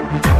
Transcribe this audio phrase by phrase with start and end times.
[0.00, 0.39] Thank you.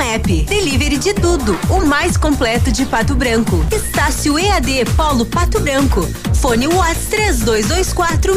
[0.00, 0.26] App.
[0.44, 1.58] Delivery de tudo.
[1.68, 3.64] O mais completo de Pato Branco.
[3.70, 6.08] Estácio EAD Polo Pato Branco.
[6.34, 8.34] Fone Watts 3224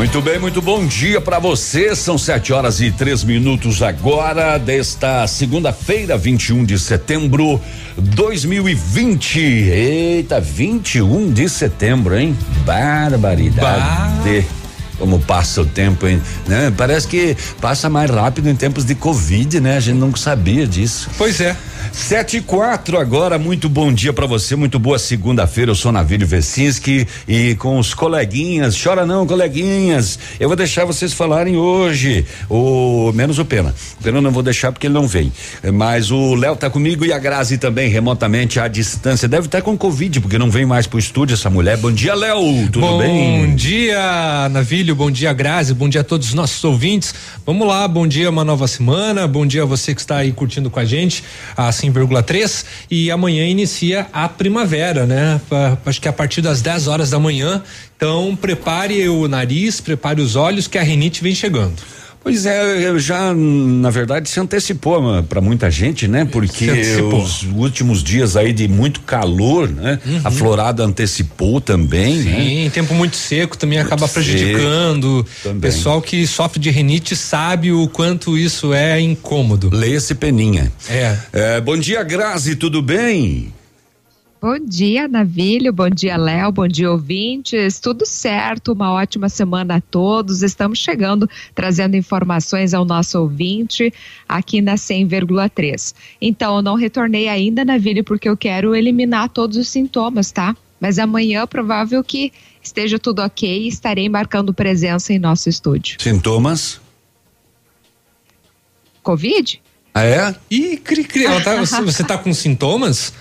[0.00, 1.94] Muito bem, muito bom dia para você.
[1.94, 7.60] São sete horas e três minutos agora desta segunda-feira, 21 de setembro
[7.98, 9.38] 2020.
[9.38, 12.34] Eita, 21 de setembro, hein?
[12.64, 14.46] Barbaridade.
[14.98, 16.22] Como passa o tempo, hein?
[16.48, 16.72] Né?
[16.74, 19.76] Parece que passa mais rápido em tempos de Covid, né?
[19.76, 21.10] A gente não sabia disso.
[21.18, 21.54] Pois é.
[21.92, 26.26] Sete e quatro agora, muito bom dia para você, muito boa segunda-feira, eu sou Navírio
[26.26, 33.12] Vecinski e com os coleguinhas, chora não, coleguinhas, eu vou deixar vocês falarem hoje, o,
[33.12, 35.32] menos o Pena, o Pena eu não vou deixar porque ele não vem,
[35.74, 39.62] mas o Léo tá comigo e a Grazi também, remotamente à distância, deve estar tá
[39.62, 42.98] com Covid, porque não vem mais pro estúdio essa mulher, bom dia Léo, tudo bom
[42.98, 43.46] bem?
[43.46, 47.12] Bom dia, Navílio, bom dia Grazi, bom dia a todos os nossos ouvintes,
[47.44, 50.70] vamos lá, bom dia, uma nova semana, bom dia a você que está aí curtindo
[50.70, 51.24] com a gente,
[51.56, 55.40] a 100,3 e amanhã inicia a primavera, né?
[55.84, 57.62] Acho que a partir das 10 horas da manhã.
[57.96, 61.82] Então prepare o nariz, prepare os olhos que a rinite vem chegando.
[62.22, 66.24] Pois é, já na verdade se antecipou para muita gente, né?
[66.24, 66.70] Porque
[67.14, 69.98] os últimos dias aí de muito calor, né?
[70.04, 70.20] Uhum.
[70.24, 72.70] A florada antecipou também, Sim, né?
[72.70, 75.26] tempo muito seco também muito acaba prejudicando.
[75.42, 75.60] Também.
[75.60, 79.70] Pessoal que sofre de renite sabe o quanto isso é incômodo.
[79.72, 80.70] Lê esse peninha.
[80.88, 81.16] É.
[81.32, 83.52] é bom dia, Grazi, tudo bem?
[84.40, 85.70] Bom dia, Navilho.
[85.70, 86.50] Bom dia, Léo.
[86.50, 87.78] Bom dia, ouvintes.
[87.78, 88.72] Tudo certo.
[88.72, 90.42] Uma ótima semana a todos.
[90.42, 93.92] Estamos chegando trazendo informações ao nosso ouvinte
[94.26, 95.94] aqui na 100,3.
[96.22, 100.56] Então, eu não retornei ainda, Navilho, porque eu quero eliminar todos os sintomas, tá?
[100.80, 105.98] Mas amanhã, provável que esteja tudo ok e estarei marcando presença em nosso estúdio.
[106.00, 106.80] Sintomas?
[109.02, 109.60] Covid?
[109.92, 110.34] Ah, é?
[110.50, 111.24] Ih, cri, cri.
[111.44, 113.12] Tá, você tá com sintomas?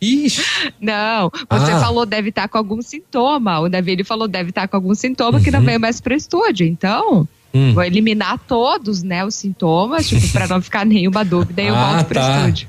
[0.00, 0.42] Ixi.
[0.80, 1.80] Não, você ah.
[1.80, 3.60] falou deve estar tá com algum sintoma.
[3.60, 5.44] O Davi ele falou deve estar tá com algum sintoma uhum.
[5.44, 6.66] que não veio mais para o estúdio.
[6.66, 7.74] Então, hum.
[7.74, 11.92] vou eliminar todos, né, os sintomas, tipo, para não ficar nenhuma dúvida e eu ah,
[11.94, 12.38] volto para o tá.
[12.38, 12.68] estúdio.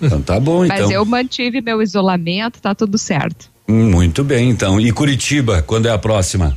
[0.00, 0.76] Então tá bom, então.
[0.78, 3.50] Mas eu mantive meu isolamento, tá tudo certo.
[3.66, 4.80] Muito bem, então.
[4.80, 6.56] E Curitiba, quando é a próxima?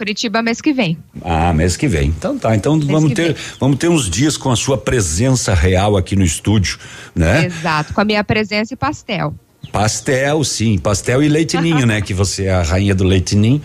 [0.00, 0.96] Curitiba mês que vem.
[1.22, 2.08] Ah, mês que vem.
[2.08, 2.56] Então tá.
[2.56, 3.42] Então mês vamos ter vem.
[3.60, 6.78] vamos ter uns dias com a sua presença real aqui no estúdio,
[7.14, 7.44] né?
[7.44, 9.34] Exato, com a minha presença e pastel.
[9.70, 12.00] Pastel, sim, pastel e leitinho, né?
[12.00, 13.60] Que você é a rainha do leitinho.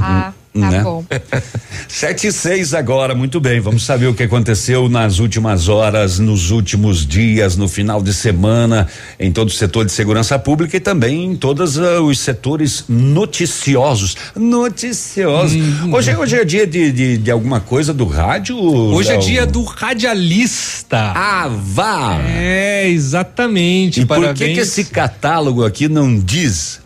[0.00, 0.32] ah.
[0.52, 0.82] Tá né?
[0.82, 1.02] bom.
[1.88, 3.58] Sete e seis agora, muito bem.
[3.58, 8.86] Vamos saber o que aconteceu nas últimas horas, nos últimos dias, no final de semana,
[9.18, 14.16] em todo o setor de segurança pública e também em todos uh, os setores noticiosos.
[14.36, 15.54] Noticiosos.
[15.54, 15.94] Hum.
[15.94, 18.58] Hoje, hoje é dia de, de, de, alguma coisa do rádio?
[18.58, 21.12] Hoje é dia do radialista.
[21.14, 22.20] Ah, vá!
[22.28, 24.00] É, exatamente.
[24.00, 24.38] E Parabéns.
[24.38, 26.81] por que, que esse catálogo aqui não diz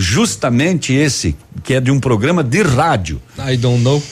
[0.00, 3.20] justamente esse, que é de um programa de rádio.
[3.38, 4.02] I don't know.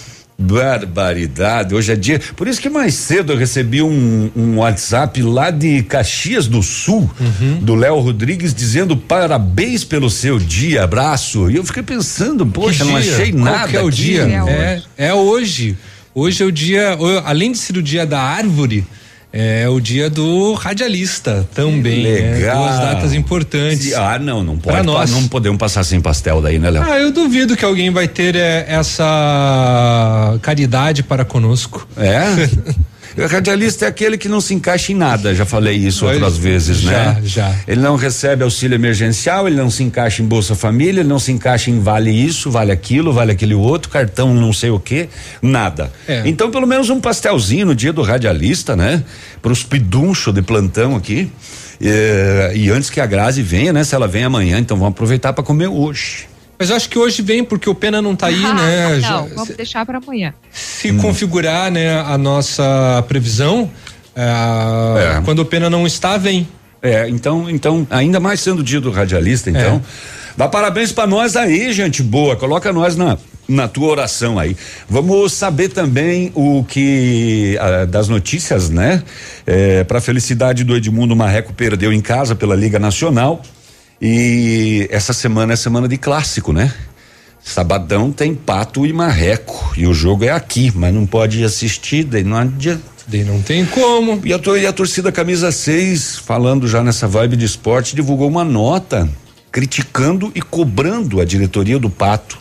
[0.40, 2.20] Barbaridade, hoje é dia.
[2.36, 7.10] Por isso que mais cedo eu recebi um, um WhatsApp lá de Caxias do Sul,
[7.18, 7.58] uhum.
[7.60, 11.50] do Léo Rodrigues, dizendo parabéns pelo seu dia, abraço.
[11.50, 13.68] E eu fiquei pensando, poxa, não achei Qual nada.
[13.68, 13.96] Que é o aqui.
[13.96, 14.22] dia?
[14.46, 15.76] É, é hoje.
[16.14, 18.86] Hoje é o dia, além de ser o dia da árvore,
[19.32, 22.02] é o dia do radialista também.
[22.02, 22.62] Legal.
[22.62, 22.68] Né?
[22.68, 23.92] Duas datas importantes.
[23.92, 24.86] Ah, não, não pode.
[24.86, 25.10] Nós.
[25.10, 26.82] Não podemos passar sem pastel daí, né, Léo?
[26.82, 31.86] Ah, eu duvido que alguém vai ter é, essa caridade para conosco.
[31.96, 32.48] É?
[33.24, 36.78] O radialista é aquele que não se encaixa em nada, já falei isso outras vezes,
[36.78, 37.20] já, né?
[37.24, 37.54] Já.
[37.66, 41.32] Ele não recebe auxílio emergencial, ele não se encaixa em Bolsa Família, ele não se
[41.32, 45.08] encaixa em vale isso, vale aquilo, vale aquele outro, cartão não sei o que,
[45.42, 45.92] nada.
[46.06, 46.22] É.
[46.26, 49.02] Então, pelo menos um pastelzinho no dia do radialista, né?
[49.42, 51.30] Para os pidunchos de plantão aqui.
[51.80, 53.84] E, e antes que a Grazi venha, né?
[53.84, 56.26] Se ela vem amanhã, então vamos aproveitar para comer hoje.
[56.58, 58.88] Mas eu acho que hoje vem porque o Pena não tá aí, ah, né?
[58.94, 60.34] Não, Já, vamos se, deixar para amanhã.
[60.50, 60.98] Se hum.
[60.98, 63.70] configurar, né, a nossa previsão,
[64.16, 65.22] é, é.
[65.24, 66.48] quando o Pena não está, vem.
[66.82, 69.76] É, então, então, ainda mais sendo dia do radialista, então.
[69.76, 70.28] É.
[70.36, 72.36] Dá parabéns para nós aí, gente boa.
[72.36, 73.18] Coloca nós na
[73.48, 74.54] na tua oração aí.
[74.88, 79.02] Vamos saber também o que ah, das notícias, né?
[79.46, 83.42] É, para felicidade do Edmundo Marreco perdeu em casa pela Liga Nacional
[84.00, 86.72] e essa semana é semana de clássico, né?
[87.42, 92.22] Sabadão tem Pato e Marreco e o jogo é aqui, mas não pode assistir, daí
[92.22, 92.82] não adianta.
[93.06, 94.20] Daí não tem como.
[94.22, 98.44] E a, e a torcida camisa 6, falando já nessa vibe de esporte, divulgou uma
[98.44, 99.08] nota
[99.50, 102.38] criticando e cobrando a diretoria do Pato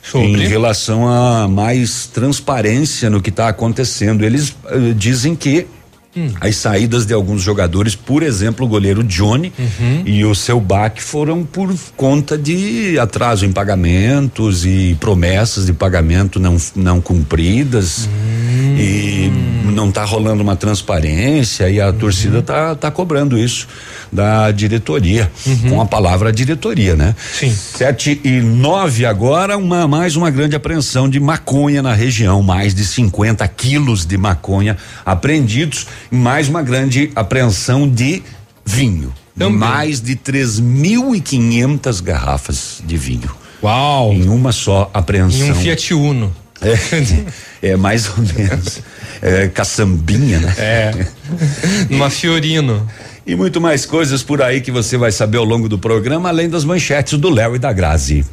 [0.00, 0.44] Sobre.
[0.44, 4.24] em relação a mais transparência no que está acontecendo.
[4.24, 5.66] Eles uh, dizem que
[6.16, 6.30] Hum.
[6.40, 10.02] As saídas de alguns jogadores, por exemplo, o goleiro Johnny uhum.
[10.04, 16.38] e o seu baque foram por conta de atraso em pagamentos e promessas de pagamento
[16.38, 18.08] não, não cumpridas.
[18.08, 18.76] Hum.
[18.76, 19.30] E
[19.72, 21.98] não está rolando uma transparência e a uhum.
[21.98, 23.66] torcida tá, tá cobrando isso
[24.14, 25.70] da diretoria, uhum.
[25.70, 27.16] com a palavra diretoria, né?
[27.32, 27.52] Sim.
[27.52, 32.84] Sete e nove agora, uma mais uma grande apreensão de maconha na região, mais de
[32.84, 38.22] 50 quilos de maconha apreendidos, e mais uma grande apreensão de
[38.64, 39.12] vinho.
[39.36, 39.58] Também.
[39.58, 43.30] Mais de 3.500 garrafas de vinho.
[43.60, 44.12] Uau!
[44.12, 45.48] Em uma só apreensão.
[45.48, 46.32] Em um Fiat Uno.
[46.62, 48.80] É, é mais ou menos.
[49.20, 50.54] É, caçambinha, né?
[50.56, 51.06] É.
[51.90, 52.86] Numa Fiorino.
[53.26, 56.48] E muito mais coisas por aí que você vai saber ao longo do programa, além
[56.48, 58.24] das manchetes do Léo e da Grazi.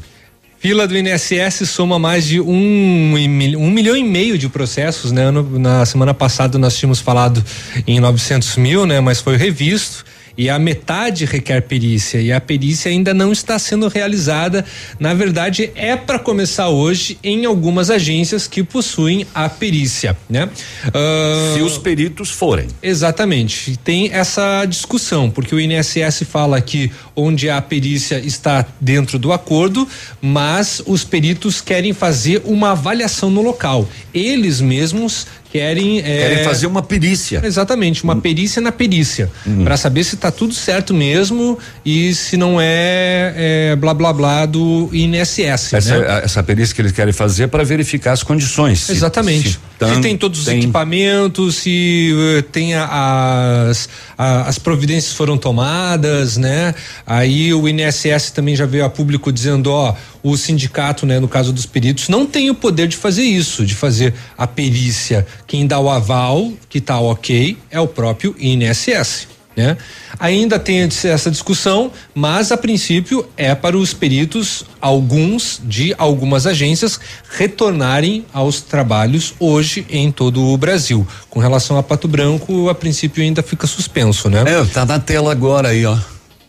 [0.59, 3.15] Fila do INSS soma mais de um,
[3.57, 5.31] um milhão e meio de processos, né?
[5.31, 7.43] No, na semana passada nós tínhamos falado
[7.87, 8.99] em 900 mil, né?
[8.99, 10.05] Mas foi revisto
[10.37, 14.65] e a metade requer perícia e a perícia ainda não está sendo realizada.
[14.99, 20.49] Na verdade, é para começar hoje em algumas agências que possuem a perícia, né?
[20.87, 22.67] Uh, Se os peritos forem.
[22.81, 23.77] Exatamente.
[23.77, 29.87] Tem essa discussão, porque o INSS fala que onde a perícia está dentro do acordo,
[30.21, 33.87] mas os peritos querem fazer uma avaliação no local.
[34.13, 37.41] Eles mesmos querem é, querem fazer uma perícia.
[37.43, 38.21] Exatamente, uma hum.
[38.21, 39.63] perícia na perícia, hum.
[39.63, 43.33] para saber se está tudo certo mesmo e se não é,
[43.71, 45.73] é blá blá blá do INSS.
[45.73, 46.21] Essa, né?
[46.23, 48.89] essa perícia que eles querem fazer para verificar as condições.
[48.89, 49.49] Exatamente.
[49.49, 50.57] Se, se, tam, se tem todos tem...
[50.59, 56.75] os equipamentos, se uh, tem as a, as providências foram tomadas, né?
[57.05, 61.51] Aí o INSS também já veio a público dizendo, ó, o sindicato, né, no caso
[61.51, 65.25] dos peritos, não tem o poder de fazer isso, de fazer a perícia.
[65.47, 69.27] Quem dá o aval, que tá ok, é o próprio INSS.
[69.55, 69.75] Né?
[70.17, 76.99] Ainda tem essa discussão, mas a princípio é para os peritos, alguns de algumas agências,
[77.29, 81.05] retornarem aos trabalhos hoje em todo o Brasil.
[81.29, 84.43] Com relação a Pato Branco, a princípio ainda fica suspenso, né?
[84.47, 85.97] É, tá na tela agora aí, ó.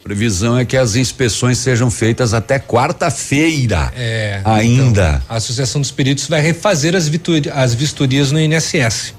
[0.03, 3.93] Previsão é que as inspeções sejam feitas até quarta-feira.
[3.97, 4.41] É.
[4.45, 5.09] Ainda.
[5.15, 7.11] Então, a Associação dos Peritos vai refazer as,
[7.55, 9.15] as vistorias no INSS.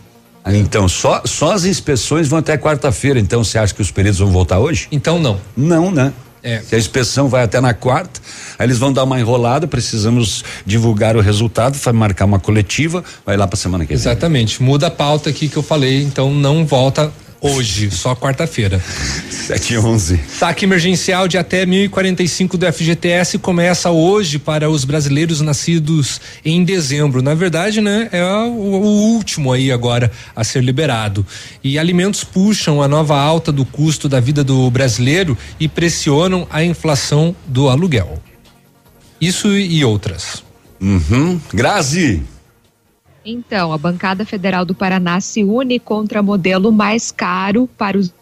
[0.45, 3.19] Então, só, só as inspeções vão até quarta-feira.
[3.19, 4.87] Então, você acha que os peritos vão voltar hoje?
[4.91, 5.39] Então, não.
[5.55, 6.11] Não, né?
[6.43, 6.59] É.
[6.59, 8.19] Se a inspeção vai até na quarta,
[8.59, 13.37] aí eles vão dar uma enrolada, precisamos divulgar o resultado, vai marcar uma coletiva, vai
[13.37, 13.95] lá para semana que vem.
[13.95, 14.61] Exatamente.
[14.61, 17.09] Muda a pauta aqui que eu falei, então não volta
[17.45, 18.81] Hoje, só quarta-feira.
[19.29, 20.19] 7 e 11.
[20.29, 27.21] Saque emergencial de até 1.045 do FGTS começa hoje para os brasileiros nascidos em dezembro.
[27.21, 31.25] Na verdade, né, é o, o último aí agora a ser liberado.
[31.61, 36.63] E alimentos puxam a nova alta do custo da vida do brasileiro e pressionam a
[36.63, 38.23] inflação do aluguel.
[39.19, 40.41] Isso e outras.
[40.79, 41.41] Uhum.
[41.53, 42.23] Grazi.
[43.25, 48.13] Então, a bancada federal do Paraná se une contra modelo mais caro para os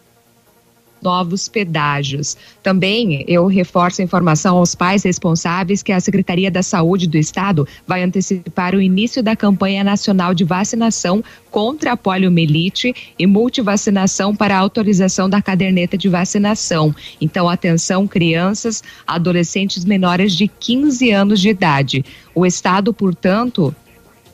[1.01, 2.37] novos pedágios.
[2.61, 7.67] Também eu reforço a informação aos pais responsáveis que a Secretaria da Saúde do Estado
[7.87, 14.55] vai antecipar o início da campanha nacional de vacinação contra a poliomielite e multivacinação para
[14.55, 16.95] a autorização da caderneta de vacinação.
[17.19, 22.05] Então, atenção, crianças, adolescentes menores de 15 anos de idade.
[22.33, 23.75] O Estado, portanto,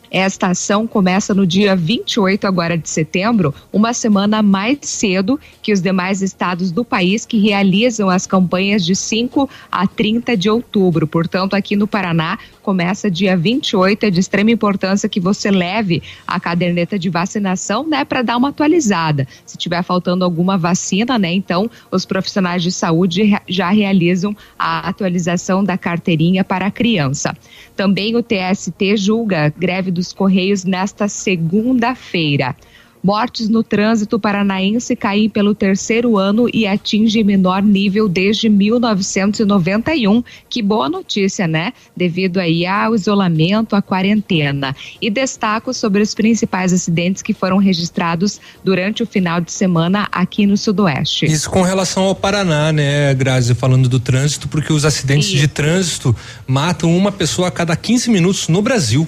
[0.10, 5.82] Esta ação começa no dia 28 agora de setembro, uma semana mais cedo que os
[5.82, 11.08] demais estados do país que realizam as campanhas de 5 a 30 de outubro.
[11.08, 16.38] Portanto, aqui no Paraná começa dia 28, é de extrema importância que você leve a
[16.38, 19.28] caderneta de vacinação, né, para dar uma atualizada.
[19.46, 25.64] Se tiver faltando alguma vacina, né, então os profissionais de saúde já realizam a atualização
[25.64, 27.36] da carteirinha para a criança.
[27.78, 32.56] Também o TST julga greve dos Correios nesta segunda-feira.
[33.04, 40.24] Mortes no trânsito paranaense caem pelo terceiro ano e atinge menor nível desde 1991.
[40.50, 41.74] Que boa notícia, né?
[41.96, 44.76] Devido aí ao isolamento, à quarentena.
[45.02, 50.46] E destaco sobre os principais acidentes que foram registrados durante o final de semana aqui
[50.46, 51.26] no Sudoeste.
[51.26, 55.38] Isso com relação ao Paraná, né, Grazi, falando do trânsito, porque os acidentes Isso.
[55.38, 59.08] de trânsito matam uma pessoa a cada 15 minutos no Brasil.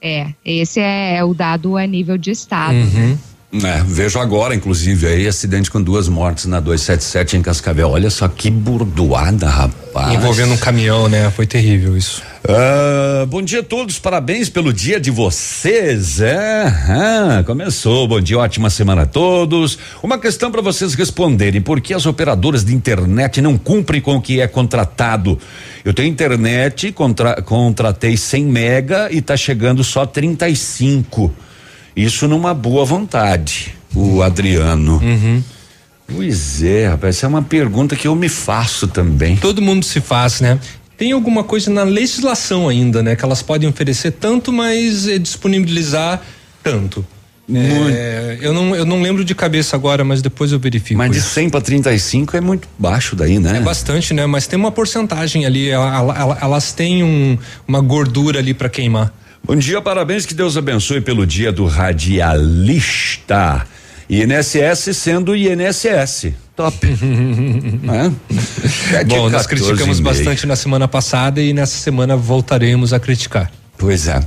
[0.00, 2.74] É, esse é o dado a nível de estado.
[2.74, 3.18] Uhum.
[3.50, 7.88] É, vejo agora, inclusive, aí, acidente com duas mortes na 277 em Cascavel.
[7.88, 10.12] Olha só que burdoada, rapaz.
[10.12, 11.30] Envolvendo um caminhão, né?
[11.30, 12.22] Foi terrível isso.
[12.44, 16.20] Uh, bom dia a todos, parabéns pelo dia de vocês.
[16.20, 18.06] É, começou.
[18.06, 19.78] Bom dia, ótima semana a todos.
[20.02, 24.20] Uma questão para vocês responderem: por que as operadoras de internet não cumprem com o
[24.20, 25.38] que é contratado?
[25.82, 31.47] Eu tenho internet, contra, contratei 100 mega e tá chegando só 35.
[31.98, 35.00] Isso numa boa vontade, o Adriano.
[35.02, 35.42] Uhum.
[36.14, 39.36] Pois é, rapaz, essa é uma pergunta que eu me faço também.
[39.36, 40.60] Todo mundo se faz, né?
[40.96, 43.16] Tem alguma coisa na legislação ainda, né?
[43.16, 46.22] Que elas podem oferecer tanto, mas é, disponibilizar
[46.62, 47.04] tanto.
[47.52, 50.98] É, eu, não, eu não lembro de cabeça agora, mas depois eu verifico.
[50.98, 53.56] Mas de 100 para 35 é muito baixo daí, né?
[53.56, 54.24] É bastante, né?
[54.24, 57.36] Mas tem uma porcentagem ali, elas têm um,
[57.66, 59.12] uma gordura ali para queimar.
[59.48, 63.66] Bom dia, parabéns, que Deus abençoe pelo dia do radialista.
[64.06, 66.34] INSS sendo INSS.
[66.54, 66.76] Top.
[68.92, 69.04] é?
[69.04, 73.50] Bom, nós criticamos bastante na semana passada e nessa semana voltaremos a criticar.
[73.78, 74.20] Pois é.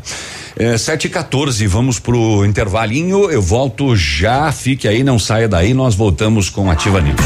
[0.58, 3.30] É, 7 e 14 vamos pro intervalinho.
[3.30, 4.51] Eu volto já.
[4.51, 5.75] Fique aí, não saia daí.
[5.75, 7.22] Nós voltamos com Ativa News.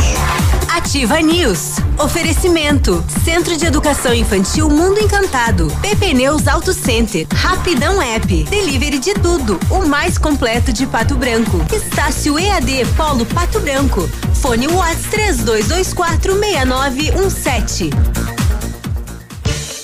[0.85, 1.77] Ativa News.
[1.97, 3.03] Oferecimento.
[3.23, 5.67] Centro de Educação Infantil Mundo Encantado.
[5.81, 7.25] PP Neus Auto Center.
[7.33, 8.43] Rapidão App.
[8.43, 9.59] Delivery de tudo.
[9.71, 11.59] O mais completo de Pato Branco.
[11.73, 14.07] Estácio EAD Polo Pato Branco.
[14.35, 18.34] Fone Watts 3224 6917.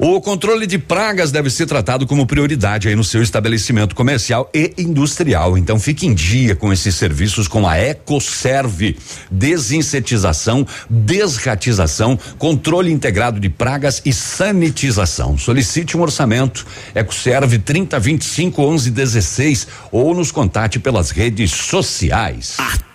[0.00, 4.72] O controle de pragas deve ser tratado como prioridade aí no seu estabelecimento comercial e
[4.78, 5.58] industrial.
[5.58, 8.96] Então fique em dia com esses serviços com a EcoServe.
[9.28, 15.36] Desinsetização, desratização, controle integrado de pragas e sanitização.
[15.36, 16.64] Solicite um orçamento.
[16.94, 22.56] EcoServe 3025 1116 ou nos contate pelas redes sociais.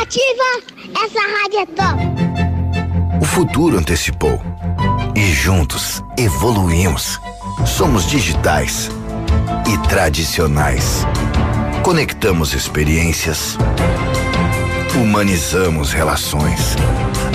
[0.00, 0.50] Ativa!
[1.04, 2.24] Essa rádio é top!
[3.20, 4.40] O futuro antecipou.
[5.16, 7.20] E juntos evoluímos.
[7.64, 8.90] Somos digitais
[9.66, 11.06] e tradicionais.
[11.82, 13.56] Conectamos experiências.
[14.94, 16.76] Humanizamos relações.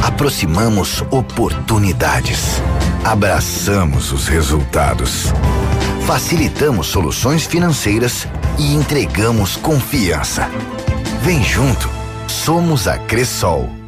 [0.04, 2.62] Aproximamos oportunidades.
[3.04, 5.34] Abraçamos os resultados.
[6.06, 8.28] Facilitamos soluções financeiras
[8.58, 10.50] e entregamos confiança.
[11.22, 11.90] Vem junto,
[12.28, 13.79] somos a Cressol.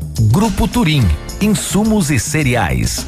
[0.29, 1.03] Grupo Turim.
[1.41, 3.07] Insumos e cereais.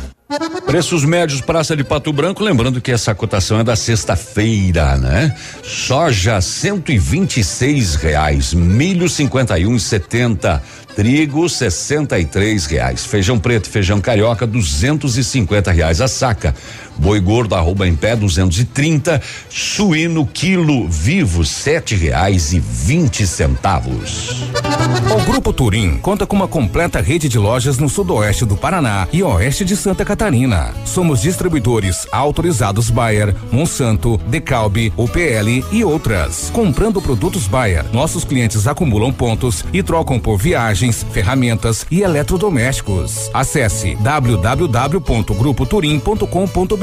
[0.66, 5.36] Preços médios Praça de Pato Branco, lembrando que essa cotação é da sexta-feira, né?
[5.62, 10.64] Soja cento e vinte e seis reais, milho cinquenta e um e setenta,
[10.96, 16.56] trigo sessenta e três reais, feijão preto, feijão carioca duzentos e cinquenta reais a saca,
[16.98, 23.26] boi gordo arroba em pé duzentos e trinta, suíno quilo vivo sete reais e vinte
[23.26, 24.44] centavos.
[25.12, 29.22] O Grupo Turim conta com uma completa rede de lojas no sudoeste do Paraná e
[29.24, 30.74] oeste de Santa Catarina.
[30.86, 36.50] Somos distribuidores autorizados Bayer, Monsanto, Decalbe, UPL e outras.
[36.52, 43.30] Comprando produtos Bayer, nossos clientes acumulam pontos e trocam por viagens, ferramentas e eletrodomésticos.
[43.34, 46.83] Acesse www.grupoturim.com.br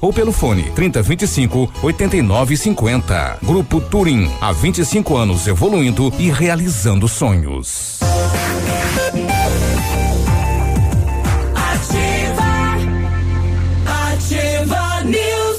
[0.00, 3.38] ou pelo fone 3025 8950.
[3.42, 7.98] Grupo Turim, há 25 anos evoluindo e realizando sonhos.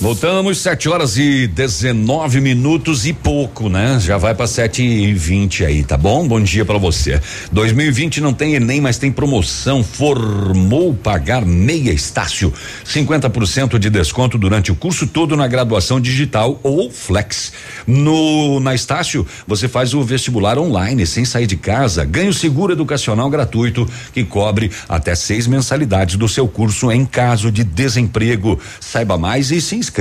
[0.03, 3.97] Voltamos, 7 horas e 19 minutos e pouco, né?
[4.01, 6.27] Já vai para 7 e 20 aí, tá bom?
[6.27, 7.21] Bom dia para você.
[7.53, 9.81] 2020 não tem Enem, mas tem promoção.
[9.81, 12.53] Formou pagar meia Estácio.
[12.85, 17.53] 50% de desconto durante o curso todo na graduação digital ou flex.
[17.87, 22.73] No na Estácio, você faz o vestibular online, sem sair de casa, ganha o seguro
[22.73, 28.59] educacional gratuito que cobre até seis mensalidades do seu curso em caso de desemprego.
[28.81, 29.92] Saiba mais e se inscreva.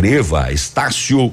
[0.51, 1.33] Estácio.br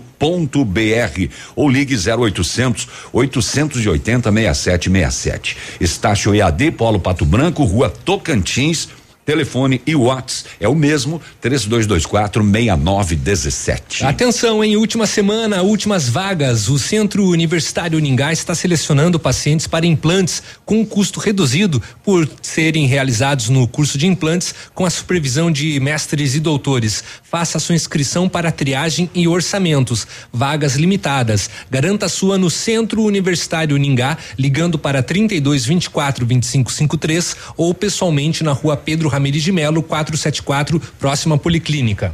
[1.56, 5.58] ou ligue 0800 880 6767.
[5.80, 8.90] Estácio EAD Polo Pato Branco, Rua Tocantins.
[9.30, 14.04] Telefone e Whats é o mesmo, 3224 6917.
[14.04, 16.68] Atenção, em última semana, últimas vagas.
[16.68, 23.50] O Centro Universitário Uningá está selecionando pacientes para implantes com custo reduzido por serem realizados
[23.50, 27.04] no curso de implantes com a supervisão de mestres e doutores.
[27.22, 30.08] Faça sua inscrição para triagem e orçamentos.
[30.34, 31.52] Vagas limitadas.
[31.70, 38.54] Garanta sua no Centro Universitário Uningá, ligando para 32 24 25 53 ou pessoalmente na
[38.54, 42.14] rua Pedro de Melo, 474, próxima Policlínica.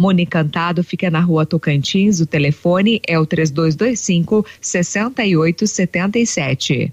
[0.00, 6.90] Mundo Encantado fica na rua Tocantins, o telefone é o 3225 6877.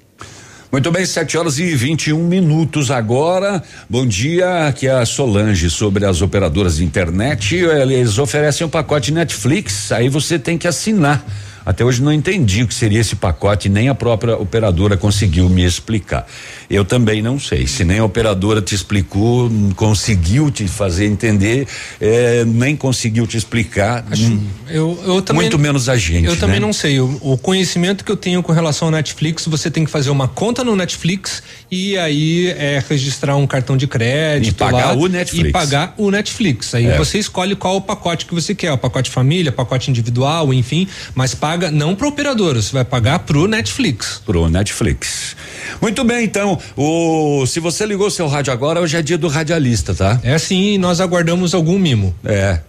[0.69, 3.63] Muito bem, 7 horas e 21 minutos agora.
[3.89, 7.55] Bom dia, aqui é a Solange sobre as operadoras de internet.
[7.55, 11.25] Eles oferecem um pacote Netflix, aí você tem que assinar.
[11.67, 15.65] Até hoje não entendi o que seria esse pacote, nem a própria operadora conseguiu me
[15.65, 16.25] explicar.
[16.69, 17.67] Eu também não sei.
[17.67, 21.67] Se nem a operadora te explicou, conseguiu te fazer entender,
[21.99, 24.05] é, nem conseguiu te explicar.
[24.17, 26.25] Hum, Eu, eu também, muito menos a gente.
[26.27, 26.65] Eu também né?
[26.65, 27.01] não sei.
[27.01, 30.29] O, o conhecimento que eu tenho com relação ao Netflix, você tem que fazer uma
[30.29, 34.51] conta no Netflix e aí é registrar um cartão de crédito.
[34.51, 35.49] E pagar lá, o Netflix.
[35.49, 36.73] E pagar o Netflix.
[36.75, 36.97] Aí É.
[36.97, 41.35] você escolhe qual o pacote que você quer, o pacote família, pacote individual, enfim, mas
[41.35, 44.21] paga não pro operadora, você vai pagar pro Netflix.
[44.25, 45.35] Pro Netflix.
[45.81, 46.57] Muito bem, então.
[46.75, 50.19] O, se você ligou seu rádio agora, hoje é dia do radialista, tá?
[50.23, 52.15] É sim, nós aguardamos algum mimo.
[52.23, 52.59] É.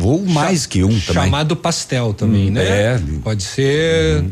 [0.00, 1.24] Ou mais que um também.
[1.24, 2.64] Chamado pastel também, Hum, né?
[2.64, 3.00] é.
[3.22, 4.24] Pode ser.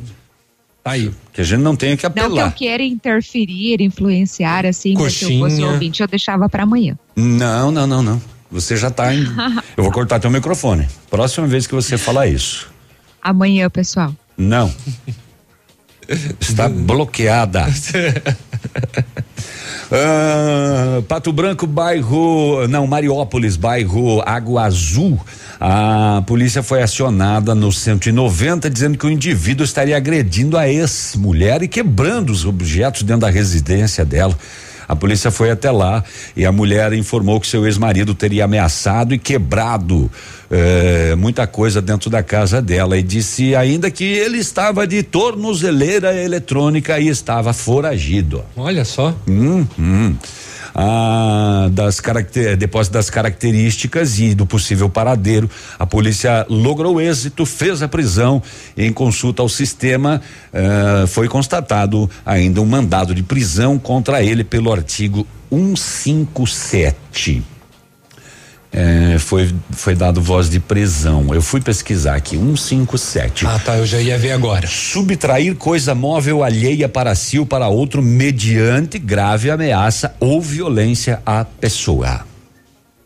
[0.82, 1.10] Tá aí.
[1.32, 2.54] Que a gente não tenha que Não que eu apelar.
[2.54, 5.66] queira interferir, influenciar, assim, mas se eu fosse Coxinha.
[5.68, 6.96] ouvinte, eu deixava para amanhã.
[7.14, 8.22] Não, não, não, não.
[8.50, 9.22] Você já tá em.
[9.76, 10.88] Eu vou cortar teu microfone.
[11.10, 12.66] Próxima vez que você falar isso.
[13.28, 14.14] Amanhã, pessoal.
[14.38, 14.72] Não.
[16.40, 17.66] Está bloqueada.
[19.90, 22.68] Ah, Pato Branco, bairro.
[22.68, 25.18] Não, Mariópolis, bairro Água Azul.
[25.58, 31.68] A polícia foi acionada no 190 dizendo que o indivíduo estaria agredindo a ex-mulher e
[31.68, 34.36] quebrando os objetos dentro da residência dela.
[34.88, 36.02] A polícia foi até lá
[36.34, 40.10] e a mulher informou que seu ex-marido teria ameaçado e quebrado
[40.50, 46.14] eh, muita coisa dentro da casa dela e disse ainda que ele estava de tornozeleira
[46.14, 48.42] eletrônica e estava foragido.
[48.56, 49.14] Olha só.
[49.28, 50.16] Hum, hum.
[50.80, 52.56] Ah, das caracter,
[52.88, 58.40] das características e do possível paradeiro, a polícia logrou êxito, fez a prisão.
[58.76, 64.72] Em consulta ao sistema, eh, foi constatado ainda um mandado de prisão contra ele pelo
[64.72, 67.57] artigo 157.
[68.70, 71.34] É, foi, foi dado voz de prisão.
[71.34, 73.46] Eu fui pesquisar aqui, 157.
[73.46, 74.66] Ah, tá, eu já ia ver agora.
[74.66, 81.44] Subtrair coisa móvel alheia para si ou para outro mediante grave ameaça ou violência à
[81.44, 82.26] pessoa.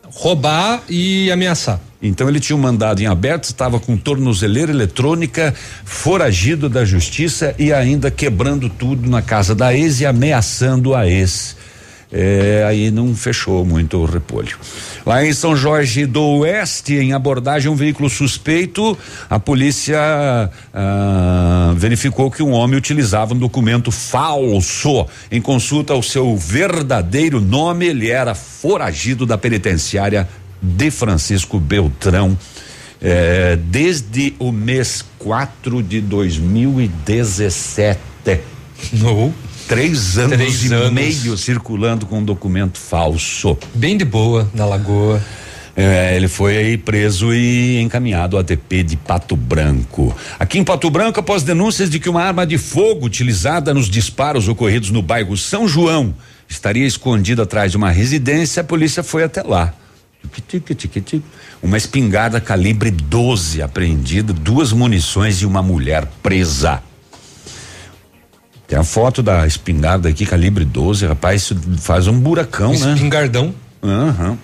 [0.04, 1.80] Roubar e ameaçar.
[2.02, 7.72] Então ele tinha um mandado em aberto, estava com tornozeleira eletrônica, foragido da justiça e
[7.72, 11.56] ainda quebrando tudo na casa da ex e ameaçando a ex.
[12.12, 14.58] É, aí não fechou muito o repolho.
[15.06, 18.98] Lá em São Jorge do Oeste, em abordagem um veículo suspeito,
[19.30, 19.98] a polícia
[20.74, 25.06] ah, verificou que um homem utilizava um documento falso.
[25.30, 30.28] Em consulta ao seu verdadeiro nome, ele era foragido da penitenciária
[30.60, 32.36] de Francisco Beltrão.
[33.02, 37.98] eh, desde o mês 4 de 2017.
[38.92, 39.34] No.
[39.72, 40.90] Três anos Três e anos.
[40.92, 43.56] meio circulando com um documento falso.
[43.74, 45.18] Bem de boa, na lagoa.
[45.74, 50.14] É, ele foi aí preso e encaminhado ao ATP de Pato Branco.
[50.38, 54.46] Aqui em Pato Branco, após denúncias de que uma arma de fogo utilizada nos disparos
[54.46, 56.14] ocorridos no bairro São João
[56.46, 59.72] estaria escondida atrás de uma residência, a polícia foi até lá.
[61.62, 66.82] Uma espingarda calibre 12 apreendida, duas munições e uma mulher presa.
[68.72, 72.94] Tem a foto da espingarda aqui, calibre 12, rapaz, isso faz um buracão, né?
[72.94, 73.54] Espingardão.
[73.82, 74.38] Aham.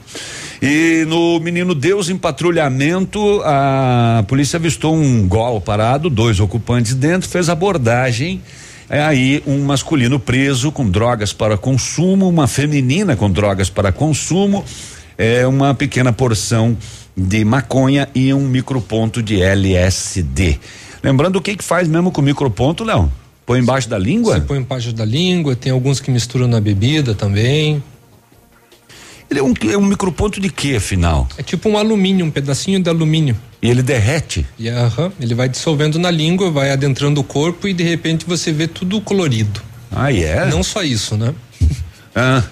[0.61, 7.27] E no Menino Deus, em patrulhamento, a polícia avistou um gol parado, dois ocupantes dentro,
[7.27, 8.43] fez abordagem.
[8.91, 14.62] É aí um masculino preso com drogas para consumo, uma feminina com drogas para consumo,
[15.17, 16.77] é uma pequena porção
[17.17, 20.61] de maconha e um microponto de LSD.
[21.03, 23.11] Lembrando o que que faz mesmo com o microponto, Léo?
[23.49, 24.35] Põe embaixo da língua?
[24.35, 27.83] Você põe embaixo da língua, tem alguns que misturam na bebida também.
[29.31, 31.27] Ele é um, é um microponto de quê, afinal?
[31.39, 33.35] É tipo um alumínio, um pedacinho de alumínio.
[33.63, 34.45] E ele derrete?
[34.59, 38.53] E aham, ele vai dissolvendo na língua, vai adentrando o corpo e de repente você
[38.53, 39.63] vê tudo colorido.
[39.91, 40.45] Ah, é?
[40.51, 41.35] Não só isso, né?
[42.21, 42.43] Ah,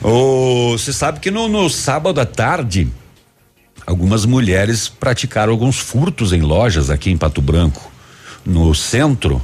[0.00, 2.86] você sabe que no, no sábado à tarde,
[3.84, 7.90] algumas mulheres praticaram alguns furtos em lojas aqui em Pato Branco,
[8.46, 9.42] no centro.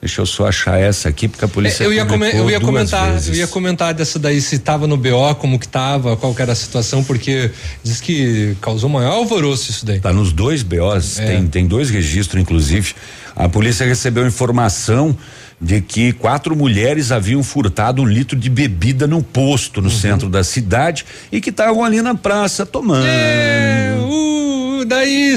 [0.00, 1.84] Deixa eu só achar essa aqui, porque a polícia.
[1.84, 3.28] É, eu ia, eu ia comentar, vezes.
[3.28, 6.52] eu ia comentar dessa daí se tava no BO, como que tava, qual que era
[6.52, 7.50] a situação, porque
[7.84, 10.00] diz que causou maior alvoroço isso daí.
[10.00, 11.26] Tá nos dois BOs, É.
[11.26, 12.94] tem, tem dois registros, inclusive.
[13.36, 15.14] A polícia recebeu informação
[15.60, 19.94] de que quatro mulheres haviam furtado um litro de bebida num posto no Uhum.
[19.94, 23.04] centro da cidade e que estavam ali na praça tomando.
[23.06, 25.34] É, uh, daí,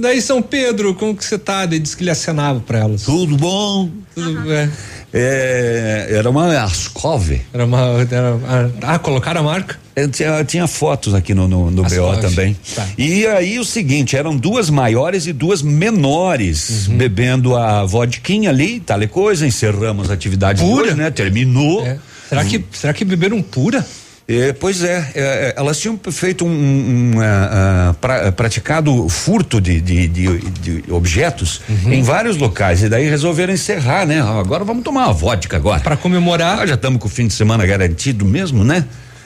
[0.00, 1.62] daí São Pedro, como que você tá?
[1.62, 3.02] Ele disse que ele acenava para elas.
[3.02, 3.88] Tudo bom?
[4.14, 4.70] Tudo é.
[5.12, 7.40] É, era uma Ascov.
[7.52, 7.80] Era uma.
[8.10, 8.38] Era,
[8.82, 9.78] ah, colocaram a marca?
[9.96, 12.56] Eu tinha, tinha fotos aqui no, no, no BO também.
[12.74, 12.86] Tá.
[12.96, 16.96] E aí o seguinte, eram duas maiores e duas menores uhum.
[16.96, 21.10] bebendo a vodquinha ali, tal coisa, encerramos a atividade pura, hoje, né?
[21.10, 21.84] Terminou.
[21.84, 21.98] É.
[22.28, 23.84] Será que, será que beberam pura?
[24.32, 29.60] É, pois é, é, é, elas tinham feito um, um, um uh, pra, praticado furto
[29.60, 31.92] de, de, de, de objetos uhum.
[31.92, 34.20] em vários locais e daí resolveram encerrar, né?
[34.20, 35.80] Agora vamos tomar uma vodka agora.
[35.80, 36.58] Para comemorar.
[36.58, 38.84] Nós já estamos com o fim de semana garantido mesmo, né?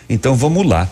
[0.09, 0.89] Então vamos lá.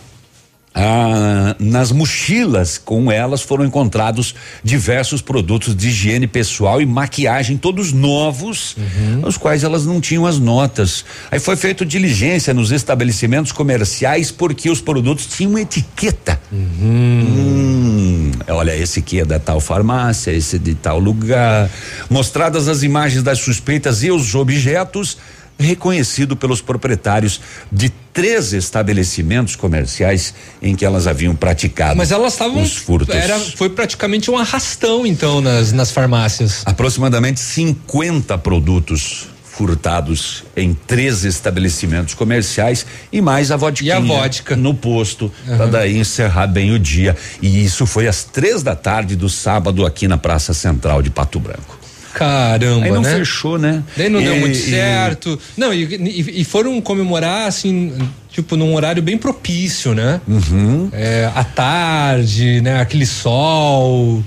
[0.75, 7.93] Ah, nas mochilas com elas foram encontrados diversos produtos de higiene pessoal e maquiagem, todos
[7.93, 9.27] novos, uhum.
[9.27, 11.05] os quais elas não tinham as notas.
[11.31, 16.41] Aí foi feito diligência nos estabelecimentos comerciais porque os produtos tinham etiqueta.
[16.51, 16.63] Uhum.
[16.83, 21.71] Hum, olha, esse aqui é da tal farmácia, esse de tal lugar.
[22.09, 25.19] Mostradas as imagens das suspeitas e os objetos,
[25.59, 32.63] reconhecido pelos proprietários de três estabelecimentos comerciais em que elas haviam praticado Mas elas estavam
[32.63, 33.15] os furtos.
[33.15, 36.63] Era, foi praticamente um arrastão então nas, nas farmácias.
[36.67, 43.85] Aproximadamente 50 produtos furtados em três estabelecimentos comerciais e mais a vodka.
[43.85, 44.57] E a vodka.
[44.57, 45.57] No posto, uhum.
[45.57, 47.15] para daí encerrar bem o dia.
[47.41, 51.39] E isso foi às três da tarde do sábado aqui na Praça Central de Pato
[51.39, 51.82] Branco.
[52.15, 53.17] Caramba, Aí não né?
[53.17, 53.83] fechou, né?
[53.97, 55.39] Daí não e, deu muito certo.
[55.57, 55.61] E...
[55.61, 57.93] Não, e, e, foram comemorar, assim,
[58.31, 60.21] tipo, num horário bem propício, né?
[60.29, 60.89] Uhum.
[60.93, 62.81] É, à tarde, né?
[62.81, 64.23] Aquele sol.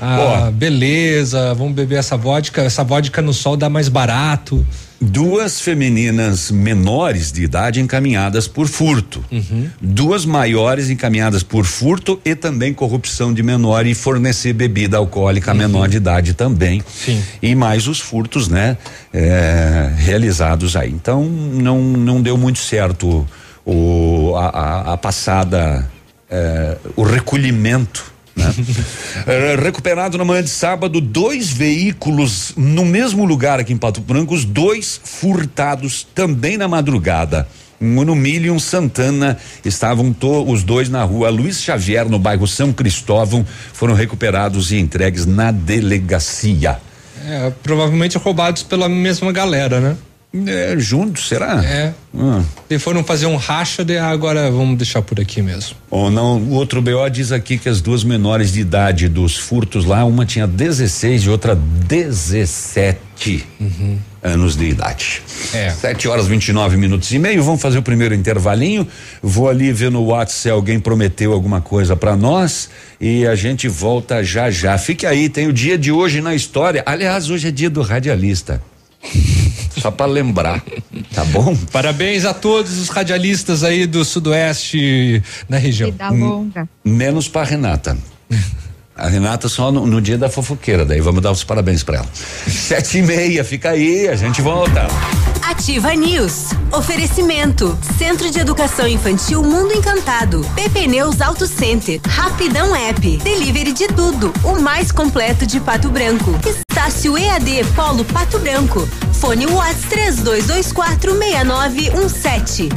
[0.00, 2.62] Ah, beleza, vamos beber essa vodka.
[2.62, 4.66] Essa vodka no sol dá mais barato.
[5.02, 9.24] Duas femininas menores de idade encaminhadas por furto.
[9.32, 9.70] Uhum.
[9.80, 15.54] Duas maiores encaminhadas por furto e também corrupção de menor e fornecer bebida alcoólica a
[15.54, 15.58] uhum.
[15.58, 16.82] menor de idade também.
[16.86, 17.22] Sim.
[17.40, 18.76] E mais os furtos, né?
[19.10, 20.90] É, realizados aí.
[20.90, 23.26] Então não, não deu muito certo
[23.64, 25.90] o, a, a, a passada,
[26.28, 28.09] é, o recolhimento
[28.40, 28.54] né?
[29.26, 34.34] É, recuperado na manhã de sábado dois veículos no mesmo lugar aqui em Pato Branco,
[34.34, 37.46] os dois furtados também na madrugada.
[37.80, 40.14] Um no Milho e um Santana estavam
[40.46, 45.50] os dois na rua Luiz Xavier, no bairro São Cristóvão, foram recuperados e entregues na
[45.50, 46.78] delegacia.
[47.24, 49.96] É, provavelmente roubados pela mesma galera, né?
[50.46, 51.64] É, juntos, será?
[51.64, 51.92] É.
[52.14, 52.44] Hum.
[52.68, 55.74] E foram fazer um racha, de agora vamos deixar por aqui mesmo.
[55.90, 59.84] Ou não, o outro BO diz aqui que as duas menores de idade dos furtos
[59.84, 63.98] lá, uma tinha 16 e outra 17 uhum.
[64.22, 65.20] anos de idade.
[65.52, 65.70] É.
[65.70, 67.42] 7 horas 29 minutos e meio.
[67.42, 68.86] Vamos fazer o primeiro intervalinho.
[69.20, 73.66] Vou ali ver no WhatsApp se alguém prometeu alguma coisa para nós e a gente
[73.66, 74.78] volta já já.
[74.78, 76.84] Fique aí, tem o dia de hoje na história.
[76.86, 78.62] Aliás, hoje é dia do radialista.
[79.80, 80.62] Só para lembrar,
[81.14, 81.56] tá bom?
[81.72, 85.90] Parabéns a todos os radialistas aí do Sudoeste na região.
[85.90, 86.68] Vida longa.
[86.84, 87.96] Menos para Renata.
[89.00, 92.08] A Renata só no, no, dia da fofoqueira, daí vamos dar os parabéns para ela.
[92.46, 94.86] Sete e meia, fica aí, a gente volta.
[95.42, 96.50] Ativa News.
[96.70, 97.78] Oferecimento.
[97.96, 100.46] Centro de Educação Infantil Mundo Encantado.
[100.54, 101.98] PP Neus Auto Center.
[102.06, 103.16] Rapidão App.
[103.18, 104.32] Delivery de tudo.
[104.44, 106.38] O mais completo de Pato Branco.
[106.80, 108.88] Estácio EAD Polo Pato Branco.
[109.12, 112.70] Fone Watts 3224 6917.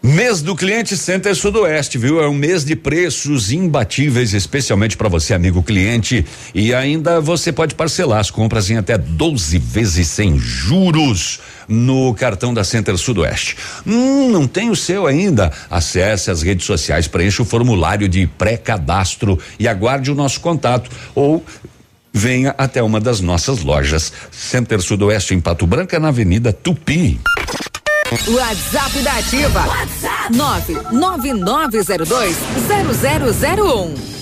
[0.00, 2.22] Mês do cliente Center Sudoeste, viu?
[2.22, 6.24] É um mês de preços imbatíveis, especialmente para você, amigo cliente.
[6.54, 12.52] E ainda você pode parcelar as compras em até 12 vezes sem juros no cartão
[12.52, 13.56] da Center Sudoeste.
[13.86, 15.52] Hum, não tem o seu ainda?
[15.70, 20.90] Acesse as redes sociais, preencha o formulário de pré-cadastro e aguarde o nosso contato.
[21.14, 21.44] Ou
[22.12, 24.12] venha até uma das nossas lojas.
[24.30, 27.20] Center Sudoeste em Pato Branco, na Avenida Tupi.
[28.28, 29.66] WhatsApp da Ativa.
[29.66, 32.36] WhatsApp 99902
[33.56, 34.21] 0001.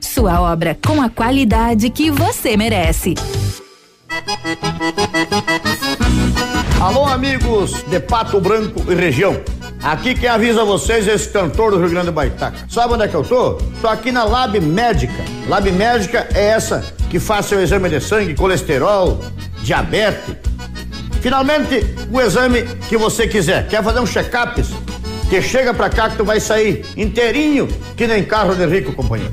[0.00, 3.14] Sua obra com a qualidade que você merece.
[6.80, 9.40] Alô, amigos de Pato Branco e região.
[9.82, 12.56] Aqui quem avisa vocês é esse cantor do Rio Grande do Baitaca.
[12.68, 13.54] Sabe onde é que eu tô?
[13.80, 15.24] Tô aqui na Lab Médica.
[15.48, 19.20] Lab Médica é essa que faz seu exame de sangue, colesterol,
[19.62, 20.36] diabetes.
[21.20, 23.68] Finalmente, o exame que você quiser.
[23.68, 24.62] Quer fazer um check-up?
[25.28, 29.32] Que chega pra cá que tu vai sair inteirinho, que nem carro de rico, companheiro.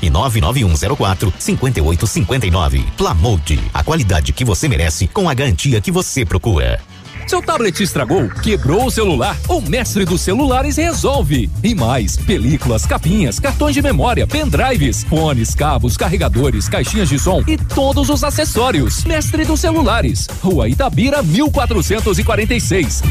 [0.00, 2.84] e 99104 5859.
[2.96, 6.80] Plamold, a qualidade que você merece com a garantia que você procura.
[7.26, 9.36] Seu tablet estragou, quebrou o celular?
[9.48, 11.50] O mestre dos celulares resolve.
[11.62, 17.56] E mais, películas, capinhas, cartões de memória, pendrives, fones, cabos, carregadores, caixinhas de som e
[17.56, 19.04] todos os acessórios.
[19.04, 23.02] Mestre dos celulares, Rua Itabira, 1446.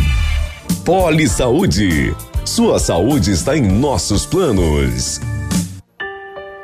[0.86, 2.16] Poli Saúde.
[2.46, 5.20] Sua saúde está em nossos planos.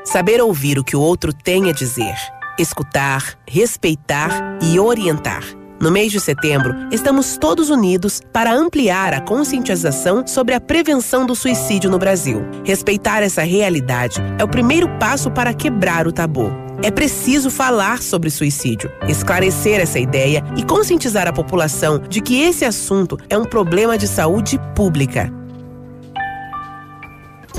[0.04, 2.16] Saber ouvir o que o outro tem a dizer,
[2.58, 5.44] escutar, respeitar e orientar.
[5.80, 11.36] No mês de setembro, estamos todos unidos para ampliar a conscientização sobre a prevenção do
[11.36, 12.44] suicídio no Brasil.
[12.64, 16.52] Respeitar essa realidade é o primeiro passo para quebrar o tabu.
[16.84, 22.66] É preciso falar sobre suicídio, esclarecer essa ideia e conscientizar a população de que esse
[22.66, 25.32] assunto é um problema de saúde pública.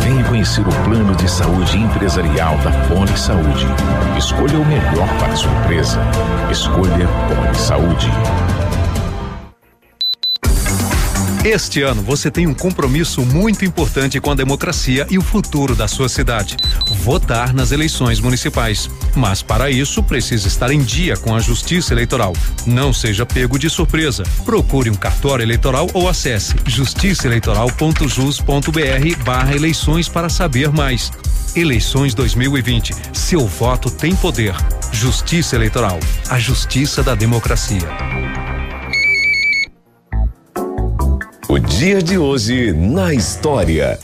[0.00, 3.66] Venha conhecer o plano de saúde empresarial da Poli Saúde.
[4.16, 6.00] Escolha o melhor para a sua empresa.
[6.50, 8.10] Escolha Poli Saúde.
[11.46, 15.86] Este ano você tem um compromisso muito importante com a democracia e o futuro da
[15.86, 16.56] sua cidade:
[17.04, 18.90] votar nas eleições municipais.
[19.14, 22.32] Mas para isso precisa estar em dia com a Justiça Eleitoral.
[22.66, 24.24] Não seja pego de surpresa.
[24.44, 31.12] Procure um cartório eleitoral ou acesse justiçaeleitoral.jus.br/barra eleições para saber mais.
[31.54, 32.92] Eleições 2020.
[33.12, 34.56] Seu voto tem poder.
[34.90, 36.00] Justiça Eleitoral.
[36.28, 37.86] A justiça da democracia.
[41.48, 44.00] O dia de hoje na história.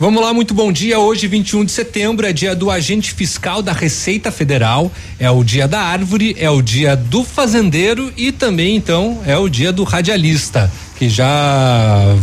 [0.00, 0.98] Vamos lá, muito bom dia.
[0.98, 5.68] Hoje, 21 de setembro, é dia do agente fiscal da Receita Federal, é o dia
[5.68, 10.68] da árvore, é o dia do fazendeiro e também, então, é o dia do radialista,
[10.96, 12.16] que já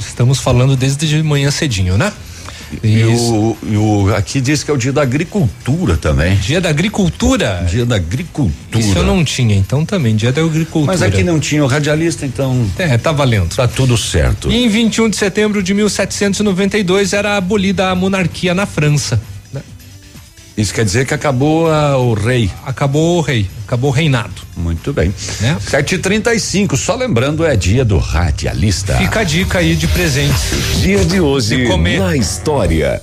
[0.00, 2.14] estamos falando desde de manhã cedinho, né?
[2.82, 6.36] E o, e o, aqui diz que é o dia da agricultura também.
[6.36, 7.66] Dia da agricultura?
[7.68, 8.78] Dia da agricultura.
[8.78, 10.92] Isso eu não tinha, então também, dia da agricultura.
[10.92, 12.66] Mas aqui não tinha o radialista, então.
[12.78, 13.54] É, tá valendo.
[13.54, 14.50] Tá tudo certo.
[14.50, 19.20] E em 21 de setembro de 1792 era abolida a monarquia na França.
[20.56, 22.50] Isso quer dizer que acabou a, o rei.
[22.64, 24.42] Acabou o rei, acabou o reinado.
[24.56, 25.12] Muito bem.
[25.40, 25.56] Né?
[25.60, 28.96] 7h35, só lembrando, é dia do radialista.
[28.96, 30.34] Fica a dica aí de presente.
[30.80, 31.66] Dia de hoje
[31.98, 33.02] na história.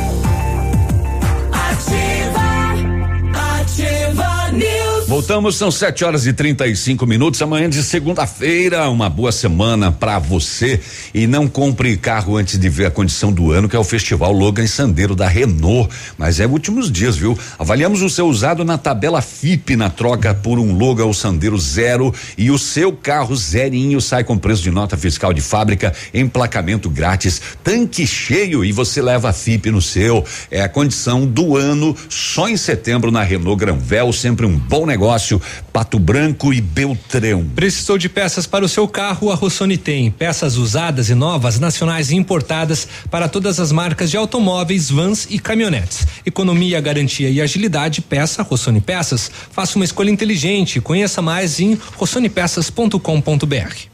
[5.21, 7.39] Voltamos, são 7 horas e 35 minutos.
[7.43, 10.81] Amanhã de segunda-feira, uma boa semana para você.
[11.13, 14.31] E não compre carro antes de ver a condição do ano, que é o Festival
[14.31, 15.93] Logan Sandeiro da Renault.
[16.17, 17.37] Mas é últimos dias, viu?
[17.59, 22.11] Avaliamos o seu usado na tabela FIP na troca por um Logan ou Sandeiro zero
[22.35, 27.39] e o seu carro zerinho sai com preço de nota fiscal de fábrica, emplacamento grátis,
[27.63, 30.25] tanque cheio e você leva a FIP no seu.
[30.49, 35.10] É a condição do ano, só em setembro na Renault Granvel, sempre um bom negócio
[35.11, 35.41] agronegócio,
[35.73, 37.45] Pato Branco e Beltrão.
[37.55, 39.31] Precisou de peças para o seu carro?
[39.31, 40.09] A Rossoni tem.
[40.09, 45.39] Peças usadas e novas, nacionais e importadas para todas as marcas de automóveis, vans e
[45.39, 46.07] caminhonetes.
[46.25, 49.29] Economia, garantia e agilidade, peça Rossoni Peças.
[49.51, 50.79] Faça uma escolha inteligente.
[50.79, 53.90] Conheça mais em rossonepeças.com.br.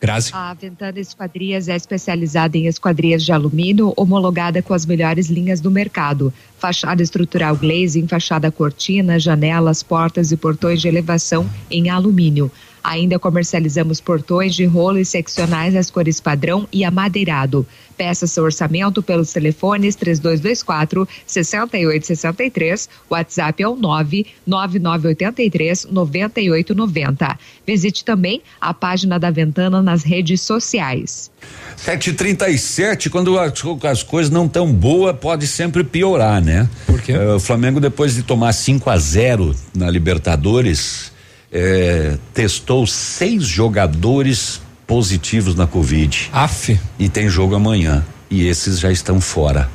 [0.00, 0.30] Grazi.
[0.32, 5.70] A Ventana Esquadrias é especializada em esquadrias de alumínio, homologada com as melhores linhas do
[5.70, 6.32] mercado.
[6.56, 12.50] Fachada estrutural glazing, fachada cortina, janelas, portas e portões de elevação em alumínio.
[12.82, 17.66] Ainda comercializamos portões de rolo e seccionais nas cores padrão e amadeirado.
[17.96, 27.38] Peça seu orçamento pelos telefones 3224 6863, WhatsApp é o 99983 9890.
[27.66, 31.30] Visite também a página da Ventana nas redes sociais.
[31.76, 33.52] 737, quando as,
[33.84, 36.68] as coisas não tão boas, pode sempre piorar, né?
[36.86, 37.16] Por quê?
[37.16, 41.12] o Flamengo, depois de tomar 5 a 0 na Libertadores,
[41.52, 46.30] eh, testou seis jogadores positivos na Covid.
[46.32, 46.78] Af.
[46.98, 48.04] E tem jogo amanhã.
[48.30, 49.68] E esses já estão fora.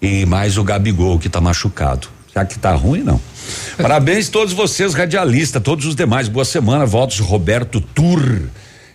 [0.00, 2.08] E mais o Gabigol, que está machucado.
[2.34, 3.20] Já que tá ruim, não.
[3.80, 6.28] Parabéns a todos vocês, radialistas, todos os demais.
[6.28, 8.42] Boa semana, votos Roberto Tur.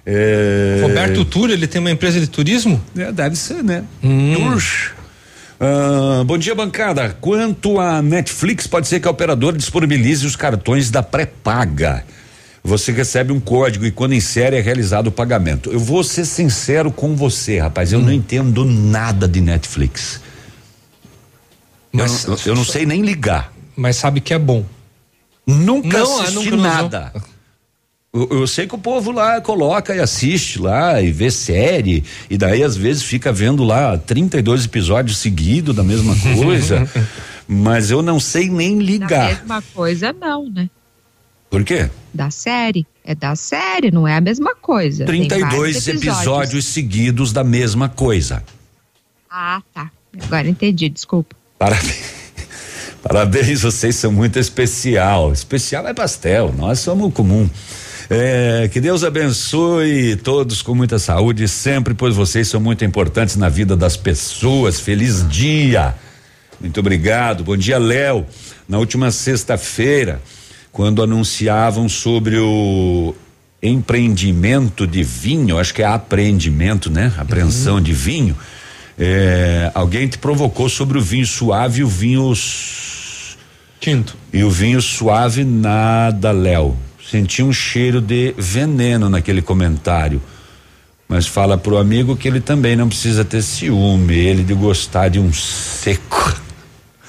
[0.06, 0.80] É...
[0.82, 2.82] Roberto Tur, ele tem uma empresa de turismo?
[2.98, 3.84] É, deve ser, né?
[4.04, 4.34] Hum.
[4.36, 4.99] Tur.
[5.60, 7.18] Ah, bom dia, bancada.
[7.20, 12.06] Quanto à Netflix, pode ser que a operadora disponibilize os cartões da pré-paga.
[12.64, 15.72] Você recebe um código e quando insere é realizado o pagamento.
[15.72, 17.92] Eu vou ser sincero com você, rapaz.
[17.92, 20.22] Eu não entendo nada de Netflix.
[21.92, 23.52] Mas- eu, não, eu não sei nem ligar.
[23.76, 24.66] Mas sabe que é bom.
[25.48, 27.14] Nunca Não, assisti nunca nada.
[28.12, 32.38] Eu, eu sei que o povo lá coloca e assiste lá e vê série e
[32.38, 36.90] daí às vezes fica vendo lá 32 episódios seguidos da mesma coisa,
[37.48, 39.28] mas eu não sei nem Da ligar.
[39.36, 40.70] mesma coisa, não, né?
[41.52, 41.90] Por quê?
[42.14, 42.86] Da série.
[43.04, 45.06] É da série, não é a mesma coisa.
[45.06, 46.66] Tem 32 vários episódios.
[46.66, 48.44] seguidos da mesma coisa.
[49.30, 49.90] Ah, tá.
[50.24, 51.36] Agora entendi, desculpa.
[51.58, 52.20] Parabéns.
[53.02, 55.32] Parabéns, vocês são muito especial.
[55.32, 57.50] Especial é pastel, nós somos comum.
[58.10, 63.50] É, que Deus abençoe todos com muita saúde sempre, pois vocês são muito importantes na
[63.50, 64.80] vida das pessoas.
[64.80, 65.94] Feliz dia.
[66.60, 67.44] Muito obrigado.
[67.44, 68.26] Bom dia, Léo.
[68.68, 70.20] Na última sexta-feira,
[70.72, 73.14] quando anunciavam sobre o
[73.62, 77.14] empreendimento de vinho, acho que é apreendimento, né?
[77.16, 78.36] Apreensão de vinho.
[78.98, 82.34] é, alguém te provocou sobre o vinho suave e o vinho
[83.80, 84.18] tinto.
[84.34, 86.89] E o vinho suave nada, Léo.
[87.10, 90.22] Senti um cheiro de veneno naquele comentário.
[91.08, 95.20] Mas fala pro amigo que ele também não precisa ter ciúme, ele de gostar de
[95.20, 96.40] um seco.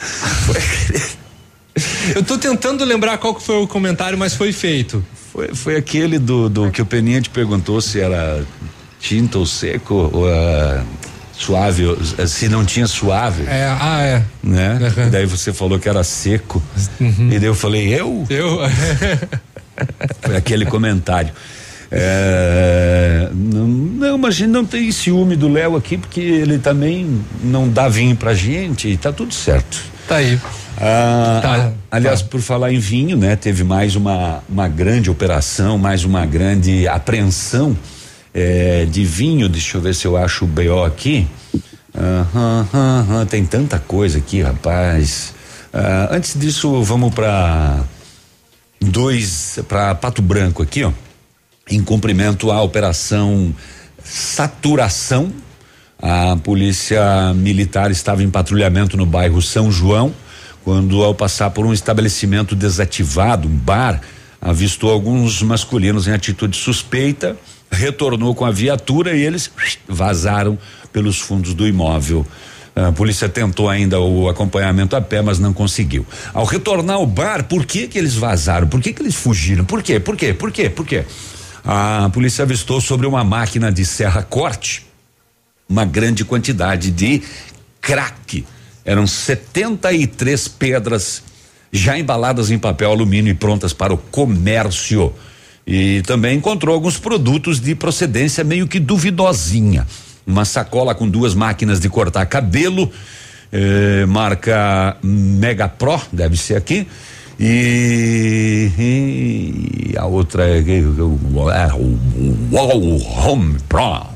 [2.15, 5.05] Eu tô tentando lembrar qual que foi o comentário, mas foi feito.
[5.33, 8.45] Foi, foi aquele do, do que o Peninha te perguntou se era
[8.99, 10.83] tinta ou seco ou ah,
[11.33, 11.85] suave,
[12.19, 13.45] ah, se não tinha suave.
[13.47, 14.25] É, ah, é.
[14.43, 14.79] Né?
[15.07, 16.63] E daí você falou que era seco.
[16.99, 18.27] E daí eu falei, eu?
[18.31, 18.61] Eu?
[20.23, 21.31] Foi aquele comentário.
[21.93, 27.21] É, não, não, mas a gente não tem ciúme do Léo aqui, porque ele também
[27.43, 29.83] não dá vinho pra gente e tá tudo certo.
[30.07, 30.39] Tá aí.
[30.79, 33.35] Ah, Tá, a- aliás, por falar em vinho, né?
[33.37, 37.77] Teve mais uma, uma grande operação, mais uma grande apreensão
[38.33, 39.49] eh, de vinho.
[39.49, 41.27] Deixa eu ver se eu acho o BO aqui.
[43.29, 45.35] Tem tanta coisa aqui, rapaz.
[45.73, 47.81] Ah, antes disso, vamos para
[48.81, 50.93] dois para Pato Branco aqui, ó.
[51.69, 53.55] Em cumprimento à operação
[54.03, 55.33] Saturação,
[56.03, 60.15] a polícia militar estava em patrulhamento no bairro São João,
[60.65, 64.01] quando ao passar por um estabelecimento desativado, um bar,
[64.41, 67.37] avistou alguns masculinos em atitude suspeita,
[67.71, 69.51] retornou com a viatura e eles
[69.87, 70.59] vazaram
[70.93, 72.27] pelos fundos do imóvel.
[72.75, 76.07] A polícia tentou ainda o acompanhamento a pé, mas não conseguiu.
[76.33, 78.69] Ao retornar ao bar, por que que eles vazaram?
[78.69, 79.65] Por que que eles fugiram?
[79.65, 79.99] Por quê?
[79.99, 80.33] Por quê?
[80.33, 80.71] Por quê?
[80.71, 81.05] Por quê?
[81.65, 84.91] A polícia avistou sobre uma máquina de serra corte
[85.71, 87.23] uma grande quantidade de
[87.81, 88.45] crack.
[88.85, 91.23] Eram 73 pedras
[91.73, 95.15] já embaladas em papel alumínio e prontas para o comércio.
[95.65, 99.87] E também encontrou alguns produtos de procedência meio que duvidosinha.
[100.31, 102.91] Uma sacola com duas máquinas de cortar cabelo,
[103.51, 106.87] eh, marca Mega Pro, deve ser aqui.
[107.39, 108.71] E,
[109.93, 114.07] e a outra é, é o Home Pro.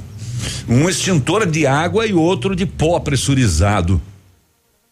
[0.69, 4.01] Um extintor de água e outro de pó pressurizado.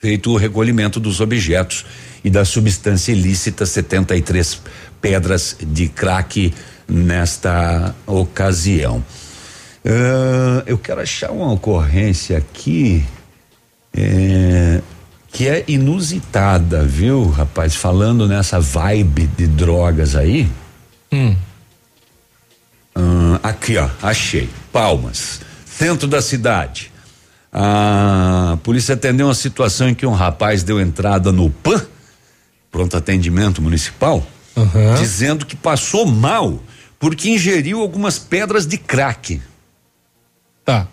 [0.01, 1.87] feito o recolhimento dos objetos
[2.25, 4.61] e da substância ilícita 73
[5.01, 6.53] pedras de crack
[6.89, 9.05] nesta ocasião.
[9.85, 13.05] Uh, eu quero achar uma ocorrência aqui
[13.93, 14.81] é,
[15.29, 17.75] que é inusitada, viu, rapaz?
[17.75, 20.49] Falando nessa vibe de drogas aí.
[21.11, 21.35] Hum.
[22.97, 24.49] Uh, aqui, ó, achei.
[24.73, 26.93] Palmas, centro da cidade.
[27.53, 31.85] A polícia atendeu uma situação em que um rapaz deu entrada no PAN,
[32.71, 34.27] pronto atendimento municipal,
[34.57, 34.95] uhum.
[34.97, 36.63] dizendo que passou mal
[36.99, 39.43] porque ingeriu algumas pedras de crack.
[40.65, 40.87] Tá.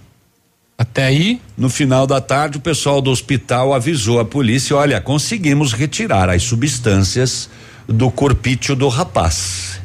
[0.78, 1.42] Até aí?
[1.58, 6.44] No final da tarde, o pessoal do hospital avisou a polícia: olha, conseguimos retirar as
[6.44, 7.50] substâncias
[7.88, 9.82] do corpício do rapaz.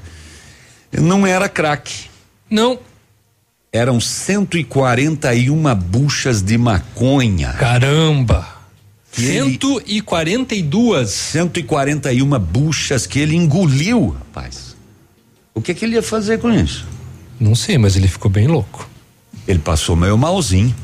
[0.92, 2.08] Não era crack.
[2.48, 2.78] Não
[3.74, 7.54] eram 141 buchas de maconha.
[7.54, 8.46] Caramba!
[9.10, 11.10] Que 142?
[11.10, 14.76] 141 buchas que ele engoliu, rapaz.
[15.52, 16.86] O que que ele ia fazer com isso?
[17.40, 18.88] Não sei, mas ele ficou bem louco.
[19.46, 20.74] Ele passou meio malzinho.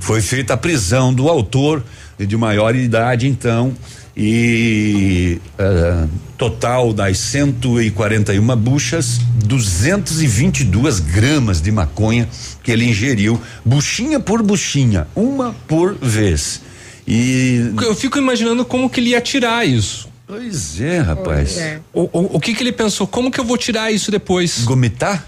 [0.00, 1.84] Foi feita a prisão do autor
[2.18, 3.74] de maior idade, então,
[4.16, 12.28] e uh, total das 141 buchas, 222 gramas de maconha
[12.62, 16.60] que ele ingeriu, buchinha por buchinha, uma por vez.
[17.06, 20.08] E eu fico imaginando como que ele ia tirar isso.
[20.26, 21.58] Pois é, rapaz.
[21.58, 21.80] É.
[21.92, 23.06] O, o, o, que que ele pensou?
[23.06, 24.64] Como que eu vou tirar isso depois?
[24.64, 25.26] Gomitar?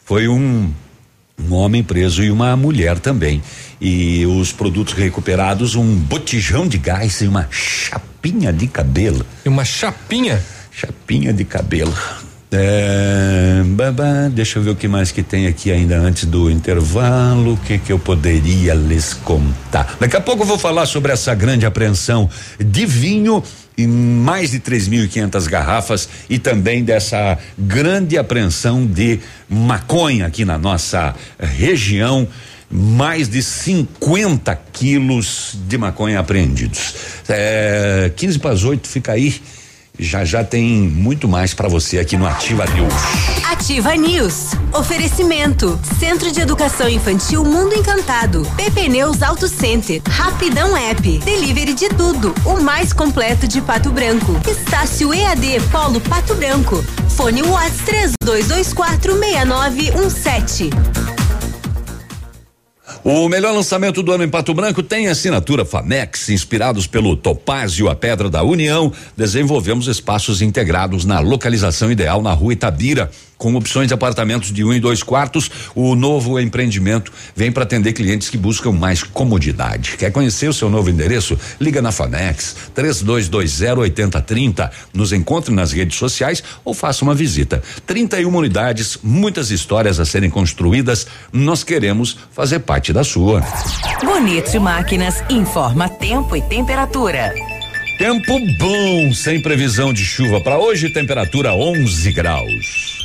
[0.04, 0.72] foi um
[1.38, 3.42] um homem preso e uma mulher também.
[3.80, 9.26] E os produtos recuperados, um botijão de gás e uma chapinha de cabelo.
[9.46, 10.42] E uma chapinha?
[10.72, 11.94] Chapinha de cabelo.
[12.58, 17.56] É, babá, deixa eu ver o que mais que tem aqui ainda antes do intervalo,
[17.56, 19.98] o que que eu poderia lhes contar.
[20.00, 23.44] Daqui a pouco eu vou falar sobre essa grande apreensão de vinho
[23.78, 31.14] em mais de 3.500 garrafas e também dessa grande apreensão de maconha aqui na nossa
[31.38, 32.26] região.
[32.72, 36.96] Mais de 50 quilos de maconha apreendidos.
[37.28, 39.42] É, 15 para as 8, fica aí.
[39.98, 42.94] Já já tem muito mais para você aqui no Ativa News.
[43.50, 44.52] Ativa News.
[44.74, 48.46] Oferecimento: Centro de Educação Infantil Mundo Encantado.
[48.58, 50.02] PP Neus Auto Center.
[50.08, 51.20] Rapidão App.
[51.20, 52.34] Delivery de tudo.
[52.46, 54.40] O mais completo de Pato Branco.
[54.50, 56.84] Estácio EAD Polo Pato Branco.
[57.10, 61.15] Fone Watts 3224 6917.
[63.08, 67.94] O melhor lançamento do ano em Pato Branco tem assinatura Famex, inspirados pelo Topázio, a
[67.94, 68.92] Pedra da União.
[69.16, 74.74] Desenvolvemos espaços integrados na localização ideal na rua Itabira com opções de apartamentos de um
[74.74, 75.50] e dois quartos.
[75.74, 79.98] O novo empreendimento vem para atender clientes que buscam mais comodidade.
[79.98, 81.38] Quer conhecer o seu novo endereço?
[81.60, 84.72] Liga na Famex 3220 8030.
[84.94, 87.62] Nos encontre nas redes sociais ou faça uma visita.
[87.86, 91.08] 31 unidades, muitas histórias a serem construídas.
[91.32, 93.42] Nós queremos fazer parte da sua.
[94.04, 97.34] Bonito Máquinas informa tempo e temperatura.
[97.98, 103.05] Tempo bom, sem previsão de chuva para hoje, temperatura 11 graus.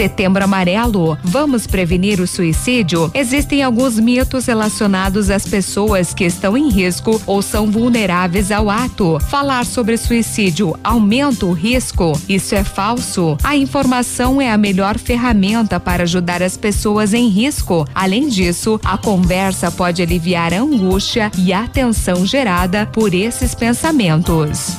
[0.00, 1.18] Setembro Amarelo.
[1.22, 3.10] Vamos prevenir o suicídio?
[3.12, 9.18] Existem alguns mitos relacionados às pessoas que estão em risco ou são vulneráveis ao ato.
[9.28, 12.18] Falar sobre suicídio aumenta o risco?
[12.26, 13.36] Isso é falso.
[13.44, 17.86] A informação é a melhor ferramenta para ajudar as pessoas em risco.
[17.94, 24.78] Além disso, a conversa pode aliviar a angústia e a tensão gerada por esses pensamentos.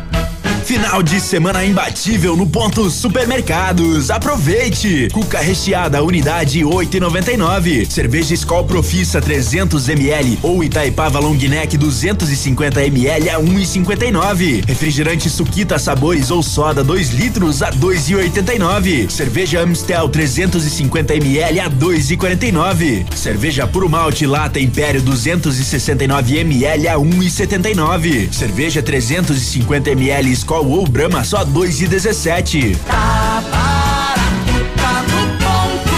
[0.71, 4.09] Final de semana imbatível no ponto supermercados.
[4.09, 5.09] Aproveite!
[5.11, 7.85] Cuca recheada unidade 8,99.
[7.89, 14.65] Cerveja Skol Profissa 300 ml ou Itaipava Long Neck 250 ml a 1,59.
[14.65, 19.09] Refrigerante Suquita sabores ou soda 2 litros a 2,89.
[19.09, 23.13] Cerveja Amstel 350 ml a 2,49.
[23.13, 28.31] Cerveja Puro Malte Lata Império 269 ml a 1,79.
[28.31, 32.77] Cerveja 350 ml Skol ou Brahma só 2,17.
[32.85, 35.91] Tá barato, tá no ponto.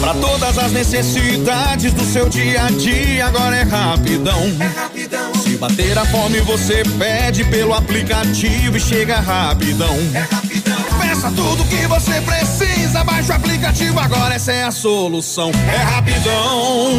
[0.00, 4.42] Pra todas as necessidades do seu dia a dia, agora é rapidão.
[4.60, 5.34] É rapidão.
[5.34, 9.94] Se bater a fome, você pede pelo aplicativo e chega rapidão.
[10.14, 10.82] É rapidão.
[11.00, 15.50] Peça tudo que você precisa, baixa o aplicativo, agora essa é a solução.
[15.72, 16.92] É rapidão.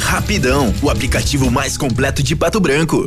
[0.00, 3.06] Rapidão, o aplicativo mais completo de Pato Branco.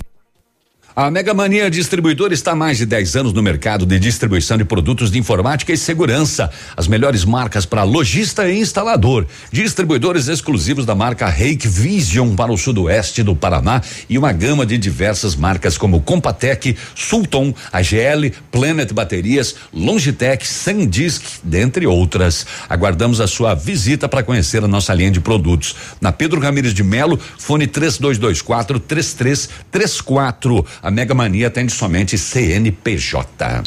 [0.93, 4.65] A Mega Mania Distribuidor está há mais de 10 anos no mercado de distribuição de
[4.65, 6.51] produtos de informática e segurança.
[6.75, 9.25] As melhores marcas para lojista e instalador.
[9.53, 14.77] Distribuidores exclusivos da marca Reik Vision para o sudoeste do Paraná e uma gama de
[14.77, 22.45] diversas marcas como Compatec, Sulton, AGL, Planet Baterias, Longitech, Sandisk, dentre outras.
[22.67, 25.73] Aguardamos a sua visita para conhecer a nossa linha de produtos.
[26.01, 30.65] Na Pedro Ramires de Melo, fone 3224 3334.
[30.83, 33.61] A Mega Mania atende somente CNPJ.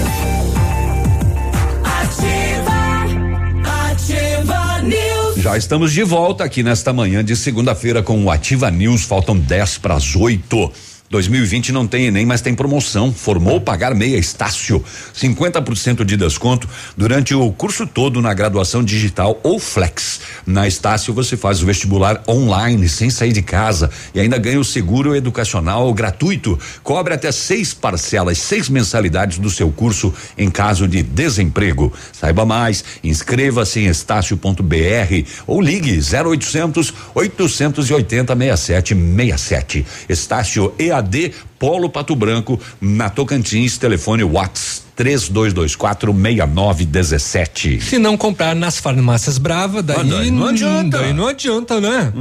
[5.41, 9.05] Já estamos de volta aqui nesta manhã de segunda-feira com o Ativa News.
[9.05, 10.71] Faltam 10 para as 8.
[11.11, 13.11] 2020 não tem Enem, mas tem promoção.
[13.11, 14.81] Formou pagar meia Estácio.
[15.13, 20.21] 50% de desconto durante o curso todo na graduação digital ou flex.
[20.45, 24.63] Na Estácio você faz o vestibular online, sem sair de casa e ainda ganha o
[24.63, 26.57] seguro educacional gratuito.
[26.81, 31.91] Cobre até seis parcelas, seis mensalidades do seu curso em caso de desemprego.
[32.13, 39.85] Saiba mais, inscreva-se em estácio.br ou ligue 0800 880 6767.
[40.07, 47.81] Estácio EAD AD Polo Pato Branco, na Tocantins, telefone Whats 3224 6917.
[47.81, 50.99] Se não comprar nas farmácias Brava, daí, Ah, daí não adianta.
[50.99, 52.11] Daí não adianta, né?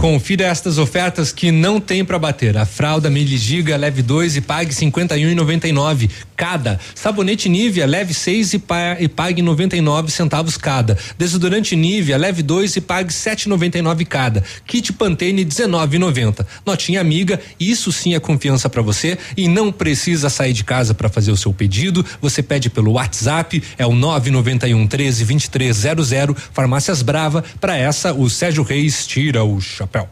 [0.00, 2.56] Confira estas ofertas que não tem pra bater.
[2.56, 6.80] A fralda Meligiga leve 2 e pague 51,99 cada.
[6.94, 10.96] Sabonete Nivea leve 6 e, pa, e pague 99 centavos cada.
[11.18, 14.42] Desodorante Nivea leve 2 e pague 7,99 cada.
[14.66, 16.44] Kit Pantene 19,90.
[16.66, 21.08] Notinha amiga, isso sim é confiança pra você e não precisa sair de casa pra
[21.08, 22.04] fazer o seu pedido.
[22.20, 26.36] Você pede pelo WhatsApp, é o 991 13 2300.
[26.52, 27.44] Farmácias Brava.
[27.60, 30.08] Pra essa, o Sérgio Reis tira o chapéu.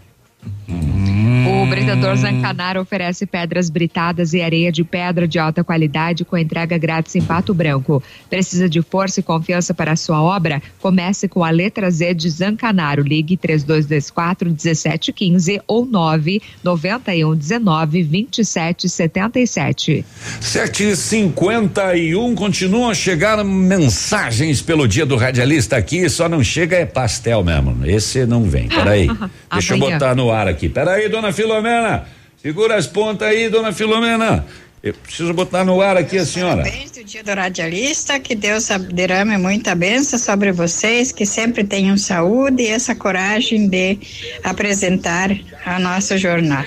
[0.69, 6.79] O Britador Zancanaro oferece pedras britadas e areia de pedra de alta qualidade com entrega
[6.79, 8.03] grátis em Pato Branco.
[8.31, 10.63] Precisa de força e confiança para a sua obra?
[10.81, 13.03] Comece com a letra Z de Zancanaro.
[13.03, 20.05] Ligue 3224 1715 ou 991 19 27 77.
[20.41, 27.43] 751 continuam a chegar mensagens pelo dia do radialista aqui, só não chega é pastel
[27.43, 27.85] mesmo.
[27.85, 28.69] Esse não vem.
[28.69, 29.09] Peraí.
[29.53, 30.52] Deixa eu botar no ar aqui.
[30.69, 32.07] Peraí, dona Filomena.
[32.41, 34.45] Segura as pontas aí, dona Filomena.
[34.83, 36.65] Eu preciso botar no ar aqui a senhora.
[36.65, 41.97] Parabéns do dia do radialista, que Deus derrame muita bênção sobre vocês, que sempre tenham
[41.97, 43.99] saúde e essa coragem de
[44.43, 45.31] apresentar
[45.65, 46.65] a nosso jornal.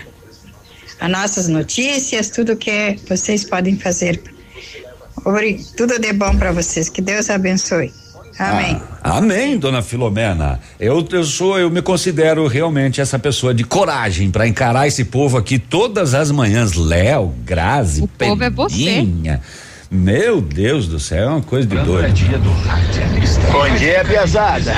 [0.98, 4.22] As nossas notícias, tudo que vocês podem fazer.
[5.76, 7.92] Tudo de bom para vocês, que Deus abençoe.
[8.38, 8.82] Amém.
[9.02, 10.60] Ah, amém, dona Filomena.
[10.80, 15.38] Eu, eu sou, eu me considero realmente essa pessoa de coragem para encarar esse povo
[15.38, 16.74] aqui todas as manhãs.
[16.74, 18.76] Léo, Grazi, o povo é você.
[18.76, 19.42] Pedrinha.
[19.90, 22.14] Meu Deus do céu, é uma coisa de doido.
[23.52, 24.74] Bom dia, pesada.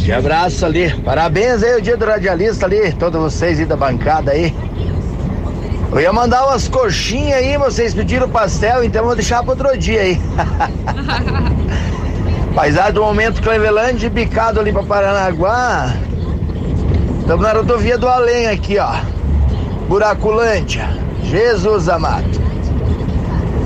[0.00, 0.94] De abraço ali.
[1.00, 4.54] Parabéns aí, o dia do radialista ali, todos vocês aí da bancada aí.
[5.90, 9.76] Eu ia mandar umas coxinhas aí, vocês pediram pastel, então eu vou deixar para outro
[9.76, 10.20] dia aí.
[12.54, 15.94] Paisagem do momento Cleveland, bicado ali para Paranaguá.
[17.20, 19.00] Estamos na rodovia do Além aqui, ó.
[19.88, 20.86] Buraculândia.
[21.24, 22.28] Jesus amado.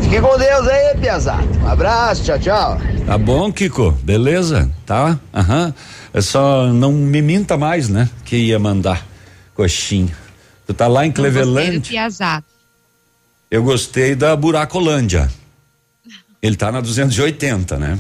[0.03, 1.49] Fique com Deus aí, pesado.
[1.59, 2.79] Um abraço, tchau, tchau.
[3.05, 3.91] Tá bom, Kiko?
[3.91, 4.71] Beleza?
[4.87, 5.19] Tá?
[5.35, 5.75] Aham.
[6.15, 8.09] É só não me minta mais, né?
[8.25, 9.05] Que ia mandar
[9.55, 10.17] coxinha.
[10.65, 11.89] Tu tá lá em Cleveland?
[11.89, 12.47] Piazzato.
[13.51, 15.29] Eu gostei da Buracolândia.
[16.41, 17.99] Ele tá na 280, né?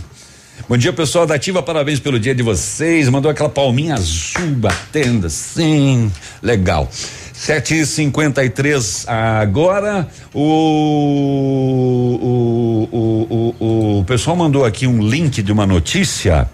[0.64, 3.08] Bom dia, pessoal da Ativa, parabéns pelo dia de vocês.
[3.08, 6.10] Mandou aquela palminha azul batendo assim.
[6.42, 6.90] Legal.
[7.36, 10.08] 7h53 agora.
[10.34, 10.40] O,
[12.20, 16.50] o, o, o, o pessoal mandou aqui um link de uma notícia,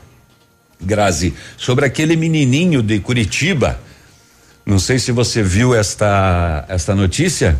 [0.79, 3.81] Grazi, sobre aquele menininho de Curitiba.
[4.67, 7.59] Não sei se você viu esta, esta notícia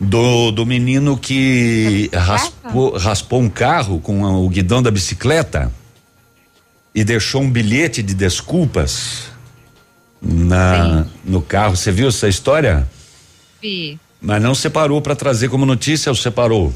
[0.00, 5.72] do, do menino que raspou, raspou um carro com o guidão da bicicleta
[6.94, 9.30] e deixou um bilhete de desculpas
[10.20, 11.76] na, no carro.
[11.76, 12.88] Você viu essa história?
[13.60, 13.98] Vi.
[14.20, 16.72] Mas não separou para trazer como notícia ou separou?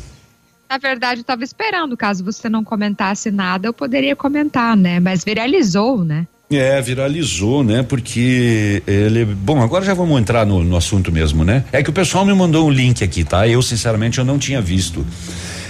[0.68, 4.98] Na verdade, eu estava esperando, caso você não comentasse nada, eu poderia comentar, né?
[5.00, 6.26] Mas viralizou, né?
[6.54, 7.82] É, viralizou, né?
[7.82, 9.24] Porque ele.
[9.24, 11.64] Bom, agora já vamos entrar no, no assunto mesmo, né?
[11.72, 13.46] É que o pessoal me mandou um link aqui, tá?
[13.48, 15.04] Eu, sinceramente, eu não tinha visto.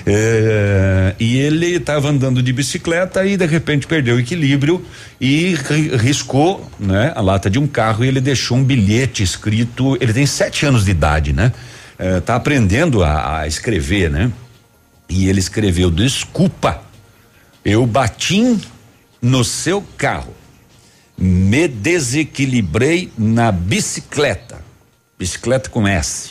[0.04, 4.84] É, e ele estava andando de bicicleta e de repente perdeu o equilíbrio
[5.20, 9.96] e ri- riscou, né, a lata de um carro e ele deixou um bilhete escrito.
[10.00, 11.52] Ele tem sete anos de idade, né?
[11.98, 14.32] É, tá aprendendo a, a escrever, né?
[15.08, 16.82] E ele escreveu: desculpa,
[17.64, 18.58] eu bati
[19.20, 20.34] no seu carro.
[21.16, 24.62] Me desequilibrei na bicicleta.
[25.18, 26.30] Bicicleta com S.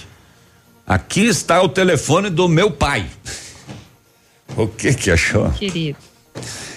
[0.86, 3.06] Aqui está o telefone do meu pai.
[4.58, 5.50] O que que achou?
[5.52, 5.98] Querido.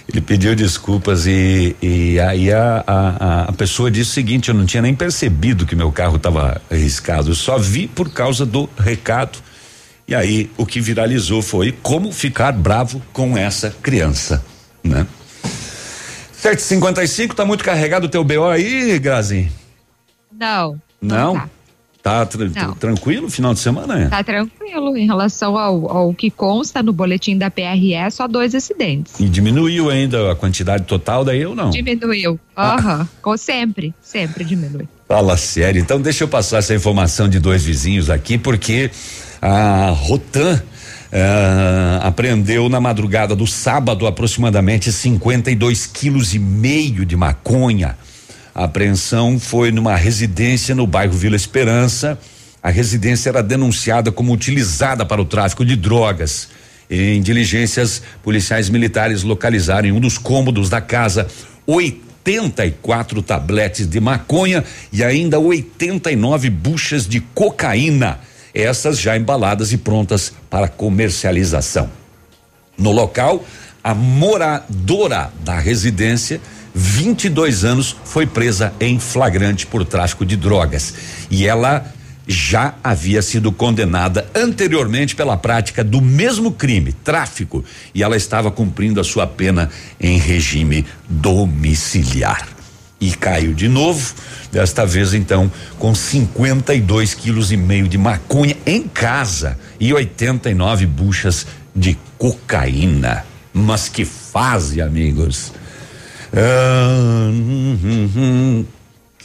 [0.08, 4.66] Ele pediu desculpas e, e aí a, a, a pessoa disse o seguinte: eu não
[4.66, 9.38] tinha nem percebido que meu carro estava arriscado, eu só vi por causa do recado.
[10.06, 14.44] E aí o que viralizou foi como ficar bravo com essa criança,
[14.82, 15.06] né?
[16.54, 19.50] 755, tá muito carregado o teu BO aí, Grazi?
[20.38, 20.78] Não.
[21.00, 21.40] Não?
[22.02, 22.74] Tá, tra- Não.
[22.74, 23.98] tranquilo final de semana?
[23.98, 24.08] é?
[24.08, 24.94] Tá tranquilo.
[24.94, 29.18] Em relação ao, ao que consta no boletim da PRE, só dois acidentes.
[29.18, 31.70] E diminuiu ainda a quantidade total daí ou não?
[31.70, 32.38] Diminuiu.
[32.54, 32.74] Ah.
[32.74, 33.08] Aham.
[33.22, 34.86] Com Sempre, sempre diminui.
[35.08, 35.80] Fala sério.
[35.80, 38.90] Então deixa eu passar essa informação de dois vizinhos aqui, porque
[39.40, 40.62] a Rotan
[41.16, 47.96] eh, apreendeu na madrugada do sábado aproximadamente 52 quilos e meio de maconha.
[48.52, 52.18] A apreensão foi numa residência no bairro Vila Esperança.
[52.60, 56.48] A residência era denunciada como utilizada para o tráfico de drogas.
[56.90, 61.28] Em diligências, policiais militares localizaram em um dos cômodos da casa
[61.64, 68.18] 84 tabletes de maconha e ainda 89 buchas de cocaína,
[68.54, 71.90] essas já embaladas e prontas para comercialização.
[72.78, 73.44] No local,
[73.82, 76.40] a moradora da residência
[76.74, 80.94] 22 anos, foi presa em flagrante por tráfico de drogas.
[81.30, 81.86] E ela
[82.26, 89.00] já havia sido condenada anteriormente pela prática do mesmo crime, tráfico, e ela estava cumprindo
[89.00, 92.53] a sua pena em regime domiciliar.
[93.04, 94.14] E caiu de novo,
[94.50, 101.46] desta vez então com 52 quilos e meio de maconha em casa e 89 buchas
[101.76, 103.26] de cocaína.
[103.52, 105.52] Mas que fase, amigos!
[106.32, 108.64] Ah, hum, hum, hum.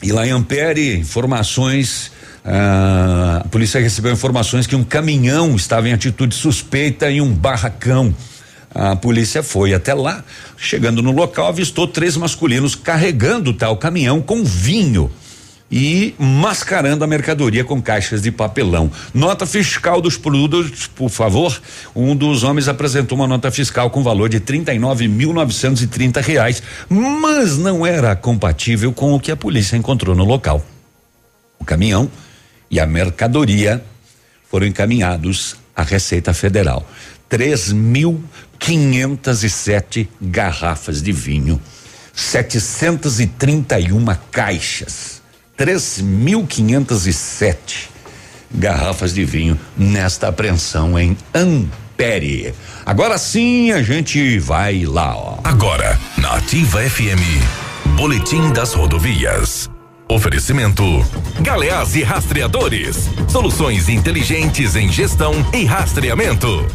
[0.03, 2.11] E lá em Ampere, informações.
[2.43, 8.13] Ah, a polícia recebeu informações que um caminhão estava em atitude suspeita em um barracão.
[8.73, 10.23] A polícia foi até lá,
[10.57, 15.11] chegando no local, avistou três masculinos carregando tal caminhão com vinho
[15.71, 18.91] e mascarando a mercadoria com caixas de papelão.
[19.13, 21.59] Nota fiscal dos produtos, por favor.
[21.95, 25.81] Um dos homens apresentou uma nota fiscal com valor de trinta e nove mil novecentos
[25.81, 30.65] e trinta reais, mas não era compatível com o que a polícia encontrou no local.
[31.59, 32.09] O caminhão
[32.71, 33.83] e a mercadoria
[34.49, 36.87] foram encaminhados à Receita Federal.
[37.27, 38.23] Três mil
[38.59, 41.59] quinhentas e sete garrafas de vinho,
[42.13, 45.19] setecentas e trinta e uma caixas
[45.59, 47.89] 3.507
[48.49, 52.53] garrafas de vinho nesta apreensão em Ampere.
[52.85, 55.37] Agora sim a gente vai lá, ó.
[55.43, 57.19] Agora, na Ativa FM,
[57.97, 59.69] Boletim das Rodovias.
[60.07, 61.05] Oferecimento:
[61.41, 63.09] Galeás e Rastreadores.
[63.27, 66.65] Soluções inteligentes em gestão e rastreamento.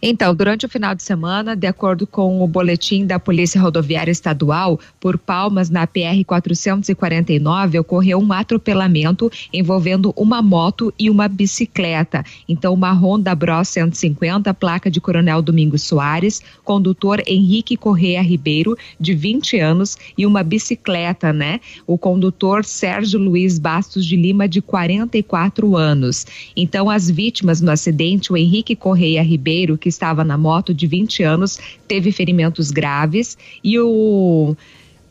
[0.00, 4.78] Então, durante o final de semana, de acordo com o boletim da Polícia Rodoviária Estadual,
[5.00, 12.24] por Palmas, na PR 449, ocorreu um atropelamento envolvendo uma moto e uma bicicleta.
[12.48, 19.14] Então, uma Honda Bros 150, placa de Coronel Domingos Soares, condutor Henrique Correia Ribeiro, de
[19.14, 21.60] 20 anos, e uma bicicleta, né?
[21.88, 26.24] O condutor Sérgio Luiz Bastos de Lima, de 44 anos.
[26.56, 30.86] Então, as vítimas no acidente, o Henrique Correia Ribeiro, que que estava na moto de
[30.86, 31.58] 20 anos
[31.88, 34.54] teve ferimentos graves e o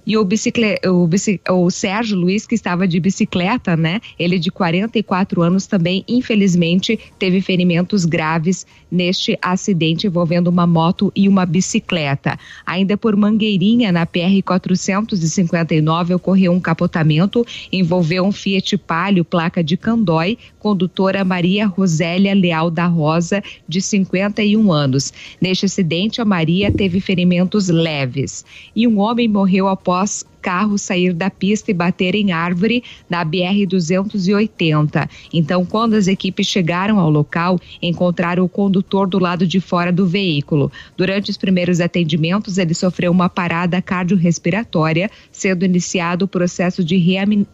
[0.05, 3.99] e o, o, o Sérgio Luiz, que estava de bicicleta, né?
[4.17, 11.27] Ele de 44 anos também, infelizmente, teve ferimentos graves neste acidente envolvendo uma moto e
[11.27, 12.37] uma bicicleta.
[12.65, 19.77] Ainda por Mangueirinha, na PR 459, ocorreu um capotamento, envolveu um Fiat Palio, placa de
[19.77, 25.13] Candói, condutora Maria Rosélia Leal da Rosa, de 51 anos.
[25.41, 28.45] Neste acidente, a Maria teve ferimentos leves.
[28.75, 35.09] E um homem morreu após carro sair da pista e bater em árvore na BR-280.
[35.33, 40.07] Então, quando as equipes chegaram ao local, encontraram o condutor do lado de fora do
[40.07, 40.71] veículo.
[40.95, 46.97] Durante os primeiros atendimentos, ele sofreu uma parada cardiorrespiratória, sendo iniciado o processo de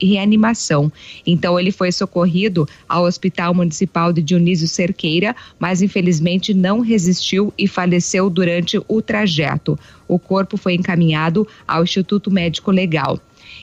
[0.01, 0.91] reanimação.
[1.25, 7.67] Então, ele foi socorrido ao Hospital Municipal de Dionísio Cerqueira, mas infelizmente não resistiu e
[7.67, 9.77] faleceu durante o trajeto.
[10.07, 13.19] O corpo foi encaminhado ao Instituto Médico Legal.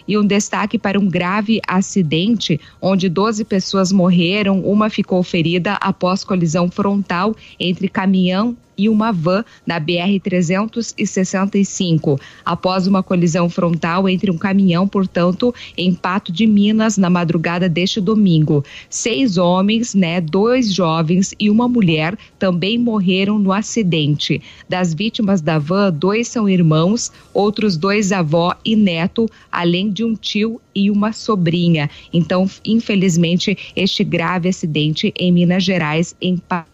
[0.06, 6.24] E um destaque para um grave acidente onde 12 pessoas morreram, uma ficou ferida após
[6.24, 14.38] colisão frontal entre caminhão e uma van na BR-365, após uma colisão frontal entre um
[14.38, 18.64] caminhão, portanto, em Pato de Minas, na madrugada deste domingo.
[18.88, 24.40] Seis homens, né, dois jovens e uma mulher também morreram no acidente.
[24.66, 30.14] Das vítimas da van, dois são irmãos, outros dois avó e neto, além de um
[30.14, 31.90] tio e uma sobrinha.
[32.12, 36.69] Então, infelizmente, este grave acidente em Minas Gerais, em Pato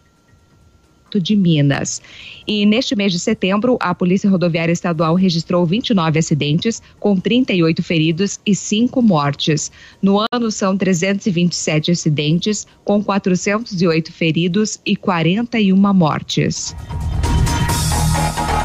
[1.19, 2.01] de Minas.
[2.47, 8.39] E neste mês de setembro, a Polícia Rodoviária Estadual registrou 29 acidentes, com 38 feridos
[8.45, 9.71] e 5 mortes.
[10.01, 16.75] No ano, são 327 acidentes, com 408 feridos e 41 mortes.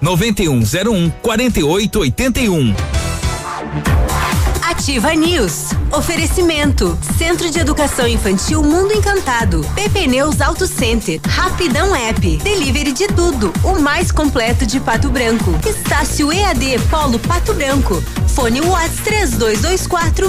[0.00, 2.74] 99101 4881.
[4.62, 5.70] Ativa News.
[5.92, 6.96] Oferecimento.
[7.16, 9.66] Centro de Educação Infantil Mundo Encantado.
[9.74, 11.20] PP Neus Auto Center.
[11.26, 12.36] Rapidão App.
[12.38, 13.52] Delivery de tudo.
[13.64, 15.58] O mais completo de Pato Branco.
[15.66, 18.02] Estácio EAD Polo Pato Branco.
[18.28, 20.28] Fone Whats 3224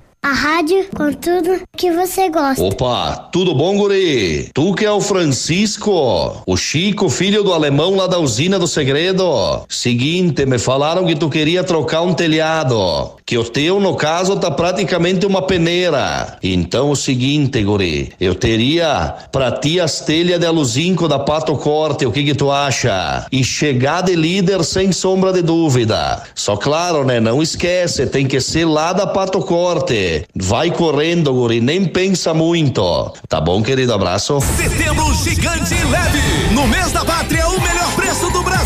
[0.23, 2.63] A rádio com tudo que você gosta.
[2.63, 4.51] Opa, tudo bom, guri?
[4.53, 9.65] Tu que é o Francisco, o Chico, filho do alemão lá da usina do segredo.
[9.67, 14.51] Seguinte, me falaram que tu queria trocar um telhado, que o teu, no caso, tá
[14.51, 16.37] praticamente uma peneira.
[16.43, 22.05] Então, o seguinte, guri, eu teria pra ti as telhas de aluzinco da Pato Corte,
[22.05, 23.25] o que que tu acha?
[23.31, 26.21] E chegar de líder sem sombra de dúvida.
[26.35, 30.25] Só claro, né, não esquece, tem que ser lá da Pato Corte.
[30.35, 33.13] Vai correndo, guri, nem pensa muito.
[33.29, 33.93] Tá bom, querido?
[33.93, 34.41] Abraço.
[34.41, 36.53] Setembro gigante leve.
[36.53, 37.47] No mês da pátria,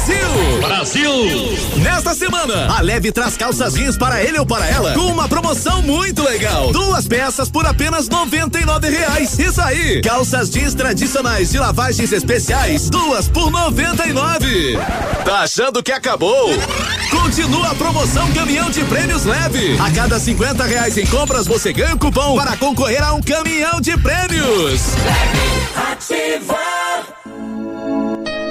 [0.05, 0.61] Brasil.
[0.61, 1.57] Brasil.
[1.77, 5.81] Nesta semana, a Leve traz calças jeans para ele ou para ela com uma promoção
[5.81, 6.71] muito legal.
[6.71, 9.39] Duas peças por apenas noventa e nove reais.
[9.39, 10.01] Isso aí.
[10.01, 14.77] Calças jeans tradicionais de lavagens especiais, duas por noventa e nove.
[15.25, 16.49] Tá achando que acabou?
[17.09, 19.75] Continua a promoção Caminhão de Prêmios Leve.
[19.79, 23.81] A cada cinquenta reais em compras, você ganha um cupom para concorrer a um caminhão
[23.81, 24.81] de prêmios.
[25.91, 26.59] Ativa.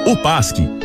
[0.07, 0.57] O PASC,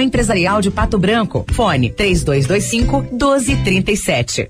[0.00, 1.44] Empresarial de Pato Branco.
[1.52, 4.48] Fone 3225 1237.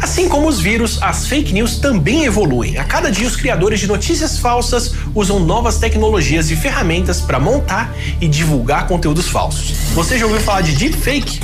[0.00, 2.78] Assim como os vírus, as fake news também evoluem.
[2.78, 7.94] A cada dia, os criadores de notícias falsas usam novas tecnologias e ferramentas para montar
[8.20, 9.72] e divulgar conteúdos falsos.
[9.94, 11.40] Você já ouviu falar de deepfake?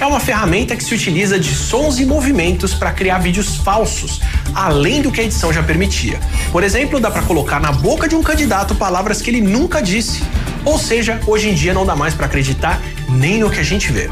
[0.00, 4.20] É uma ferramenta que se utiliza de sons e movimentos para criar vídeos falsos,
[4.52, 6.18] além do que a edição já permitia.
[6.50, 10.22] Por exemplo, dá para colocar na boca de um candidato palavras que ele nunca disse.
[10.64, 13.90] Ou seja, hoje em dia não dá mais para acreditar nem no que a gente
[13.90, 14.08] vê.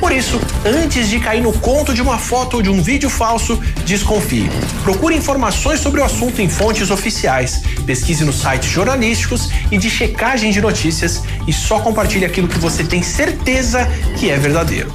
[0.00, 3.58] Por isso, antes de cair no conto de uma foto ou de um vídeo falso,
[3.86, 4.50] desconfie.
[4.82, 10.50] Procure informações sobre o assunto em fontes oficiais, pesquise nos sites jornalísticos e de checagem
[10.50, 13.88] de notícias e só compartilhe aquilo que você tem certeza
[14.18, 14.92] que é verdadeiro.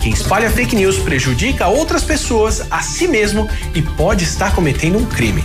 [0.00, 5.06] Quem espalha fake news prejudica outras pessoas, a si mesmo e pode estar cometendo um
[5.06, 5.44] crime.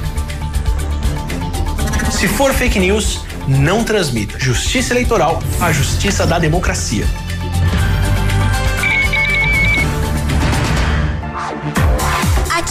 [2.11, 4.39] Se for fake news, não transmita.
[4.39, 7.05] Justiça Eleitoral, a justiça da democracia.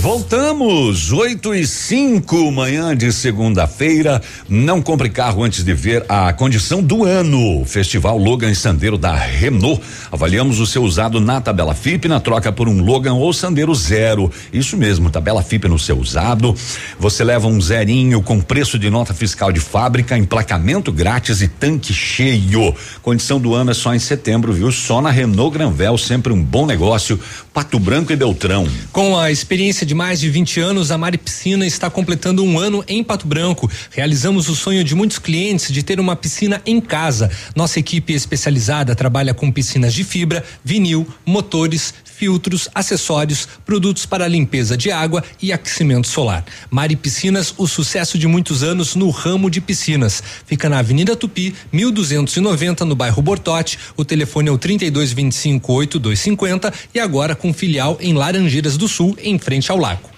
[0.00, 4.22] Voltamos, 8 e 5, manhã de segunda-feira.
[4.48, 7.64] Não compre carro antes de ver a condição do ano.
[7.64, 9.82] Festival Logan Sandeiro da Renault.
[10.12, 14.30] Avaliamos o seu usado na tabela FIP na troca por um Logan ou Sandeiro zero.
[14.52, 16.54] Isso mesmo, tabela FIP no seu usado.
[17.00, 21.92] Você leva um zerinho com preço de nota fiscal de fábrica, emplacamento grátis e tanque
[21.92, 22.72] cheio.
[23.02, 24.70] Condição do ano é só em setembro, viu?
[24.70, 27.18] Só na Renault Granvel, sempre um bom negócio.
[27.58, 28.68] Pato Branco e Beltrão.
[28.92, 32.84] Com a experiência de mais de 20 anos, a Mari Piscina está completando um ano
[32.86, 33.68] em Pato Branco.
[33.90, 37.28] Realizamos o sonho de muitos clientes de ter uma piscina em casa.
[37.56, 44.76] Nossa equipe especializada trabalha com piscinas de fibra, vinil, motores, filtros, acessórios, produtos para limpeza
[44.76, 46.44] de água e aquecimento solar.
[46.68, 50.20] Mari Piscinas, o sucesso de muitos anos no ramo de piscinas.
[50.44, 53.78] Fica na Avenida Tupi, 1290, no bairro Bortote.
[53.96, 59.38] O telefone é o 3225 8250 e agora com filial em Laranjeiras do Sul, em
[59.38, 60.17] frente ao lago.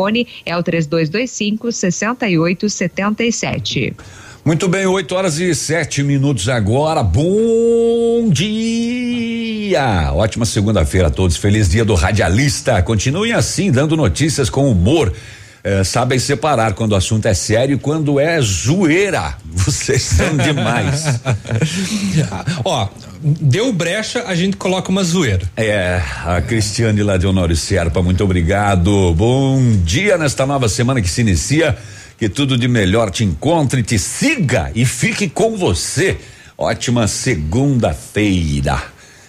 [0.45, 3.95] é o 3225 6877.
[4.43, 7.03] Muito bem, 8 horas e sete minutos agora.
[7.03, 10.11] Bom dia!
[10.13, 11.37] Ótima segunda-feira a todos.
[11.37, 12.81] Feliz dia do radialista.
[12.81, 15.13] Continuem assim, dando notícias com humor.
[15.63, 19.37] Eh, sabem separar quando o assunto é sério e quando é zoeira.
[19.45, 21.21] Vocês são demais.
[22.65, 22.89] Ó,
[23.21, 25.49] deu brecha, a gente coloca uma zoeira.
[25.55, 29.13] É, a Cristiane lá de Honório Serpa, muito obrigado.
[29.13, 31.77] Bom dia nesta nova semana que se inicia.
[32.17, 36.19] Que tudo de melhor te encontre, te siga e fique com você.
[36.55, 38.79] Ótima segunda-feira.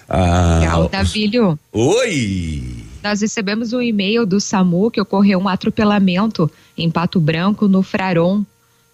[0.06, 1.58] Ah, Legal, Davilho.
[1.72, 2.84] Oi!
[3.02, 8.44] Nós recebemos um e-mail do SAMU que ocorreu um atropelamento em Pato Branco, no Fraron.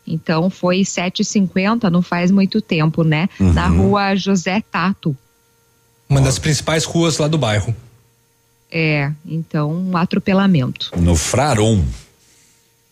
[0.09, 3.29] Então foi 7h50, não faz muito tempo, né?
[3.39, 3.53] Uhum.
[3.53, 5.17] Na rua José Tato.
[6.09, 7.75] Uma das principais ruas lá do bairro.
[8.71, 10.91] É, então um atropelamento.
[10.97, 11.83] No Fraron.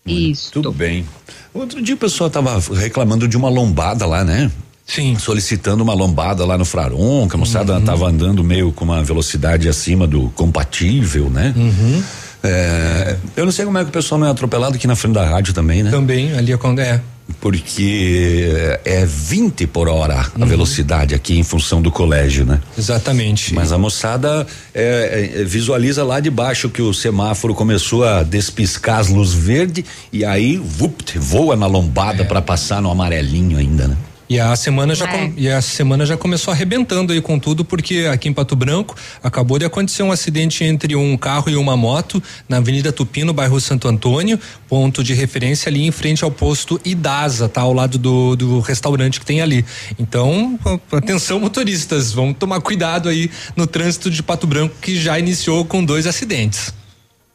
[0.05, 0.53] Isso.
[0.53, 1.05] Tudo bem.
[1.53, 4.51] Outro dia o pessoal tava reclamando de uma lombada lá, né?
[4.87, 5.19] Sim.
[5.19, 7.85] Solicitando uma lombada lá no Fraron, que a moçada Uhum.
[7.85, 11.53] tava andando meio com uma velocidade acima do compatível, né?
[11.57, 12.03] Uhum.
[12.43, 15.15] É, eu não sei como é que o pessoal não é atropelado aqui na frente
[15.15, 15.91] da rádio também, né?
[15.91, 17.01] Também, ali é quando é.
[17.41, 22.61] Porque é 20 por hora a velocidade aqui em função do colégio, né?
[22.79, 23.53] Exatamente.
[23.53, 29.01] Mas a moçada é, é, visualiza lá de baixo que o semáforo começou a despiscar
[29.01, 33.97] as luzes verdes e aí vupt, voa na lombada pra passar no amarelinho ainda, né?
[34.29, 35.09] E a semana já É.
[35.29, 38.97] com- e a semana já começou arrebentando aí com tudo, porque aqui em Pato Branco
[39.23, 43.33] acabou de acontecer um acidente entre um carro e uma moto na Avenida Tupi, no
[43.33, 47.99] bairro Santo Antônio, ponto de referência ali em frente ao posto Idasa, tá ao lado
[47.99, 49.65] do, do restaurante que tem ali.
[49.97, 50.59] Então,
[50.91, 55.85] atenção motoristas, vamos tomar cuidado aí no trânsito de Pato Branco que já iniciou com
[55.85, 56.75] dois acidentes.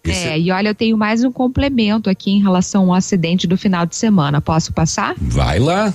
[0.03, 3.85] É, e olha, eu tenho mais um complemento aqui em relação ao acidente do final
[3.85, 4.41] de semana.
[4.41, 5.13] Posso passar?
[5.17, 5.93] Vai lá.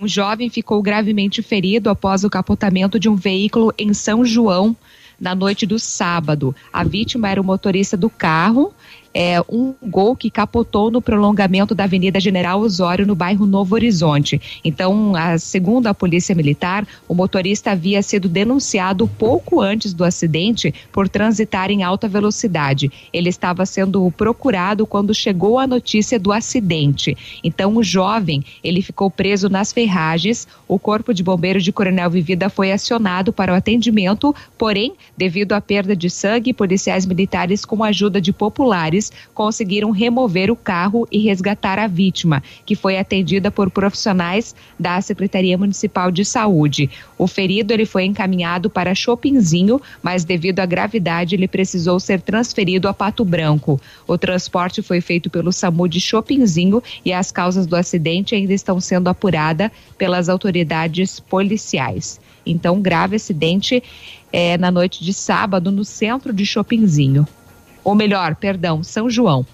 [0.00, 4.74] Um jovem ficou gravemente ferido após o capotamento de um veículo em São João
[5.20, 6.56] na noite do sábado.
[6.72, 8.72] A vítima era o motorista do carro,
[9.12, 14.40] é, um gol que capotou no prolongamento da Avenida General Osório, no bairro Novo Horizonte.
[14.64, 20.72] Então, a, segundo a Polícia Militar, o motorista havia sido denunciado pouco antes do acidente
[20.92, 22.90] por transitar em alta velocidade.
[23.12, 27.16] Ele estava sendo procurado quando chegou a notícia do acidente.
[27.42, 30.46] Então, o jovem, ele ficou preso nas ferragens.
[30.68, 35.60] O corpo de bombeiros de Coronel Vivida foi acionado para o atendimento, porém, devido à
[35.60, 38.99] perda de sangue, policiais militares com a ajuda de populares
[39.32, 45.56] conseguiram remover o carro e resgatar a vítima, que foi atendida por profissionais da Secretaria
[45.56, 46.90] Municipal de Saúde.
[47.16, 52.88] O ferido ele foi encaminhado para Chopinzinho, mas devido à gravidade ele precisou ser transferido
[52.88, 53.80] a Pato Branco.
[54.06, 58.80] O transporte foi feito pelo SAMU de Chopinzinho e as causas do acidente ainda estão
[58.80, 62.20] sendo apuradas pelas autoridades policiais.
[62.44, 63.82] Então, grave acidente
[64.32, 67.26] é, na noite de sábado no centro de Chopinzinho.
[67.84, 69.46] Ou melhor, perdão, São João.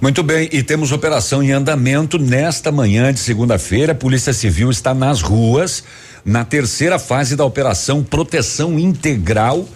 [0.00, 3.92] Muito bem, e temos operação em andamento nesta manhã de segunda-feira.
[3.92, 5.84] A Polícia Civil está nas ruas
[6.24, 9.68] na terceira fase da operação Proteção Integral.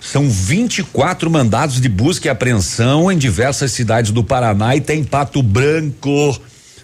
[0.00, 5.42] São 24 mandados de busca e apreensão em diversas cidades do Paraná e tem Pato
[5.42, 6.38] Branco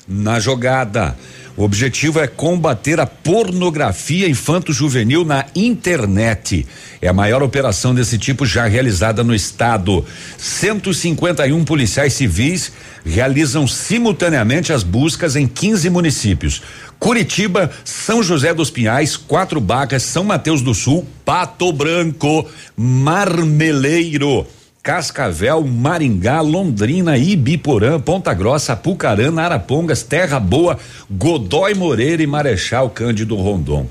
[0.07, 1.17] na jogada.
[1.57, 6.67] O objetivo é combater a pornografia infanto-juvenil na internet.
[7.01, 10.05] É a maior operação desse tipo já realizada no estado.
[10.37, 12.73] 151 policiais civis
[13.07, 16.63] realizam simultaneamente as buscas em 15 municípios.
[16.99, 22.47] Curitiba, São José dos Pinhais, Quatro Bacas, São Mateus do Sul, Pato Branco,
[22.77, 24.47] Marmeleiro.
[24.87, 30.79] Cascavel, Maringá, Londrina, Ibiporã, Ponta Grossa, Apucarana, Arapongas, Terra Boa,
[31.11, 33.89] Godói Moreira e Marechal Cândido Rondon.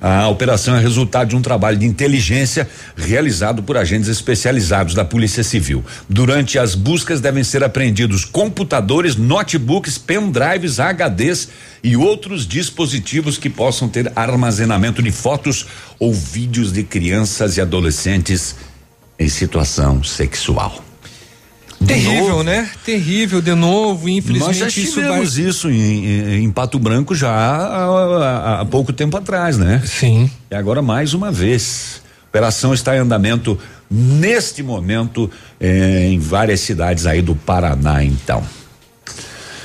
[0.00, 5.42] A operação é resultado de um trabalho de inteligência realizado por agentes especializados da Polícia
[5.42, 5.84] Civil.
[6.08, 11.48] Durante as buscas devem ser apreendidos computadores, notebooks, pendrives, HDs
[11.82, 15.66] e outros dispositivos que possam ter armazenamento de fotos
[15.98, 18.54] ou vídeos de crianças e adolescentes
[19.18, 20.84] em situação sexual.
[21.86, 22.68] Terrível, né?
[22.84, 24.48] Terrível de novo, infelizmente.
[24.48, 25.76] Nós já tivemos isso, vai...
[25.76, 29.82] isso em, em, em, Pato Branco já há, há, há, pouco tempo atrás, né?
[29.86, 30.30] Sim.
[30.50, 32.02] E agora mais uma vez.
[32.24, 33.58] A operação está em andamento
[33.90, 38.42] neste momento eh, em várias cidades aí do Paraná, então.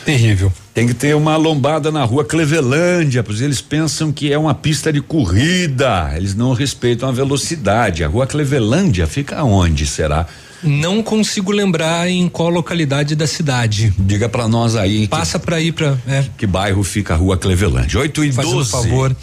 [0.06, 0.52] Terrível.
[0.74, 4.92] Tem que ter uma lombada na rua Clevelândia, pois eles pensam que é uma pista
[4.92, 6.12] de corrida.
[6.16, 8.04] Eles não respeitam a velocidade.
[8.04, 10.26] A rua Clevelândia fica onde, será?
[10.64, 13.94] Não consigo lembrar em qual localidade da cidade.
[13.98, 15.08] Diga para nós aí.
[15.08, 16.26] Passa para ir para é.
[16.38, 17.98] que bairro fica a Rua Cleveland?
[17.98, 18.70] 8 e Faz 12.
[18.70, 19.16] Um favor.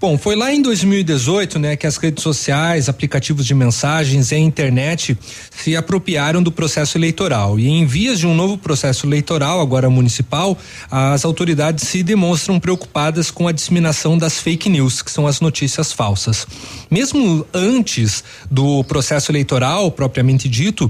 [0.00, 4.38] Bom, foi lá em 2018, né, que as redes sociais, aplicativos de mensagens e a
[4.38, 5.16] internet
[5.50, 7.58] se apropriaram do processo eleitoral.
[7.58, 10.56] E em vias de um novo processo eleitoral, agora municipal,
[10.90, 15.92] as autoridades se demonstram preocupadas com a disseminação das fake news, que são as notícias
[15.92, 16.46] falsas.
[16.90, 20.83] Mesmo antes do processo eleitoral propriamente dito,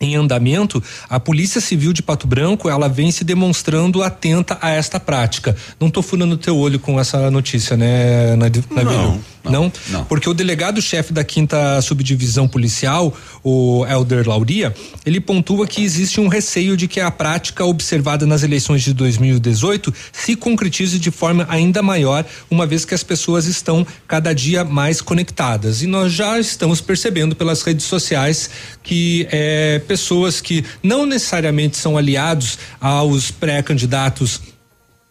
[0.00, 4.98] em andamento, a Polícia Civil de Pato Branco, ela vem se demonstrando atenta a esta
[4.98, 5.54] prática.
[5.78, 8.64] Não estou furando teu olho com essa notícia, né, Navilho?
[8.72, 14.74] Não, não, não, Porque o delegado-chefe da quinta subdivisão policial, o Elder Lauria,
[15.06, 19.92] ele pontua que existe um receio de que a prática observada nas eleições de 2018
[20.12, 25.00] se concretize de forma ainda maior, uma vez que as pessoas estão cada dia mais
[25.00, 25.82] conectadas.
[25.82, 28.50] E nós já estamos percebendo pelas redes sociais
[28.82, 34.40] que é, pessoas que não necessariamente são aliados aos pré-candidatos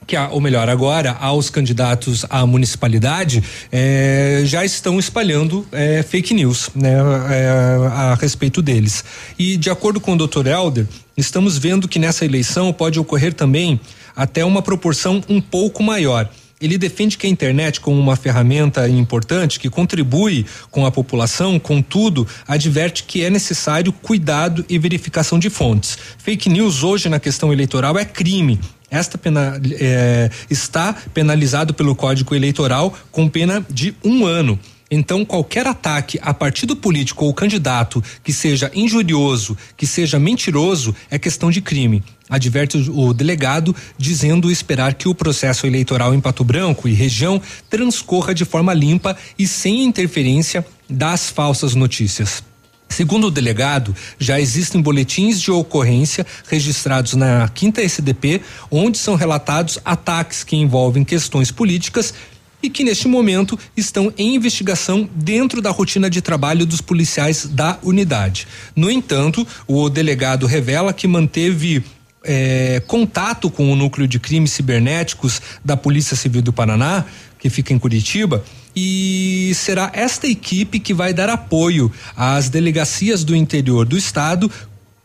[0.10, 6.72] que, ou melhor, agora aos candidatos à municipalidade eh, já estão espalhando eh, fake news
[6.74, 6.96] né,
[7.30, 9.06] eh, a respeito deles.
[9.38, 10.48] E de acordo com o Dr.
[10.48, 13.80] Helder, estamos vendo que nessa eleição pode ocorrer também
[14.16, 16.28] até uma proporção um pouco maior
[16.62, 22.28] ele defende que a internet, como uma ferramenta importante que contribui com a população, contudo,
[22.46, 25.98] adverte que é necessário cuidado e verificação de fontes.
[26.18, 28.60] Fake news hoje na questão eleitoral é crime.
[28.92, 34.60] Esta pena é, está penalizado pelo Código Eleitoral com pena de um ano.
[34.92, 41.20] Então, qualquer ataque a partido político ou candidato que seja injurioso, que seja mentiroso, é
[41.20, 42.04] questão de crime.
[42.28, 47.40] Adverte o delegado, dizendo esperar que o processo eleitoral em Pato Branco e região
[47.70, 52.49] transcorra de forma limpa e sem interferência das falsas notícias.
[52.90, 59.80] Segundo o delegado, já existem boletins de ocorrência registrados na quinta SDP, onde são relatados
[59.86, 62.14] ataques que envolvem questões políticas
[62.62, 67.80] e que neste momento estão em investigação dentro da rotina de trabalho dos policiais da
[67.84, 68.48] unidade.
[68.76, 71.84] No entanto, o delegado revela que manteve
[72.24, 77.06] é, contato com o núcleo de crimes cibernéticos da Polícia Civil do Paraná,
[77.38, 78.44] que fica em Curitiba,
[78.82, 84.50] e será esta equipe que vai dar apoio às delegacias do interior do estado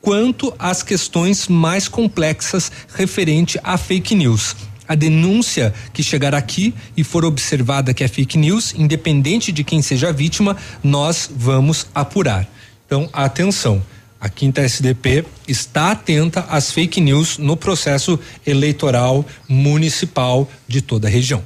[0.00, 4.54] quanto às questões mais complexas referente a fake news
[4.86, 9.80] a denúncia que chegar aqui e for observada que é fake news, independente de quem
[9.80, 12.46] seja a vítima, nós vamos apurar.
[12.86, 13.82] Então, atenção.
[14.20, 21.10] a quinta SDP está atenta às fake news no processo eleitoral municipal de toda a
[21.10, 21.42] região.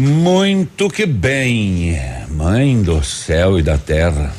[0.00, 1.94] Muito que bem,
[2.30, 4.34] mãe do céu e da terra.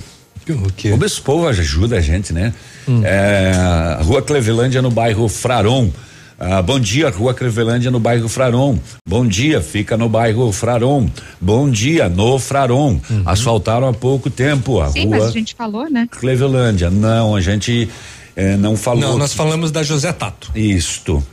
[0.50, 0.90] O quê?
[0.90, 2.52] Como esse povo ajuda a gente, né?
[2.88, 3.04] Hum.
[3.06, 5.92] É, Rua Clevelândia no bairro Fraron.
[6.40, 8.80] Ah, bom dia, Rua Clevelândia no bairro Fraron.
[9.08, 11.08] Bom dia, fica no bairro Fraron.
[11.40, 13.00] Bom dia, no Fraron.
[13.24, 16.08] Asfaltaram há pouco tempo a Sim, rua mas a gente falou, né?
[16.10, 16.90] Clevelândia.
[16.90, 17.88] Não, a gente
[18.36, 19.02] eh, não falou.
[19.02, 20.50] Não, nós falamos da José Tato.
[20.56, 21.24] Isto.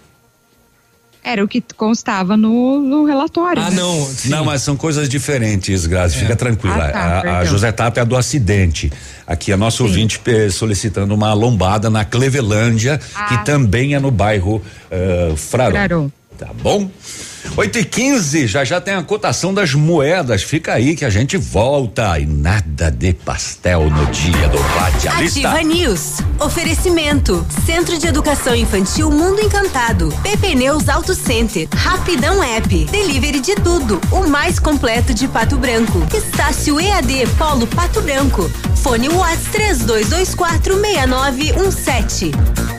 [1.28, 3.62] Era o que constava no, no relatório.
[3.62, 3.76] Ah, né?
[3.76, 4.08] não.
[4.24, 6.16] Não, mas são coisas diferentes, Grazi.
[6.16, 6.86] Fica tranquila.
[6.86, 7.44] Ah, tá, a, a.
[7.44, 8.90] José Tato é a do acidente.
[9.26, 13.24] Aqui a nosso ouvinte eh, solicitando uma lombada na Clevelândia, Ah.
[13.24, 14.56] que também é no bairro
[14.90, 15.72] uh, Fraron.
[15.72, 16.10] Fraron.
[16.38, 16.88] Tá bom?
[17.56, 20.44] 8 e 15 já já tem a cotação das moedas.
[20.44, 22.16] Fica aí que a gente volta.
[22.16, 25.48] E nada de pastel no dia do radialista.
[25.50, 26.18] Ativa News.
[26.38, 27.44] Oferecimento.
[27.66, 30.14] Centro de Educação Infantil Mundo Encantado.
[30.22, 31.66] PP Neus Auto Center.
[31.74, 32.84] Rapidão App.
[32.84, 34.00] Delivery de tudo.
[34.12, 36.06] O mais completo de Pato Branco.
[36.16, 38.48] Estácio EAD Polo Pato Branco.
[38.76, 42.77] Fone Watts 3224 6917.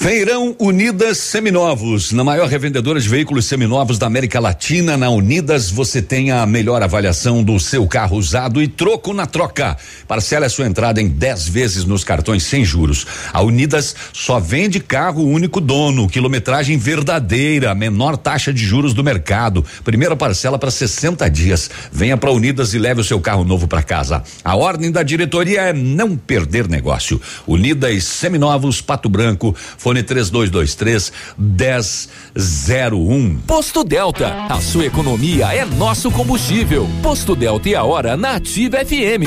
[0.00, 6.00] Feirão Unidas Seminovos, na maior revendedora de veículos seminovos da América Latina, na Unidas você
[6.00, 9.76] tem a melhor avaliação do seu carro usado e troco na troca.
[10.06, 13.08] Parcela a sua entrada em 10 vezes nos cartões sem juros.
[13.32, 19.66] A Unidas só vende carro único dono, quilometragem verdadeira, menor taxa de juros do mercado.
[19.82, 21.68] Primeira parcela para 60 dias.
[21.90, 24.22] Venha para Unidas e leve o seu carro novo para casa.
[24.44, 27.20] A ordem da diretoria é não perder negócio.
[27.48, 29.54] Unidas Seminovos Pato Branco,
[29.88, 33.40] fone 3223 1001.
[33.46, 36.86] Posto Delta, a sua economia é nosso combustível.
[37.02, 39.24] Posto Delta e a hora na Ativa FM.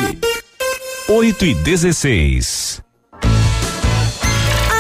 [1.10, 2.91] 8 e 16.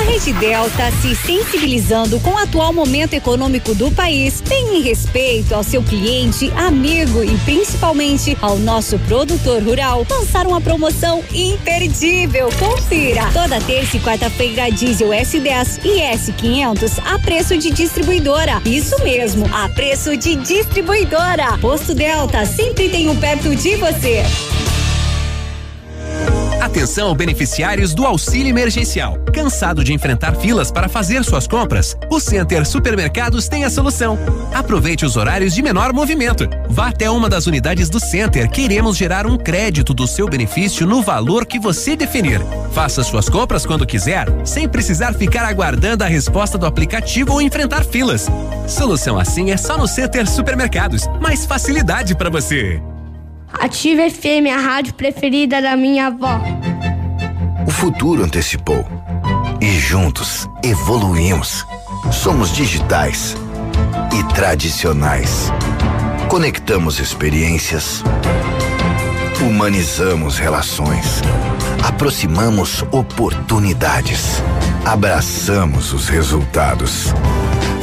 [0.01, 5.53] A Rede Delta, se sensibilizando com o atual momento econômico do país, tem em respeito
[5.53, 12.49] ao seu cliente, amigo e principalmente ao nosso produtor rural, lançar uma promoção imperdível.
[12.57, 13.29] Confira!
[13.31, 18.59] Toda terça e quarta-feira, diesel S10 e S500 a preço de distribuidora.
[18.65, 21.59] Isso mesmo, a preço de distribuidora.
[21.59, 24.23] Posto Delta, sempre tem um perto de você.
[26.61, 29.17] Atenção beneficiários do auxílio emergencial.
[29.33, 31.97] Cansado de enfrentar filas para fazer suas compras?
[32.07, 34.15] O Center Supermercados tem a solução.
[34.53, 36.47] Aproveite os horários de menor movimento.
[36.69, 38.47] Vá até uma das unidades do Center.
[38.47, 42.39] Queremos gerar um crédito do seu benefício no valor que você definir.
[42.71, 47.83] Faça suas compras quando quiser, sem precisar ficar aguardando a resposta do aplicativo ou enfrentar
[47.83, 48.27] filas.
[48.67, 51.07] Solução assim é só no Center Supermercados.
[51.19, 52.79] Mais facilidade para você.
[53.53, 56.41] Ativa FM, a rádio preferida da minha avó.
[57.67, 58.85] O futuro antecipou.
[59.59, 61.65] E juntos evoluímos.
[62.11, 63.35] Somos digitais
[64.13, 65.51] e tradicionais.
[66.27, 68.03] Conectamos experiências.
[69.41, 71.21] Humanizamos relações.
[71.83, 74.41] Aproximamos oportunidades.
[74.85, 77.13] Abraçamos os resultados.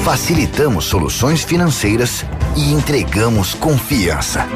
[0.04, 2.24] Facilitamos soluções financeiras
[2.56, 4.48] e entregamos confiança.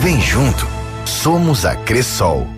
[0.00, 0.64] Vem junto.
[1.04, 2.57] Somos a Cressol.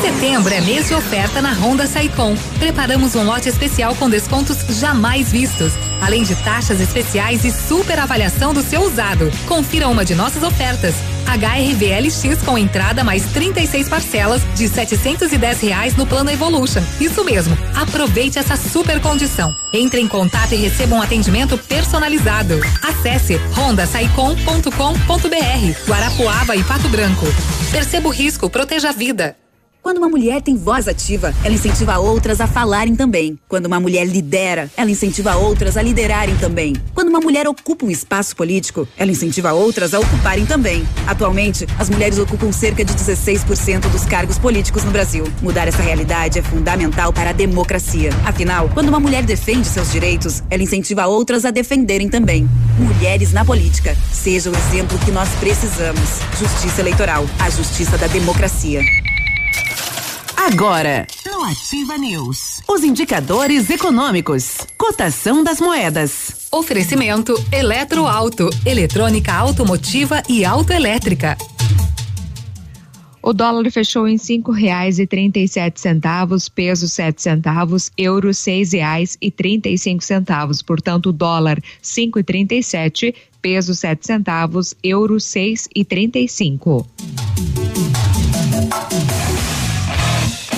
[0.00, 2.34] Setembro é mês de oferta na Honda Saicom.
[2.58, 8.54] Preparamos um lote especial com descontos jamais vistos, além de taxas especiais e super avaliação
[8.54, 9.30] do seu usado.
[9.46, 10.94] Confira uma de nossas ofertas.
[11.26, 16.82] HRVLX com entrada mais 36 parcelas de 710 reais no plano Evolution.
[16.98, 17.54] Isso mesmo.
[17.74, 19.54] Aproveite essa super condição.
[19.70, 22.58] Entre em contato e receba um atendimento personalizado.
[22.82, 25.86] Acesse rondasaicom.com.br.
[25.86, 27.26] Guarapuava e Pato Branco.
[27.70, 29.36] Perceba o risco, proteja a vida.
[29.82, 33.38] Quando uma mulher tem voz ativa, ela incentiva outras a falarem também.
[33.48, 36.74] Quando uma mulher lidera, ela incentiva outras a liderarem também.
[36.94, 40.86] Quando uma mulher ocupa um espaço político, ela incentiva outras a ocuparem também.
[41.06, 45.24] Atualmente, as mulheres ocupam cerca de 16% dos cargos políticos no Brasil.
[45.40, 48.10] Mudar essa realidade é fundamental para a democracia.
[48.26, 52.46] Afinal, quando uma mulher defende seus direitos, ela incentiva outras a defenderem também.
[52.78, 53.96] Mulheres na política.
[54.12, 56.20] Seja o exemplo que nós precisamos.
[56.38, 57.24] Justiça eleitoral.
[57.38, 58.82] A justiça da democracia.
[60.42, 66.48] Agora, no Ativa News, os indicadores econômicos, cotação das moedas.
[66.50, 71.36] Oferecimento Eletroauto, eletrônica automotiva e autoelétrica.
[73.22, 78.32] O dólar fechou em cinco reais e trinta e sete centavos, peso sete centavos, euro
[78.32, 80.62] seis reais e trinta e cinco centavos.
[80.62, 86.26] Portanto, dólar cinco e trinta e sete, peso sete centavos, euro seis e trinta e
[86.26, 86.88] cinco.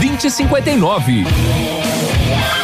[0.00, 2.63] 2059.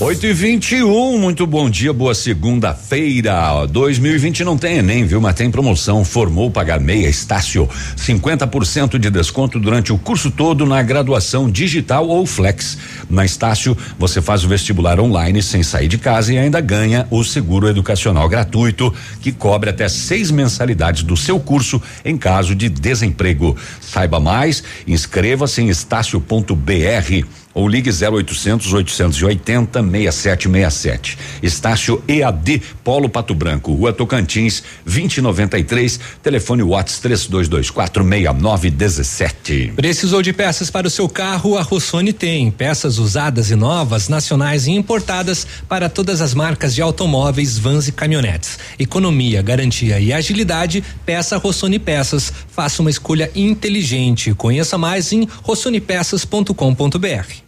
[0.00, 3.64] 8 e 21 muito bom dia, boa segunda-feira.
[3.68, 5.20] 2020 não tem Enem, viu?
[5.20, 6.04] Mas tem promoção.
[6.04, 7.68] Formou pagar meia, Estácio.
[7.96, 12.76] 50% de desconto durante o curso todo na graduação digital ou flex.
[13.08, 17.22] Na Estácio, você faz o vestibular online sem sair de casa e ainda ganha o
[17.22, 18.92] seguro educacional gratuito,
[19.22, 23.56] que cobre até seis mensalidades do seu curso em caso de desemprego.
[23.80, 31.18] Saiba mais, inscreva-se em estácio.br ou ligue 0800 880 6767.
[31.42, 39.72] Estácio EAD Polo Pato Branco, Rua Tocantins, 2093, telefone Whats 3224 6917.
[39.76, 41.56] Precisou de peças para o seu carro?
[41.56, 46.82] A Rossoni tem peças usadas e novas, nacionais e importadas para todas as marcas de
[46.82, 48.58] automóveis, vans e caminhonetes.
[48.78, 52.32] Economia, garantia e agilidade, peça Rossoni Peças.
[52.48, 54.34] Faça uma escolha inteligente.
[54.34, 57.43] Conheça mais em rossonipeças.com.br.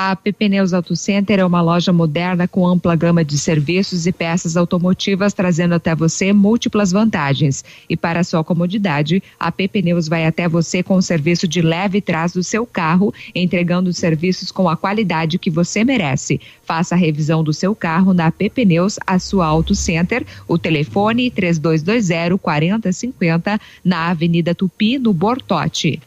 [0.00, 4.12] A AP Pneus Auto Center é uma loja moderna com ampla gama de serviços e
[4.12, 7.64] peças automotivas, trazendo até você múltiplas vantagens.
[7.90, 12.00] E para sua comodidade, a AP Pneus vai até você com o serviço de leve
[12.00, 16.40] trás do seu carro, entregando serviços com a qualidade que você merece.
[16.62, 20.24] Faça a revisão do seu carro na AP Pneus, a sua Auto Center.
[20.46, 26.00] O telefone 3220 4050 na Avenida Tupi, no Bortote.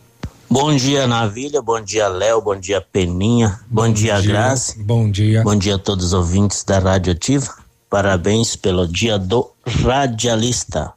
[0.51, 1.61] Bom dia, Navilha.
[1.61, 2.41] Bom dia, Léo.
[2.41, 3.61] Bom dia, Peninha.
[3.67, 4.83] Bom, bom dia, dia, Grazi.
[4.83, 5.43] Bom dia.
[5.43, 7.55] Bom dia a todos os ouvintes da Rádio Ativa.
[7.89, 10.91] Parabéns pelo dia do radialista.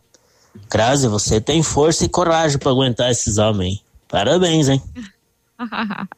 [0.68, 3.80] Grazi, você tem força e coragem para aguentar esses homens.
[4.08, 4.82] Parabéns, hein?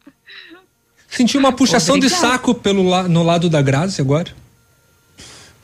[1.06, 2.22] Senti uma puxação Obrigada.
[2.22, 4.32] de saco pelo la, no lado da Grazi agora.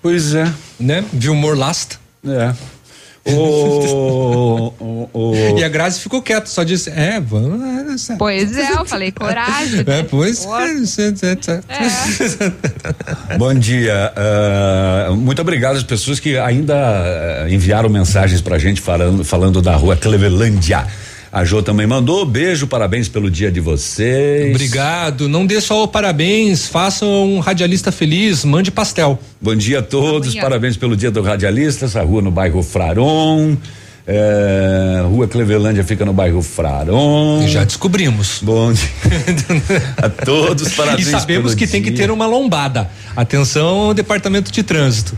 [0.03, 0.45] Pois é.
[0.79, 1.03] Né?
[1.11, 1.99] Viu Morlasta?
[2.23, 2.55] É.
[3.25, 8.09] O, o, o, E a Grazi ficou quieta, só disse: É, vamos.
[8.19, 9.85] Pois é, eu falei coragem.
[9.87, 10.49] É, pois é.
[13.39, 14.13] Bom dia.
[15.11, 19.77] Uh, muito obrigado às pessoas que ainda uh, enviaram mensagens pra gente falando, falando da
[19.77, 20.87] rua Clevelândia.
[21.33, 24.55] A Jô também mandou beijo, parabéns pelo dia de vocês.
[24.55, 25.31] Obrigado.
[25.31, 29.19] Não dê só o parabéns, faça um radialista feliz, mande pastel.
[29.41, 30.43] Bom dia a todos, Amanhã.
[30.43, 31.87] parabéns pelo dia do radialista.
[31.87, 33.57] Essa rua no bairro Fraron.
[34.07, 37.49] É, rua Clevelândia fica no bairro Fraron.
[37.49, 38.41] Já descobrimos.
[38.43, 38.91] Bom dia
[39.97, 41.09] a todos, parabéns.
[41.09, 41.69] E sabemos que dia.
[41.69, 42.91] tem que ter uma lombada.
[43.17, 45.17] Atenção, departamento de trânsito.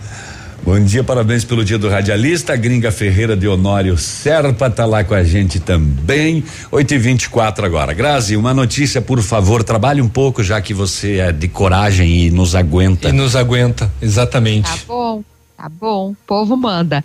[0.64, 2.54] Bom dia, parabéns pelo dia do radialista.
[2.54, 6.42] A gringa Ferreira de Honório Serpa tá lá com a gente também.
[6.72, 7.92] 8 e 24 agora.
[7.92, 9.62] Grazi, uma notícia, por favor.
[9.62, 13.10] Trabalhe um pouco, já que você é de coragem e nos aguenta.
[13.10, 14.70] E nos aguenta, exatamente.
[14.70, 15.22] Tá bom,
[15.54, 16.12] tá bom.
[16.12, 17.04] O povo manda.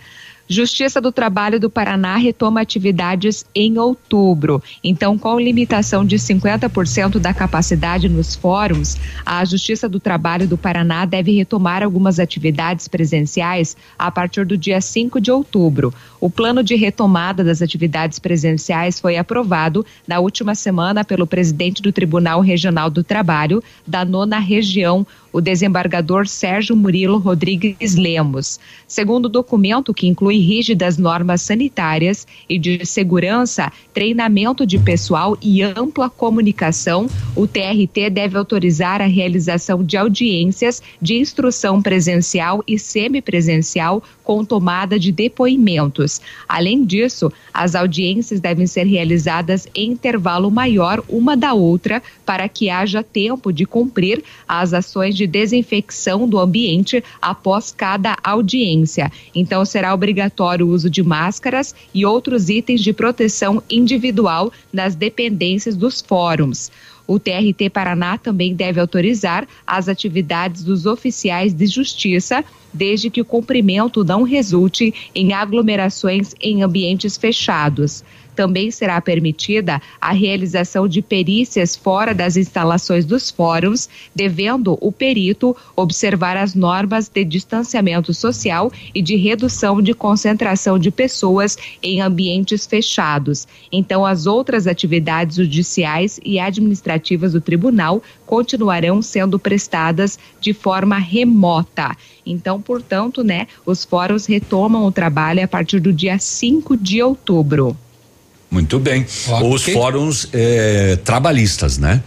[0.51, 4.63] Justiça do Trabalho do Paraná retoma atividades em outubro.
[4.83, 11.05] Então, com limitação de 50% da capacidade nos fóruns, a Justiça do Trabalho do Paraná
[11.05, 15.93] deve retomar algumas atividades presenciais a partir do dia 5 de outubro.
[16.19, 21.91] O plano de retomada das atividades presenciais foi aprovado na última semana pelo presidente do
[21.91, 28.59] Tribunal Regional do Trabalho da nona região, o desembargador Sérgio Murilo Rodrigues Lemos.
[28.87, 35.61] Segundo o documento, que inclui rígidas normas sanitárias e de segurança, treinamento de pessoal e
[35.61, 44.03] ampla comunicação, o TRT deve autorizar a realização de audiências de instrução presencial e semipresencial
[44.29, 46.21] com tomada de depoimentos.
[46.47, 52.69] Além disso, as audiências devem ser realizadas em intervalo maior uma da outra para que
[52.69, 59.11] haja tempo de cumprir as ações de desinfecção do ambiente após cada audiência.
[59.33, 65.75] Então, será obrigatório o uso de máscaras e outros itens de proteção individual nas dependências
[65.75, 66.69] dos fóruns.
[67.09, 73.25] O TRT Paraná também deve autorizar as atividades dos oficiais de justiça, desde que o
[73.25, 78.03] cumprimento não resulte em aglomerações em ambientes fechados
[78.39, 85.53] também será permitida a realização de perícias fora das instalações dos fóruns, devendo o perito
[85.75, 92.65] observar as normas de distanciamento social e de redução de concentração de pessoas em ambientes
[92.65, 93.45] fechados.
[93.69, 101.93] Então, as outras atividades judiciais e administrativas do tribunal continuarão sendo prestadas de forma remota.
[102.25, 107.75] Então, portanto, né, os fóruns retomam o trabalho a partir do dia 5 de outubro.
[108.49, 109.05] Muito bem.
[109.27, 109.49] Okay.
[109.49, 112.01] Os fóruns eh, trabalhistas, né?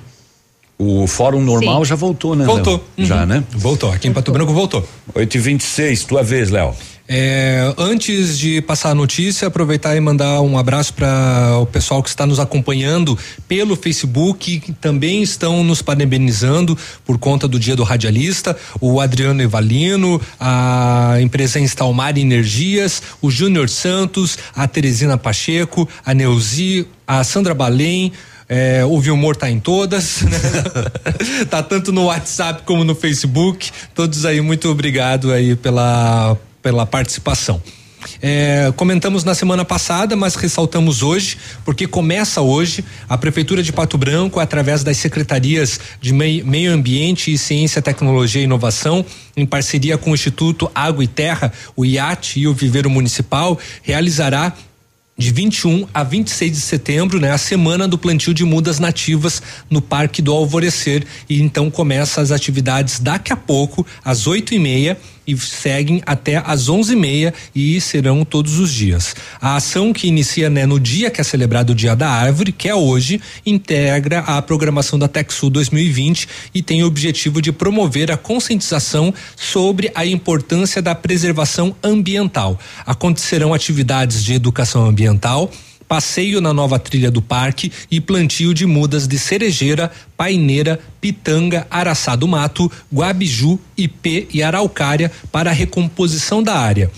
[0.78, 1.90] O fórum normal Sim.
[1.90, 2.44] já voltou, né?
[2.44, 2.84] Voltou.
[2.98, 3.04] Uhum.
[3.04, 3.44] Já, né?
[3.52, 3.92] Voltou.
[3.92, 4.86] Aqui em Pato Branco voltou.
[5.14, 6.74] 8 e 26 tua vez, Léo.
[7.14, 12.08] É, antes de passar a notícia, aproveitar e mandar um abraço para o pessoal que
[12.08, 16.74] está nos acompanhando pelo Facebook, que também estão nos parabenizando
[17.04, 23.68] por conta do Dia do Radialista, o Adriano Evalino, a empresa Instalmar Energias, o Júnior
[23.68, 28.10] Santos, a Teresina Pacheco, a Neuzi, a Sandra Balém,
[28.48, 31.44] é, o Vilmor tá em todas, né?
[31.50, 33.70] tá tanto no WhatsApp como no Facebook.
[33.94, 37.60] Todos aí, muito obrigado aí pela pela participação.
[38.20, 43.96] É, comentamos na semana passada, mas ressaltamos hoje, porque começa hoje a Prefeitura de Pato
[43.96, 49.04] Branco, através das secretarias de Meio Ambiente e Ciência, Tecnologia e Inovação,
[49.36, 54.52] em parceria com o Instituto Água e Terra, o IAT e o Viveiro Municipal, realizará
[55.16, 59.80] de 21 a 26 de setembro, né, a semana do plantio de mudas nativas no
[59.80, 61.04] Parque do Alvorecer.
[61.28, 66.42] E então começa as atividades daqui a pouco, às oito e meia e seguem até
[66.44, 69.14] às onze e e serão todos os dias.
[69.40, 72.68] A ação que inicia né, no dia que é celebrado o Dia da Árvore, que
[72.68, 78.16] é hoje, integra a programação da TechSul 2020 e tem o objetivo de promover a
[78.16, 82.58] conscientização sobre a importância da preservação ambiental.
[82.84, 85.50] Acontecerão atividades de educação ambiental
[85.92, 92.16] passeio na nova trilha do parque e plantio de mudas de cerejeira, paineira, pitanga, araçá
[92.16, 96.90] do mato, guabiju, ipê e araucária para a recomposição da área.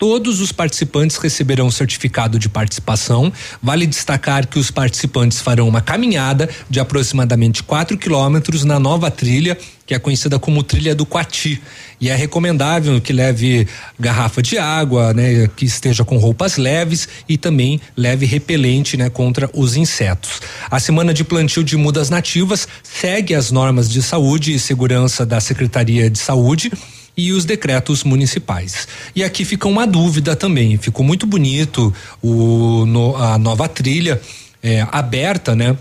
[0.00, 3.30] Todos os participantes receberão certificado de participação.
[3.62, 9.58] Vale destacar que os participantes farão uma caminhada de aproximadamente 4 quilômetros na nova trilha,
[9.86, 11.60] que é conhecida como Trilha do Quati.
[12.00, 13.68] E é recomendável que leve
[13.98, 19.50] garrafa de água, né, que esteja com roupas leves e também leve repelente, né, contra
[19.52, 20.40] os insetos.
[20.70, 25.40] A semana de plantio de mudas nativas segue as normas de saúde e segurança da
[25.40, 26.72] Secretaria de Saúde
[27.20, 28.88] e os decretos municipais.
[29.14, 30.78] E aqui fica uma dúvida também.
[30.78, 34.20] Ficou muito bonito o, no, a nova trilha
[34.62, 35.76] é, aberta, né?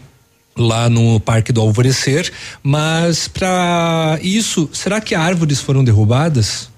[0.58, 2.30] Lá no Parque do Alvorecer,
[2.62, 6.69] mas para isso, será que árvores foram derrubadas?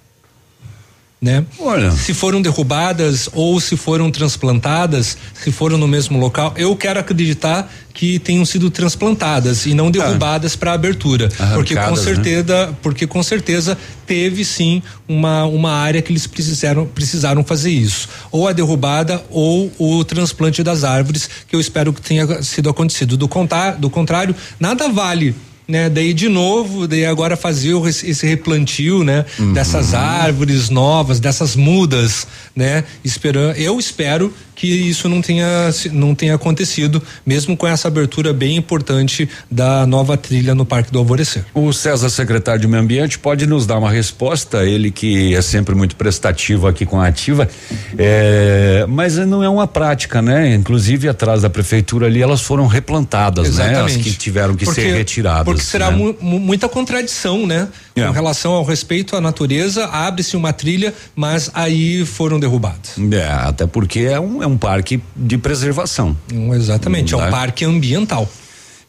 [1.22, 1.45] Né?
[1.60, 1.91] Olha.
[1.91, 7.72] Se foram derrubadas ou se foram transplantadas, se foram no mesmo local, eu quero acreditar
[7.93, 9.91] que tenham sido transplantadas e não ah.
[9.91, 10.57] derrubadas ah.
[10.57, 11.95] para abertura, Arrancadas, porque com né?
[11.95, 12.76] certeza, né?
[12.81, 13.77] porque com certeza
[14.07, 19.72] teve sim uma uma área que eles precisaram precisaram fazer isso, ou a derrubada ou
[19.77, 23.15] o transplante das árvores, que eu espero que tenha sido acontecido.
[23.15, 25.35] Do contar, do contrário, nada vale
[25.67, 25.89] né?
[25.89, 29.25] Daí de novo, daí agora fazer esse replantio, né?
[29.39, 29.53] Uhum.
[29.53, 32.83] Dessas árvores novas, dessas mudas, né?
[33.03, 38.57] Esperando, eu espero que isso não tenha não tenha acontecido, mesmo com essa abertura bem
[38.57, 41.43] importante da nova trilha no Parque do Alvorecer.
[41.51, 45.73] O César, secretário de Meio Ambiente, pode nos dar uma resposta, ele que é sempre
[45.73, 47.49] muito prestativo aqui com a ativa,
[47.97, 50.53] é, mas não é uma prática, né?
[50.53, 53.77] Inclusive atrás da prefeitura ali elas foram replantadas, Exatamente.
[53.77, 53.83] né?
[53.83, 55.45] As que tiveram que porque, ser retiradas.
[55.55, 56.15] Porque será né?
[56.19, 57.67] mu muita contradição, né?
[57.95, 58.05] É.
[58.05, 62.91] Com relação ao respeito à natureza, abre-se uma trilha, mas aí foram derrubadas.
[63.11, 66.15] É, até porque é um, é um parque de preservação.
[66.33, 68.29] Um, exatamente, é um parque ambiental.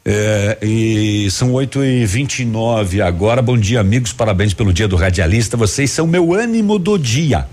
[0.04, 3.40] É, e são 8 e 29 agora.
[3.40, 4.12] Bom dia, amigos.
[4.12, 5.56] Parabéns pelo dia do radialista.
[5.56, 7.46] Vocês são meu ânimo do dia.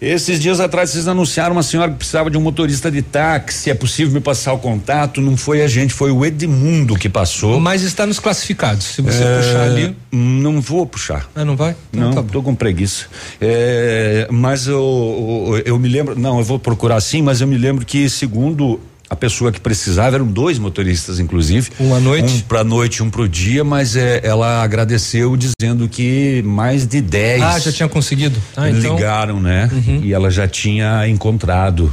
[0.00, 3.70] Esses dias atrás vocês anunciaram uma senhora que precisava de um motorista de táxi.
[3.70, 5.20] É possível me passar o contato?
[5.20, 7.60] Não foi a gente, foi o Edmundo que passou.
[7.60, 8.86] Mas está nos classificados.
[8.86, 9.96] Se você É, puxar ali.
[10.10, 11.28] Não vou puxar.
[11.34, 11.76] Ah, não vai?
[11.92, 13.06] Não, tô com preguiça.
[13.40, 17.58] É, mas eu, eu, eu me lembro, não, eu vou procurar sim, mas eu me
[17.58, 18.80] lembro que segundo
[19.10, 21.68] a pessoa que precisava eram dois motoristas, inclusive.
[21.80, 22.32] Um à noite?
[22.32, 27.42] Um pra noite, um pro dia, mas é, ela agradeceu dizendo que mais de 10
[27.42, 28.40] Ah, já tinha conseguido.
[28.56, 28.94] Ah, então.
[28.94, 29.68] ligaram, né?
[30.02, 31.92] E ela já tinha encontrado.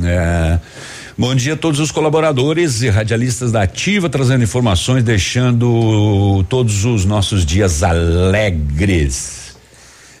[0.00, 0.58] É,
[1.20, 7.04] Bom dia a todos os colaboradores e radialistas da Ativa, trazendo informações, deixando todos os
[7.04, 9.47] nossos dias alegres.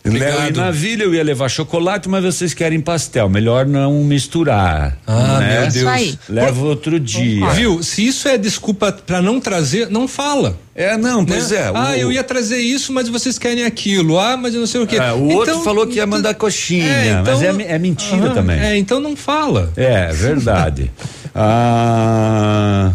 [0.08, 0.38] Obrigado.
[0.38, 3.28] Léo e Navilha, eu ia levar chocolate, mas vocês querem pastel.
[3.28, 4.96] Melhor não misturar.
[5.06, 5.48] Ah, né?
[5.52, 5.74] meu Deus.
[5.76, 6.18] Isso aí.
[6.28, 7.46] Leva outro dia.
[7.50, 7.82] Viu?
[7.82, 10.56] Se isso é desculpa pra não trazer, não fala.
[10.74, 14.18] É, não, pois é, Ah, o- eu ia trazer isso, mas vocês querem aquilo.
[14.18, 14.96] Ah, mas eu não sei o quê.
[14.96, 16.86] É, o outro Então, falou que ia mandar coxinha,
[17.20, 18.60] então- mas é, é mentira Aham, também.
[18.60, 19.72] É, então não fala.
[19.76, 20.90] É, verdade.
[21.34, 22.92] ah,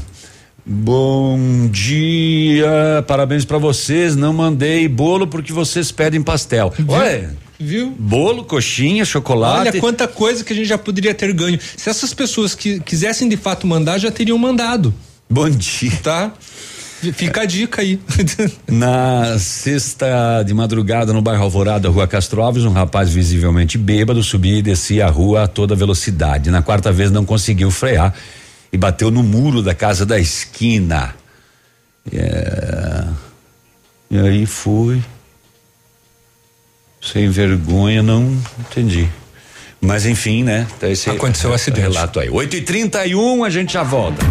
[0.66, 4.16] bom dia, parabéns pra vocês.
[4.16, 6.74] Não mandei bolo porque vocês pedem pastel.
[6.88, 7.96] Olha, Viu?
[7.98, 9.70] bolo, coxinha, chocolate.
[9.70, 11.60] Olha quanta coisa que a gente já poderia ter ganho.
[11.78, 14.94] Se essas pessoas que quisessem de fato mandar, já teriam mandado.
[15.30, 15.92] Bom dia.
[16.02, 16.32] Tá?
[17.12, 18.00] Fica a dica aí.
[18.68, 24.60] Na sexta de madrugada, no bairro Alvorada, rua Castro Alves, um rapaz visivelmente bêbado subia
[24.60, 26.50] e descia a rua a toda velocidade.
[26.50, 28.14] Na quarta vez não conseguiu frear
[28.74, 31.14] e bateu no muro da casa da esquina.
[32.12, 33.06] É,
[34.10, 35.02] E aí fui.
[37.00, 39.08] Sem vergonha, não entendi.
[39.80, 40.66] Mas enfim, né?
[40.80, 41.82] Tá Aconteceu o acidente.
[41.82, 42.30] Relato aí.
[42.30, 44.26] 8 e 31 a gente já volta.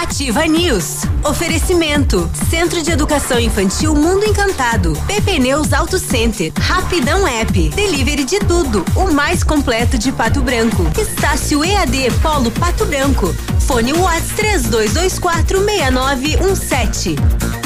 [0.00, 1.02] Ativa News.
[1.22, 2.28] Oferecimento.
[2.48, 4.94] Centro de Educação Infantil Mundo Encantado.
[5.06, 6.50] PP Neus Auto Center.
[6.58, 7.68] Rapidão App.
[7.68, 8.82] Delivery de tudo.
[8.96, 10.90] O mais completo de Pato Branco.
[10.98, 13.26] Estácio EAD Polo Pato Branco.
[13.60, 17.59] Fone Whats 3224 6917.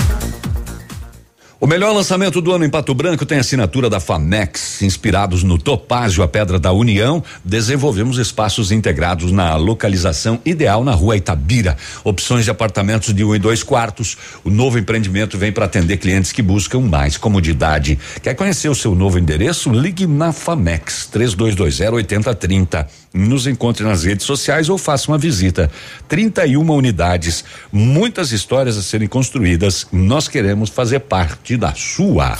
[1.64, 4.82] O melhor lançamento do ano em Pato Branco tem assinatura da Famex.
[4.82, 11.16] Inspirados no Topázio, a Pedra da União, desenvolvemos espaços integrados na localização ideal na rua
[11.16, 11.74] Itabira.
[12.04, 14.14] Opções de apartamentos de um e dois quartos.
[14.44, 17.98] O novo empreendimento vem para atender clientes que buscam mais comodidade.
[18.22, 19.72] Quer conhecer o seu novo endereço?
[19.72, 23.03] Ligue na Famex 3220 8030.
[23.14, 25.70] Nos encontre nas redes sociais ou faça uma visita.
[26.08, 29.86] 31 unidades, muitas histórias a serem construídas.
[29.92, 32.36] Nós queremos fazer parte da sua.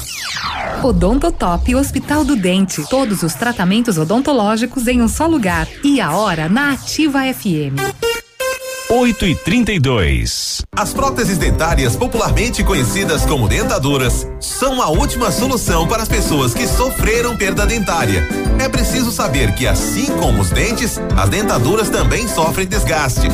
[0.82, 2.82] Odontotop Hospital do Dente.
[2.90, 5.68] Todos os tratamentos odontológicos em um só lugar.
[5.84, 8.13] E a hora na Ativa FM.
[8.90, 16.02] 8 e 32 As próteses dentárias, popularmente conhecidas como dentaduras, são a última solução para
[16.02, 18.22] as pessoas que sofreram perda dentária.
[18.62, 23.26] É preciso saber que, assim como os dentes, as dentaduras também sofrem desgaste.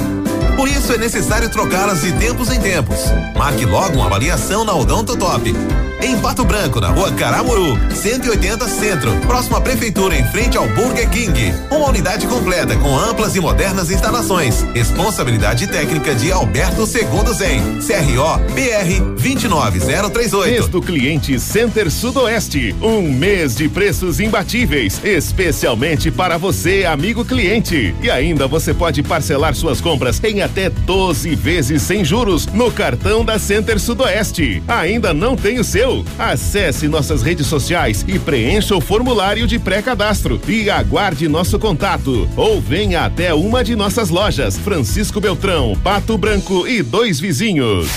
[0.61, 2.99] Por isso é necessário trocá-las de tempos em tempos.
[3.35, 5.55] Marque logo uma avaliação na Odontotop.
[6.03, 11.09] Em Pato Branco, na rua Caramuru, 180 Centro, próximo à Prefeitura, em frente ao Burger
[11.11, 11.53] King.
[11.71, 14.63] Uma unidade completa com amplas e modernas instalações.
[14.75, 17.61] Responsabilidade técnica de Alberto Segundo Zen.
[17.81, 20.51] CRO BR 29038.
[20.51, 22.75] Mês do cliente Center Sudoeste.
[22.81, 27.95] Um mês de preços imbatíveis, especialmente para você, amigo cliente.
[28.03, 30.50] E ainda você pode parcelar suas compras em até
[30.85, 34.63] 12 vezes sem juros no cartão da Center Sudoeste.
[34.67, 36.05] Ainda não tem o seu?
[36.19, 42.29] Acesse nossas redes sociais e preencha o formulário de pré-cadastro e aguarde nosso contato.
[42.37, 47.89] Ou venha até uma de nossas lojas, Francisco Beltrão, Pato Branco e dois vizinhos.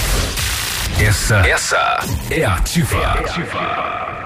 [1.00, 2.00] Essa, essa
[2.30, 3.20] é ativa.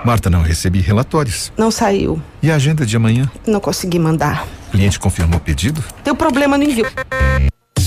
[0.04, 1.52] Marta, não recebi relatórios.
[1.58, 2.22] Não saiu.
[2.44, 3.30] E a agenda de amanhã?
[3.48, 4.46] Não consegui mandar.
[4.68, 5.84] O cliente confirmou o pedido?
[6.04, 6.86] Deu problema no envio.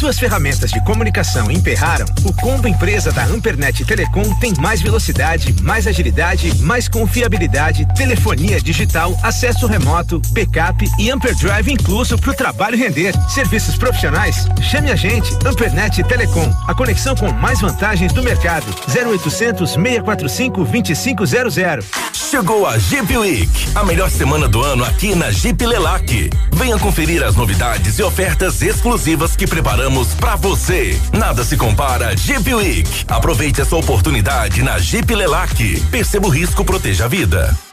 [0.00, 2.06] Suas ferramentas de comunicação emperraram?
[2.24, 9.14] O combo empresa da Ampernet Telecom tem mais velocidade, mais agilidade, mais confiabilidade, telefonia digital,
[9.22, 13.12] acesso remoto, backup e Amperdrive incluso para o trabalho render.
[13.28, 14.48] Serviços profissionais?
[14.62, 18.74] Chame a gente, Ampernet Telecom, a conexão com mais vantagens do mercado.
[18.88, 21.86] 0800 645 2500.
[22.14, 26.30] Chegou a Jeep Week, a melhor semana do ano aqui na Jeep Lelac.
[26.52, 29.89] Venha conferir as novidades e ofertas exclusivas que preparamos
[30.20, 30.98] para você.
[31.12, 33.04] Nada se compara Jeep Week.
[33.08, 35.80] Aproveite essa oportunidade na Jeep Lelac.
[35.90, 37.69] Perceba o risco, proteja a vida.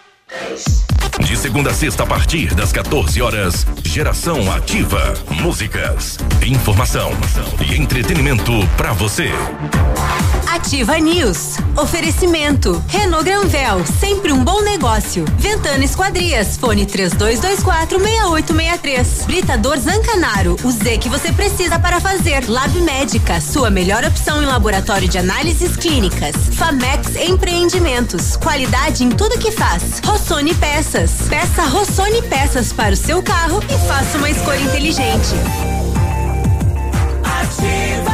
[1.21, 5.13] De segunda a sexta, a partir das 14 horas, Geração Ativa.
[5.41, 7.11] Músicas, informação
[7.65, 9.31] e entretenimento para você.
[10.47, 11.57] Ativa News.
[11.77, 12.83] Oferecimento.
[12.87, 15.23] Renault Granvel, sempre um bom negócio.
[15.37, 19.25] Ventana Esquadrias, fone 3224 6863.
[19.25, 22.49] Britador Zancanaro, o Z que você precisa para fazer.
[22.49, 26.35] Lab Médica, sua melhor opção em laboratório de análises clínicas.
[26.53, 29.99] Famex Empreendimentos, qualidade em tudo que faz.
[30.17, 31.11] Rossoni Peças.
[31.29, 35.35] Peça Rossoni Peças para o seu carro e faça uma escolha inteligente.
[37.23, 38.09] Ativa,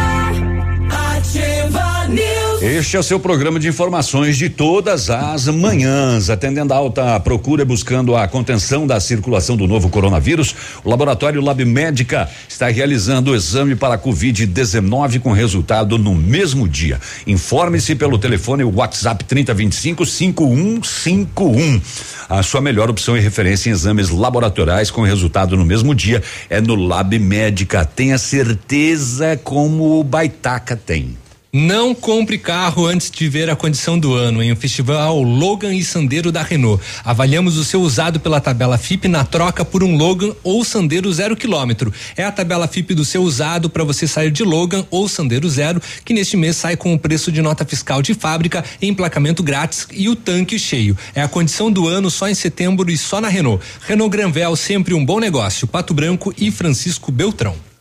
[1.16, 2.43] ativa News.
[2.64, 6.30] Este é o seu programa de informações de todas as manhãs.
[6.30, 11.42] Atendendo a alta procura e buscando a contenção da circulação do novo coronavírus, o laboratório
[11.42, 17.02] Lab Médica está realizando o exame para a Covid-19 com resultado no mesmo dia.
[17.28, 21.82] Informe-se pelo telefone WhatsApp 3025 5151.
[22.30, 26.62] A sua melhor opção e referência em exames laboratoriais com resultado no mesmo dia é
[26.62, 27.84] no Lab Médica.
[27.84, 31.22] Tenha certeza como o Baitaca tem.
[31.56, 35.84] Não compre carro antes de ver a condição do ano em um festival Logan e
[35.84, 36.84] Sandero da Renault.
[37.06, 41.38] Avaliamos o seu usado pela tabela FIP na troca por um Logan ou Sandero zero
[41.38, 41.94] quilômetro.
[42.18, 45.80] É a tabela FIP do seu usado para você sair de Logan ou Sandero zero,
[46.04, 50.10] que neste mês sai com o preço de nota fiscal de fábrica, emplacamento grátis e
[50.10, 50.98] o tanque cheio.
[51.14, 53.64] É a condição do ano só em setembro e só na Renault.
[53.86, 55.68] Renault Granvel, sempre um bom negócio.
[55.68, 57.73] Pato Branco e Francisco Beltrão.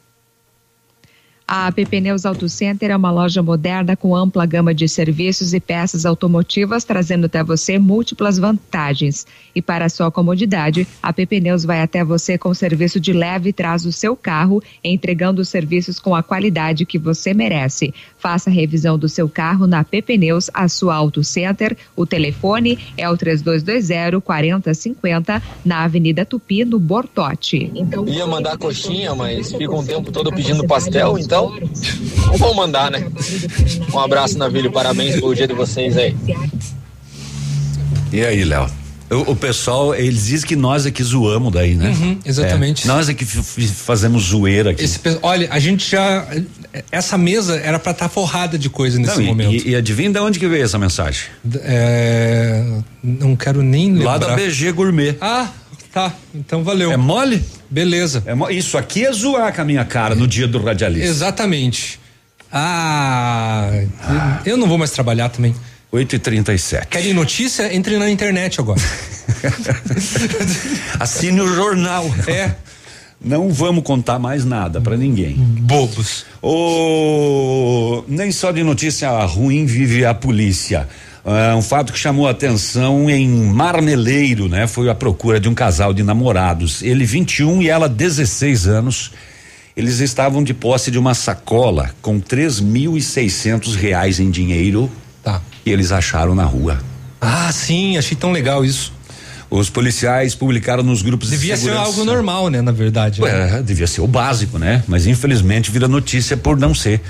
[1.54, 5.60] A AP Pneus Auto Center é uma loja moderna com ampla gama de serviços e
[5.60, 9.26] peças automotivas, trazendo até você múltiplas vantagens.
[9.54, 13.52] E para sua comodidade, a AP Pneus vai até você com serviço de leve e
[13.52, 17.92] traz o seu carro, entregando os serviços com a qualidade que você merece.
[18.23, 21.77] Faça a revisão do seu carro na AP Pneus, a sua Auto Center.
[21.97, 27.73] O telefone é o 3220 4050 na Avenida Tupi, no Bortote.
[27.74, 31.53] Então, Ia mandar coxinha, mas fica um tempo todo pedindo pastel, então
[32.39, 33.11] vou mandar, né?
[33.93, 36.15] Um abraço, Navilho, parabéns pelo dia de vocês aí.
[38.12, 38.66] E aí, Léo?
[39.11, 41.90] O, o pessoal, eles dizem que nós é que zoamos daí, né?
[41.90, 42.85] Uhum, exatamente.
[42.85, 44.85] É, nós é f- fazemos zoeira aqui.
[44.85, 46.27] Esse olha, a gente já.
[46.90, 49.66] Essa mesa era para estar forrada de coisa nesse Não, momento.
[49.66, 51.24] E, e adivinha de onde que veio essa mensagem?
[51.62, 52.65] É,
[53.03, 54.12] não quero nem lembrar.
[54.12, 55.16] Lá da BG Gourmet.
[55.20, 55.49] Ah,
[55.93, 56.12] tá.
[56.35, 56.90] Então valeu.
[56.90, 57.44] É mole?
[57.70, 58.23] Beleza.
[58.27, 61.07] É mo- Isso aqui é zoar com a minha cara no dia do radialista.
[61.09, 62.01] Exatamente.
[62.51, 63.70] Ah,
[64.44, 65.55] eu não vou mais trabalhar também.
[65.90, 67.74] 8 e 37 Querem notícia?
[67.74, 68.81] Entre na internet agora.
[70.99, 72.11] Assine o jornal.
[72.27, 72.53] É.
[73.24, 75.36] Não vamos contar mais nada pra ninguém.
[75.36, 76.24] Bobos.
[76.43, 80.89] O nem só de notícia ruim vive a polícia.
[81.24, 84.66] É um fato que chamou a atenção em Marmeleiro, né?
[84.66, 86.82] Foi a procura de um casal de namorados.
[86.82, 89.12] Ele 21 e ela 16 anos.
[89.77, 94.90] Eles estavam de posse de uma sacola com três mil e seiscentos reais em dinheiro.
[95.23, 95.40] Tá.
[95.65, 96.81] E eles acharam na rua.
[97.20, 98.93] Ah, sim, achei tão legal isso.
[99.52, 101.86] Os policiais publicaram nos grupos Devia de ser segurança.
[101.90, 102.62] algo normal, né?
[102.62, 103.20] Na verdade.
[103.20, 103.58] né?
[103.58, 104.82] É, devia ser o básico, né?
[104.88, 107.02] Mas infelizmente vira notícia por não ser.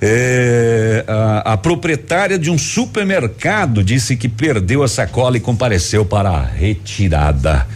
[0.00, 6.30] É, a, a proprietária de um supermercado disse que perdeu a sacola e compareceu para
[6.30, 7.66] a retirada.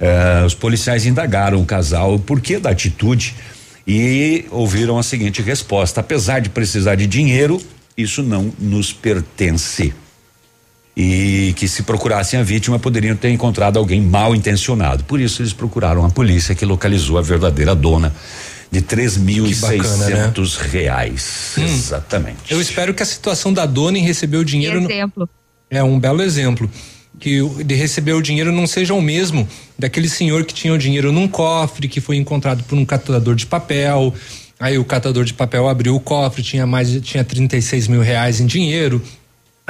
[0.00, 3.36] É, os policiais indagaram o casal o porquê da atitude
[3.86, 7.62] e ouviram a seguinte resposta: apesar de precisar de dinheiro,
[7.96, 9.94] isso não nos pertence
[10.96, 15.04] e que se procurassem a vítima poderiam ter encontrado alguém mal intencionado.
[15.04, 18.14] Por isso eles procuraram a polícia que localizou a verdadeira dona
[18.70, 21.54] de três mil e seiscentos reais.
[21.58, 21.64] Hum.
[21.64, 22.38] Exatamente.
[22.50, 24.80] Eu espero que a situação da dona em receber o dinheiro.
[24.80, 25.28] não- exemplo.
[25.70, 26.70] É um belo exemplo.
[27.18, 29.46] Que o- de receber o dinheiro não seja o mesmo
[29.78, 33.46] daquele senhor que tinha o dinheiro num cofre, que foi encontrado por um catador de
[33.46, 34.12] papel.
[34.58, 38.40] Aí o catador de papel abriu o cofre, tinha mais, de- tinha 36 mil reais
[38.40, 39.00] em dinheiro.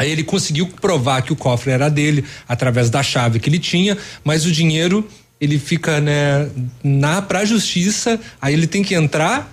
[0.02, 3.96] Aí ele conseguiu provar que o cofre era dele através da chave que ele tinha,
[4.24, 5.06] mas o dinheiro
[5.40, 6.48] ele fica né
[6.84, 9.50] na pra justiça, aí ele tem que entrar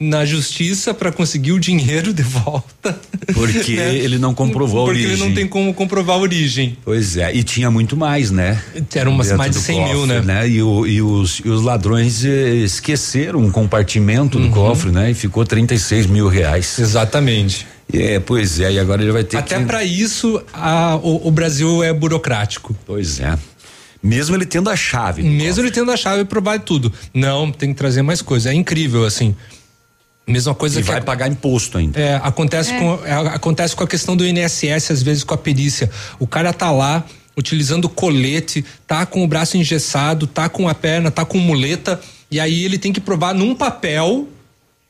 [0.00, 2.98] na justiça para conseguir o dinheiro de volta.
[3.32, 3.94] Porque né?
[3.94, 5.12] ele não comprovou a Porque origem.
[5.16, 6.76] ele não tem como comprovar a origem.
[6.84, 8.60] Pois é, e tinha muito mais, né?
[8.96, 10.48] Eram umas Dentro mais de do 100 mil, né?
[10.48, 14.48] E, o- e os, e os ladrões eh, esqueceram um compartimento Uhum.
[14.48, 15.12] do cofre, né?
[15.12, 16.80] E ficou 36 mil reais.
[16.80, 17.64] Exatamente.
[17.92, 19.64] É, pois é, e agora ele vai ter Até que.
[19.66, 22.74] para isso a- o, o Brasil é burocrático.
[22.86, 23.38] Pois é.
[24.02, 25.22] Mesmo ele tendo a chave.
[25.22, 26.92] Mesmo ele tendo a chave provar tudo.
[27.14, 28.50] Não, tem que trazer mais coisa.
[28.50, 29.34] É incrível assim.
[30.26, 32.00] Mesma coisa E que vai ac- pagar imposto ainda.
[32.00, 35.90] É, acontece, Com, é, acontece com a questão do INSS, às vezes com a perícia.
[36.18, 37.04] O cara tá lá,
[37.36, 42.00] utilizando colete, tá com o braço engessado, tá com a perna, tá com muleta,
[42.30, 44.28] e aí ele tem que provar num papel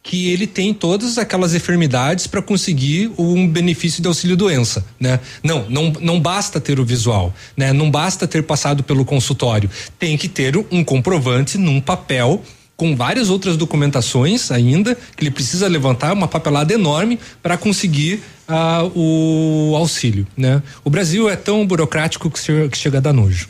[0.02, 5.20] que ele tem todas aquelas enfermidades para conseguir um benefício de auxílio doença, né?
[5.42, 7.72] Não, não, não basta ter o visual, né?
[7.72, 12.42] Não basta ter passado pelo consultório, tem que ter um comprovante num papel
[12.76, 18.90] com várias outras documentações ainda que ele precisa levantar uma papelada enorme para conseguir uh,
[18.98, 20.60] o auxílio, né?
[20.82, 23.48] O Brasil é tão burocrático que chega, que chega a dar nojo.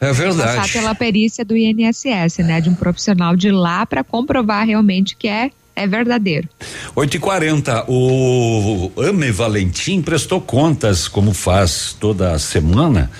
[0.00, 0.58] É verdade.
[0.58, 2.60] Passar pela perícia do INSS, né?
[2.60, 6.48] De um profissional de lá para comprovar realmente que é é verdadeiro.
[6.94, 13.10] 8 e 40 o Ame Valentim prestou contas, como faz toda semana.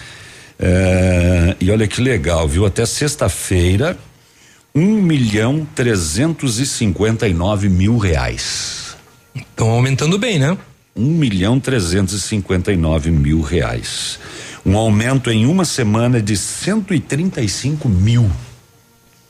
[0.58, 2.66] É, e olha que legal, viu?
[2.66, 3.96] Até sexta-feira,
[4.74, 8.96] um milhão trezentos e cinquenta e nove mil reais.
[9.34, 10.58] Estão aumentando bem, né?
[10.96, 14.18] Um milhão trezentos e cinquenta e nove mil reais.
[14.66, 18.30] Um aumento em uma semana de 135 mil.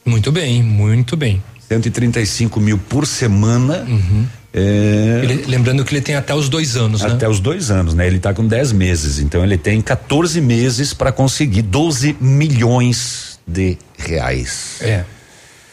[0.04, 1.42] Muito bem, muito bem.
[1.68, 3.84] 135 mil por semana.
[3.86, 4.26] Uhum.
[4.52, 5.20] É...
[5.22, 7.16] Ele, lembrando que ele tem até os dois anos, até né?
[7.16, 8.06] Até os dois anos, né?
[8.06, 13.76] Ele está com 10 meses, então ele tem 14 meses para conseguir 12 milhões de
[13.98, 14.78] reais.
[14.80, 15.04] É.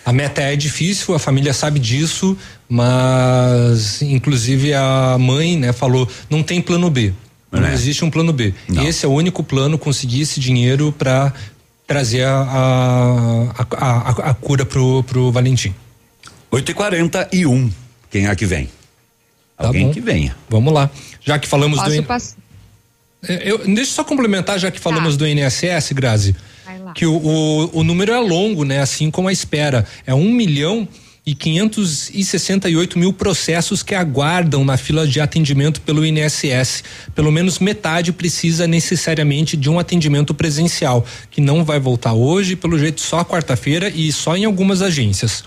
[0.05, 2.38] A meta é difícil, a família sabe disso,
[2.69, 7.13] mas inclusive a mãe, né, falou, não tem plano B.
[7.51, 7.73] Não, não é.
[7.73, 8.53] existe um plano B.
[8.67, 8.85] Não.
[8.85, 11.34] Esse é o único plano conseguir esse dinheiro para
[11.88, 15.73] trazer a, a, a, a, cura pro, pro Valentim.
[16.56, 17.69] 8 e 41
[18.10, 18.69] Quem é que vem?
[19.57, 19.94] Tá Alguém bom.
[19.94, 20.34] que venha.
[20.49, 20.90] Vamos lá.
[21.22, 22.03] Já que falamos Posso do.
[22.03, 22.38] Pass...
[23.27, 25.26] É, eu, deixa eu só complementar, já que falamos tá.
[25.26, 26.34] do INSS, Grazi.
[26.94, 28.80] Que o, o, o número é longo, né?
[28.80, 29.86] Assim como a espera.
[30.07, 30.88] É um milhão
[31.26, 36.86] e 568 mil processos que aguardam na fila de atendimento pelo INSS.
[37.14, 42.80] Pelo menos metade precisa necessariamente de um atendimento presencial, que não vai voltar hoje, pelo
[42.80, 45.44] jeito só quarta-feira e só em algumas agências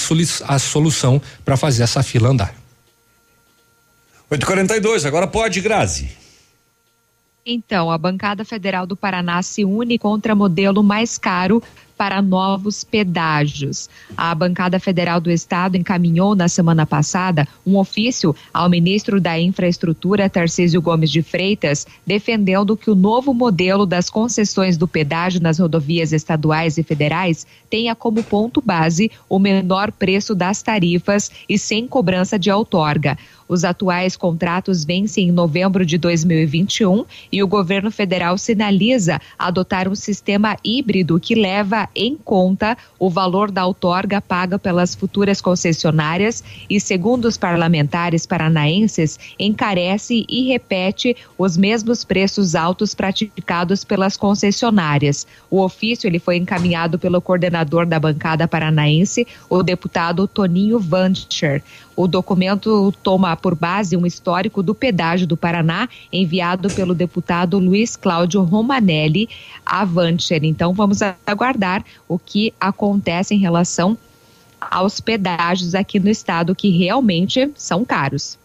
[0.49, 2.55] a solução para fazer essa fila andar.
[4.29, 6.11] 842, agora pode, Grazi.
[7.49, 11.63] Então, a bancada federal do Paraná se une contra modelo mais caro
[11.97, 13.89] para novos pedágios.
[14.17, 20.29] A bancada federal do estado encaminhou na semana passada um ofício ao ministro da Infraestrutura,
[20.29, 26.13] Tarcísio Gomes de Freitas, defendendo que o novo modelo das concessões do pedágio nas rodovias
[26.13, 32.39] estaduais e federais tenha como ponto base o menor preço das tarifas e sem cobrança
[32.39, 33.17] de outorga.
[33.49, 39.95] Os atuais contratos vencem em novembro de 2021 e o governo federal sinaliza adotar um
[39.95, 46.81] sistema híbrido que leva em conta o valor da outorga paga pelas futuras concessionárias e,
[46.81, 55.27] segundo os parlamentares paranaenses, encarece e repete os mesmos preços altos praticados pelas concessionárias.
[55.51, 61.63] O ofício ele foi encaminhado pelo coordenador da bancada paranaense, o deputado Toninho Vancher.
[61.97, 67.97] O documento toma por base um histórico do pedágio do Paraná, enviado pelo deputado Luiz
[67.97, 69.31] Cláudio Romanelli
[69.65, 70.45] a Vancher.
[70.45, 73.97] Então, vamos aguardar o que acontece em relação
[74.61, 78.39] aos pedágios aqui no estado, que realmente são caros.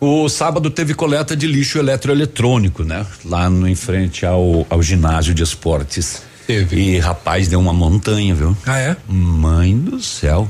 [0.00, 3.06] O sábado teve coleta de lixo eletroeletrônico, né?
[3.24, 6.22] Lá no, em frente ao, ao ginásio de esportes.
[6.46, 6.76] Teve.
[6.76, 8.56] E rapaz, deu uma montanha, viu?
[8.64, 8.96] Ah, é?
[9.08, 10.48] Mãe do céu.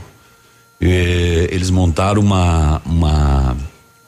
[0.81, 3.57] Eh, eles montaram uma uma,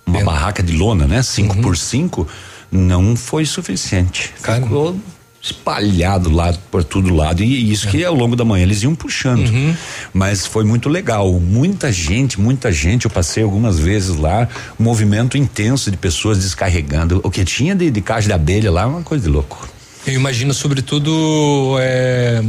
[0.07, 1.23] uma barraca de lona, né?
[1.23, 1.63] 5 uhum.
[1.63, 2.27] por 5
[2.71, 4.35] não foi suficiente.
[4.43, 4.67] Caramba.
[4.67, 5.01] Ficou
[5.41, 7.91] espalhado lá por todo lado e isso é.
[7.91, 9.75] que ao longo da manhã eles iam puxando uhum.
[10.13, 15.39] mas foi muito legal muita gente muita gente eu passei algumas vezes lá um movimento
[15.39, 19.25] intenso de pessoas descarregando o que tinha de, de caixa de abelha lá uma coisa
[19.25, 19.69] de louco
[20.05, 22.43] eu imagino sobretudo é,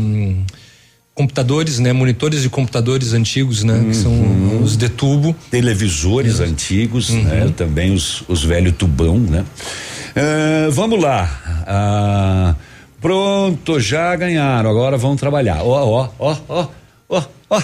[1.19, 1.91] computadores, né?
[1.91, 3.73] Monitores de computadores antigos, né?
[3.73, 3.89] Uhum.
[3.89, 4.63] Que são uhum.
[4.63, 5.35] os de tubo.
[5.51, 6.45] Televisores uhum.
[6.45, 7.53] antigos, né?
[7.57, 9.43] Também os, os velho tubão, né?
[10.15, 11.65] Ah, vamos lá.
[11.67, 12.55] Ah,
[13.01, 14.69] pronto, já ganharam.
[14.69, 15.61] Agora vão trabalhar.
[15.61, 16.67] Ó, ó, ó, ó,
[17.09, 17.61] ó, ó.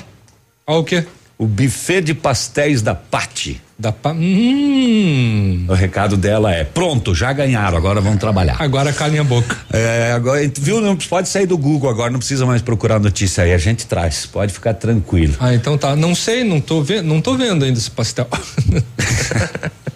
[0.67, 1.05] Ó o quê?
[1.37, 3.61] O buffet de pastéis da Pati.
[3.77, 4.13] Da pa...
[4.13, 5.65] Hum.
[5.67, 8.55] O recado dela é: pronto, já ganharam, agora vão trabalhar.
[8.59, 9.57] Agora calem a boca.
[9.71, 10.79] É, agora, viu?
[10.79, 14.25] Não pode sair do Google agora, não precisa mais procurar notícia aí, a gente traz,
[14.25, 15.35] pode ficar tranquilo.
[15.39, 15.93] Ah, então tá.
[15.93, 18.27] Não sei, não tô vendo, não tô vendo ainda esse pastel.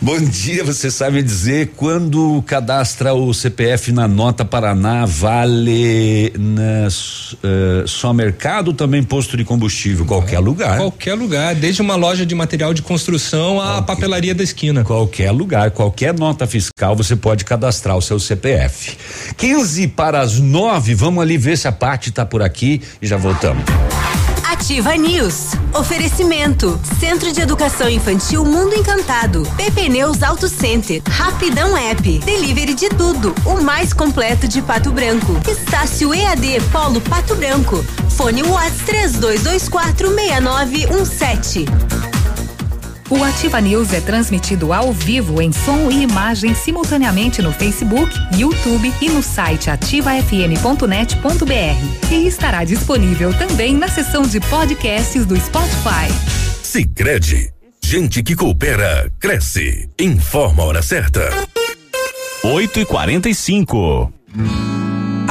[0.00, 7.84] Bom dia, você sabe dizer quando cadastra o CPF na Nota Paraná vale na, eh,
[7.86, 10.76] só mercado também posto de combustível, qualquer lugar.
[10.76, 14.84] Qualquer lugar, desde uma loja de material de construção à papelaria da esquina.
[14.84, 18.96] Qualquer lugar, qualquer nota fiscal você pode cadastrar o seu CPF.
[19.36, 23.16] 15 para as 9, vamos ali ver se a parte tá por aqui e já
[23.16, 23.64] voltamos.
[24.58, 25.52] Ativa News.
[25.72, 26.80] Oferecimento.
[26.98, 29.44] Centro de Educação Infantil Mundo Encantado.
[29.56, 31.00] PP Neus Auto Center.
[31.08, 32.18] Rapidão App.
[32.18, 33.32] Delivery de tudo.
[33.46, 35.40] O mais completo de Pato Branco.
[35.48, 37.84] Estácio EAD Polo Pato Branco.
[38.10, 42.17] Fone Whats 3224 6917.
[43.10, 48.92] O Ativa News é transmitido ao vivo em som e imagem simultaneamente no Facebook, YouTube
[49.00, 52.12] e no site ativafm.net.br.
[52.12, 56.12] E estará disponível também na seção de podcasts do Spotify.
[56.62, 57.50] Sicredi,
[57.82, 59.88] gente que coopera cresce.
[59.98, 61.30] Informa a hora certa.
[62.44, 64.12] 8 e 45
[64.84, 64.87] A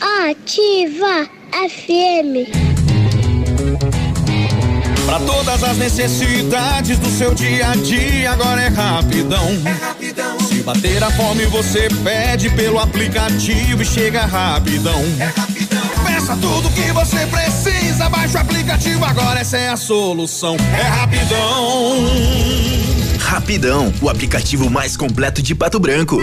[0.00, 2.50] Ativa FM.
[5.06, 9.48] Pra todas as necessidades do seu dia a dia, agora é rapidão.
[9.64, 10.38] É rapidão.
[10.40, 15.02] Se bater a fome, você pede pelo aplicativo e chega rapidão.
[15.18, 15.82] É rapidão.
[16.04, 20.56] Peça tudo que você precisa, baixa o aplicativo, agora essa é a solução.
[20.78, 22.06] É rapidão.
[23.18, 26.22] Rapidão, o aplicativo mais completo de Pato Branco.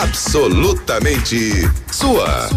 [0.00, 2.48] Absolutamente sua.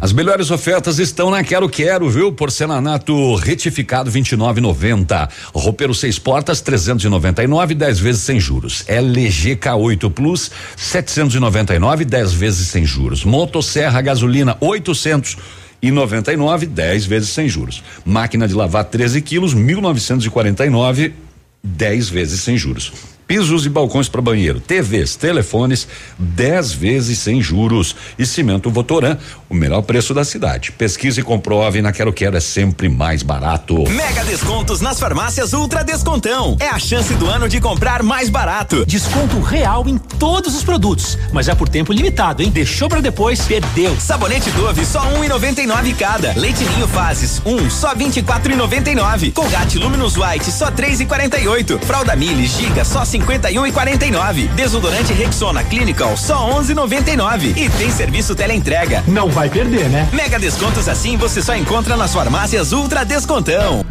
[0.00, 2.32] As melhores ofertas estão na Quero Quero, viu?
[2.32, 5.28] Porcelanato retificado 29,90.
[5.54, 8.82] Roupeiro seis portas 399, 10 vezes sem juros.
[8.88, 13.24] LG K8 Plus 799, 10 vezes sem juros.
[13.24, 15.36] Motosserra gasolina 800
[15.80, 17.84] e 99, 10 vezes sem juros.
[18.04, 21.14] Máquina de lavar 13 quilos, 1949,
[21.62, 23.11] 10 vezes sem juros.
[23.32, 25.88] Pisos e balcões para banheiro, TVs, telefones,
[26.18, 27.96] 10 vezes sem juros.
[28.18, 29.16] E cimento Votoran,
[29.48, 30.70] o melhor preço da cidade.
[30.70, 33.88] Pesquise e comprove, na Quero Quero é sempre mais barato.
[33.88, 36.58] Mega descontos nas farmácias Ultra Descontão.
[36.60, 38.84] É a chance do ano de comprar mais barato.
[38.84, 42.50] Desconto real em todos os produtos, mas é por tempo limitado, hein?
[42.50, 43.96] Deixou para depois, perdeu.
[43.98, 46.34] Sabonete Dove só 1,99 cada.
[46.34, 49.32] Leite Ninho Fases 1 um, só 24,99.
[49.32, 51.80] Colgate Luminous White só 3,48.
[51.80, 54.48] Fralda Mili Giga só 51,49.
[54.54, 57.56] Desodorante Rexona Clinical só 11,99.
[57.56, 59.04] E tem serviço teleentrega.
[59.06, 60.08] Não vai perder, né?
[60.12, 63.84] Mega descontos assim você só encontra nas farmácias Ultra Descontão.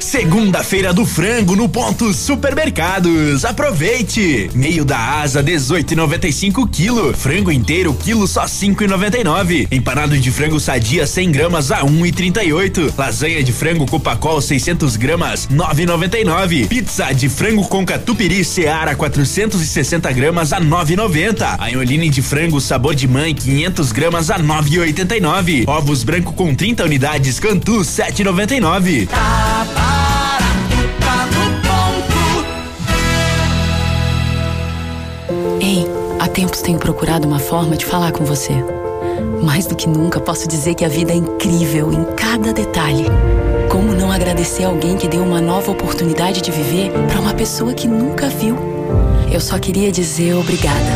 [0.00, 3.44] Segunda-feira do frango no ponto supermercados.
[3.44, 4.50] Aproveite!
[4.54, 7.12] Meio da asa 18,95 quilo.
[7.12, 9.68] Frango inteiro quilo só 5,99.
[9.70, 12.94] Empanado de frango sadia 100 gramas a 1,38.
[12.96, 16.66] Lasanha de frango Copacol 600 gramas 9,99.
[16.68, 21.56] Pizza de frango com catupiry Seara 460 gramas a 9,90.
[21.58, 25.68] Aioline de frango sabor de mãe 500 gramas a 9,89.
[25.68, 29.00] Ovos branco com 30 unidades Cantu 7,99.
[29.00, 29.89] Ei, há
[36.30, 38.54] tempos tenho procurado uma forma de falar com você.
[39.42, 43.06] Mais do que nunca, posso dizer que a vida é incrível em cada detalhe.
[43.68, 47.86] Como não agradecer alguém que deu uma nova oportunidade de viver para uma pessoa que
[47.86, 48.56] nunca viu?
[49.30, 50.90] Eu só queria dizer obrigada.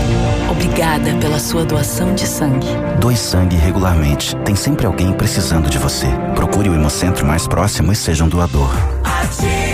[0.51, 2.67] Obrigada pela sua doação de sangue.
[3.01, 4.35] Doe sangue regularmente.
[4.45, 6.09] Tem sempre alguém precisando de você.
[6.35, 8.75] Procure o Hemocentro mais próximo e seja um doador.
[9.05, 9.74] Ativa.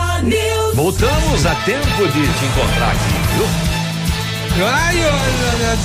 [0.23, 0.75] News.
[0.75, 4.65] Voltamos a tempo de te encontrar aqui, viu?
[4.67, 5.77] Ai, olha,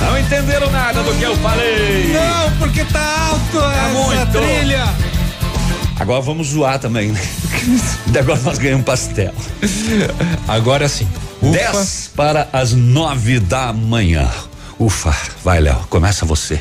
[0.00, 2.12] Não entenderam nada do que eu falei.
[2.12, 4.32] Não, porque tá alto tá essa muito.
[4.32, 4.84] trilha.
[5.98, 7.20] Agora vamos zoar também, né?
[8.18, 9.34] Agora nós ganhamos pastel.
[10.48, 11.08] Agora sim.
[11.42, 14.28] 10 para as nove da manhã.
[14.78, 15.14] Ufa,
[15.44, 16.60] vai, Léo, começa você.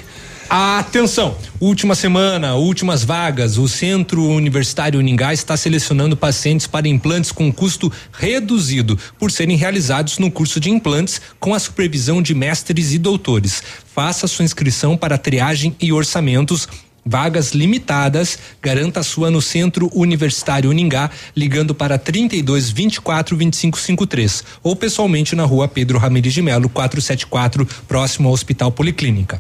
[0.50, 1.38] Atenção!
[1.60, 3.60] Última semana, últimas vagas.
[3.60, 10.18] O Centro Universitário Uningá está selecionando pacientes para implantes com custo reduzido, por serem realizados
[10.18, 13.62] no curso de implantes com a supervisão de mestres e doutores.
[13.94, 16.68] Faça sua inscrição para triagem e orçamentos
[17.06, 18.38] Vagas limitadas.
[18.62, 25.36] Garanta a sua no Centro Universitário Uningá, ligando para 32 24 25 53 ou pessoalmente
[25.36, 29.40] na rua Pedro Ramirez de Melo, 474, próximo ao Hospital Policlínica.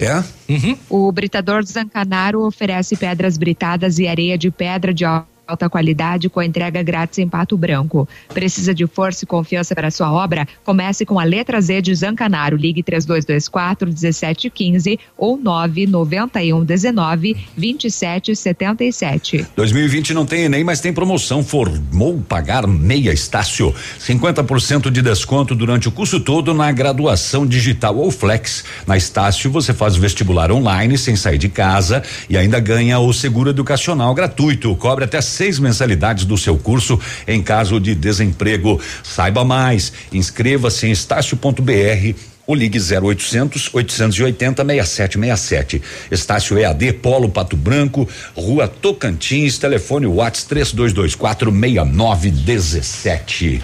[0.00, 0.24] É?
[0.48, 0.76] Uhum.
[0.88, 5.04] O Britador Zancanaro oferece pedras britadas e areia de pedra de
[5.50, 8.08] alta qualidade com entrega grátis em Pato Branco.
[8.32, 10.46] Precisa de força e confiança para sua obra?
[10.64, 12.56] Comece com a letra Z de Zancanaro.
[12.56, 19.46] Ligue 3224 1715 ou 991 19 2777.
[19.56, 21.42] 2020 não tem Enem, mas tem promoção.
[21.42, 23.74] Formou pagar meia Estácio.
[23.98, 28.64] 50% de desconto durante o curso todo na graduação digital ou flex.
[28.86, 33.12] Na Estácio você faz o vestibular online sem sair de casa e ainda ganha o
[33.12, 34.74] seguro educacional gratuito.
[34.76, 38.78] Cobre até seis mensalidades do seu curso em caso de desemprego.
[39.02, 39.90] Saiba mais.
[40.12, 42.14] Inscreva-se em estácio.br
[42.46, 45.80] ou ligue 0800 880 6767.
[46.10, 48.06] Estácio EAD Polo Pato Branco,
[48.36, 53.62] Rua Tocantins, telefone Whats 3224 6917.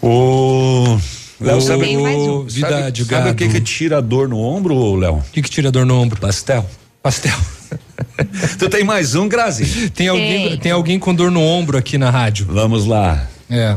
[0.00, 1.00] O
[1.40, 2.48] Léo, sabe, Tem mais um.
[2.48, 5.16] sabe, sabe o que que tira dor no ombro, Léo?
[5.16, 6.20] O que que tira dor no ombro?
[6.20, 6.64] Pastel.
[7.02, 7.34] Pastel.
[8.58, 9.90] tu tem mais um, Grazi?
[9.90, 12.46] Tem alguém, tem alguém com dor no ombro aqui na rádio.
[12.50, 13.28] Vamos lá.
[13.48, 13.76] É.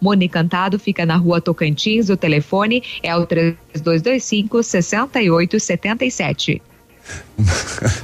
[0.00, 6.62] Mundo Encantado fica na rua Tocantins, o telefone é o 3225 6877.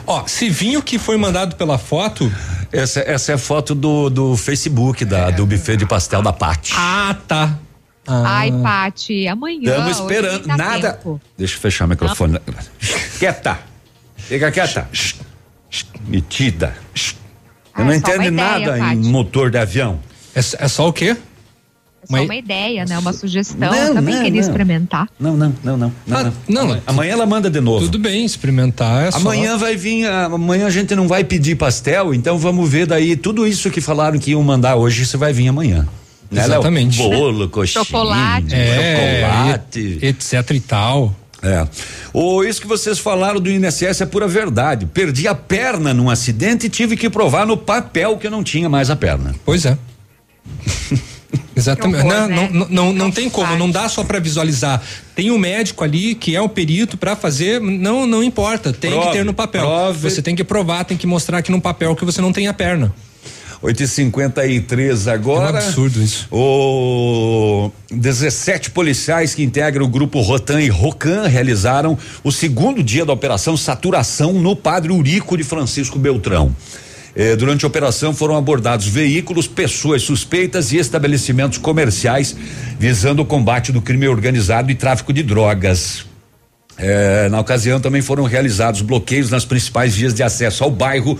[0.06, 2.30] Ó, se vinho que foi mandado pela foto.
[2.70, 6.72] Essa, essa é a foto do, do Facebook da, do buffet de pastel da Pati.
[6.76, 7.58] Ah, tá.
[8.06, 9.70] Ai, Pati, amanhã.
[9.70, 10.46] Estamos esperando.
[10.46, 10.94] Nada.
[10.94, 11.20] tempo.
[11.36, 12.38] Deixa eu fechar o microfone.
[13.18, 13.58] Quieta.
[14.16, 14.88] Fica quieta.
[16.06, 16.74] Metida.
[16.94, 17.12] Eu
[17.74, 20.00] Ah, não é entendo ideia, nada em motor de avião.
[20.34, 21.16] É, é só o quê?
[22.16, 22.98] É só uma ideia, né?
[22.98, 23.70] Uma sugestão.
[23.70, 24.48] Não, Eu também não, queria não.
[24.48, 25.08] experimentar.
[25.18, 25.92] Não, não, não, não.
[26.06, 26.66] não, Ah, não.
[26.68, 26.82] não.
[26.86, 27.84] Amanhã ela manda de novo.
[27.86, 29.18] Tudo bem, experimentar é só.
[29.18, 33.16] Amanhã vai vir, a- amanhã a gente não vai pedir pastel, então vamos ver daí
[33.16, 35.86] tudo isso que falaram que iam mandar hoje, você vai vir amanhã.
[36.30, 36.52] Né, Léo?
[36.54, 36.96] Exatamente.
[36.98, 38.54] Bolo, coxinha, Chocolate.
[38.54, 39.98] É, chocolate.
[40.02, 41.14] e- etc e tal.
[41.42, 41.66] É.
[42.12, 44.86] O, isso que vocês falaram do INSS é pura verdade.
[44.86, 48.68] Perdi a perna num acidente e tive que provar no papel que eu não tinha
[48.68, 49.34] mais a perna.
[49.44, 49.76] Pois é.
[51.54, 52.00] Exatamente.
[52.02, 52.50] Que horror, não, né?
[52.52, 54.82] não, não, não tem como, não dá só pra visualizar.
[55.14, 59.06] Tem um médico ali que é o perito pra fazer, não não importa, tem Prove,
[59.06, 59.62] que ter no papel.
[59.62, 60.10] prove.
[60.10, 62.52] Você tem que provar, tem que mostrar aqui no papel que você não tem a
[62.54, 62.92] perna.
[63.62, 65.50] 8h53 agora.
[65.50, 66.26] É um absurdo isso.
[66.32, 73.12] O 17 policiais que integram o grupo Rotan e Rocan realizaram o segundo dia da
[73.12, 76.54] operação Saturação no Padre Urico de Francisco Beltrão.
[77.14, 82.34] Eh, durante a operação foram abordados veículos, pessoas suspeitas e estabelecimentos comerciais
[82.78, 86.06] visando o combate do crime organizado e tráfico de drogas.
[86.78, 91.18] Eh, na ocasião também foram realizados bloqueios nas principais vias de acesso ao bairro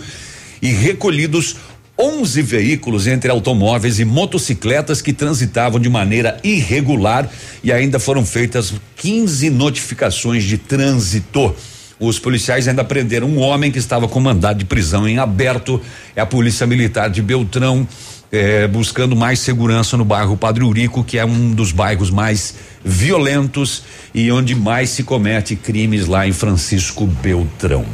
[0.61, 1.57] e recolhidos
[1.97, 7.29] 11 veículos entre automóveis e motocicletas que transitavam de maneira irregular
[7.63, 11.55] e ainda foram feitas 15 notificações de trânsito.
[11.99, 15.79] Os policiais ainda prenderam um homem que estava com mandado de prisão em aberto.
[16.15, 17.87] É a Polícia Militar de Beltrão.
[18.33, 23.83] eh, buscando mais segurança no bairro Padre Urico, que é um dos bairros mais violentos
[24.11, 27.85] e onde mais se comete crimes lá em Francisco Beltrão.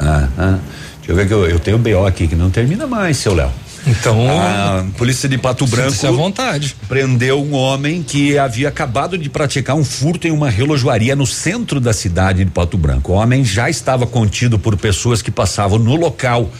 [0.00, 0.58] Aham.
[0.96, 3.50] Deixa eu ver que eu, eu tenho BO aqui que não termina mais, seu Léo.
[3.86, 4.28] Então.
[4.30, 6.06] A polícia de Pato Branco.
[6.06, 6.76] À vontade.
[6.88, 11.80] Prendeu um homem que havia acabado de praticar um furto em uma relojoaria no centro
[11.80, 13.12] da cidade de Pato Branco.
[13.12, 16.50] O homem já estava contido por pessoas que passavam no local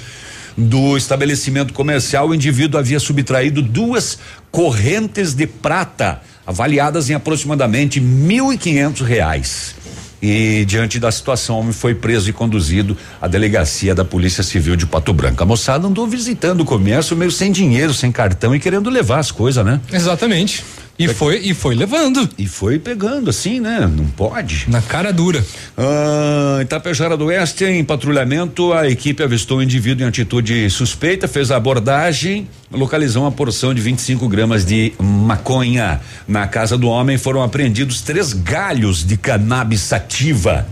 [0.56, 2.28] do estabelecimento comercial.
[2.28, 4.18] O indivíduo havia subtraído duas
[4.50, 9.74] correntes de prata, avaliadas em aproximadamente mil e quinhentos reais.
[10.22, 14.76] E diante da situação, o homem foi preso e conduzido à delegacia da Polícia Civil
[14.76, 15.42] de Pato Branco.
[15.42, 19.30] A moçada andou visitando o comércio meio sem dinheiro, sem cartão e querendo levar as
[19.30, 19.80] coisas, né?
[19.92, 20.64] Exatamente.
[21.00, 22.28] E foi e foi levando.
[22.36, 23.80] E foi pegando assim, né?
[23.80, 24.66] Não pode.
[24.68, 25.44] Na cara dura.
[25.76, 31.50] Ah, Itapejara do Oeste, em patrulhamento, a equipe avistou um indivíduo em atitude suspeita, fez
[31.50, 36.00] a abordagem, localizou uma porção de 25 gramas de maconha.
[36.28, 40.66] Na casa do homem foram apreendidos três galhos de cannabis sativa.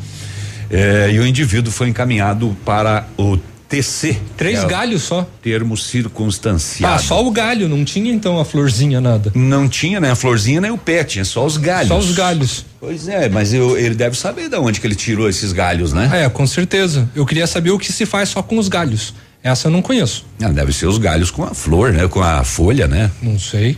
[0.71, 3.39] Eh, e o indivíduo foi encaminhado para o
[3.69, 4.17] TC.
[4.37, 5.29] Três é galhos só.
[5.43, 6.95] Termo circunstanciado.
[6.95, 9.31] Ah, só o galho, não tinha então a florzinha nada.
[9.35, 10.11] Não tinha, né?
[10.11, 11.89] A florzinha nem o pé, tinha só os galhos.
[11.89, 12.65] Só os galhos.
[12.81, 16.09] Pois é, mas eu- ele deve saber de onde que ele tirou esses galhos, né?
[16.25, 17.09] É, com certeza.
[17.15, 19.13] Eu queria saber o que se faz só com os galhos.
[19.43, 20.25] Essa eu não conheço.
[20.43, 22.09] Ah, deve ser os galhos com a flor, né?
[22.09, 23.11] Com a folha, né?
[23.23, 23.77] Não sei.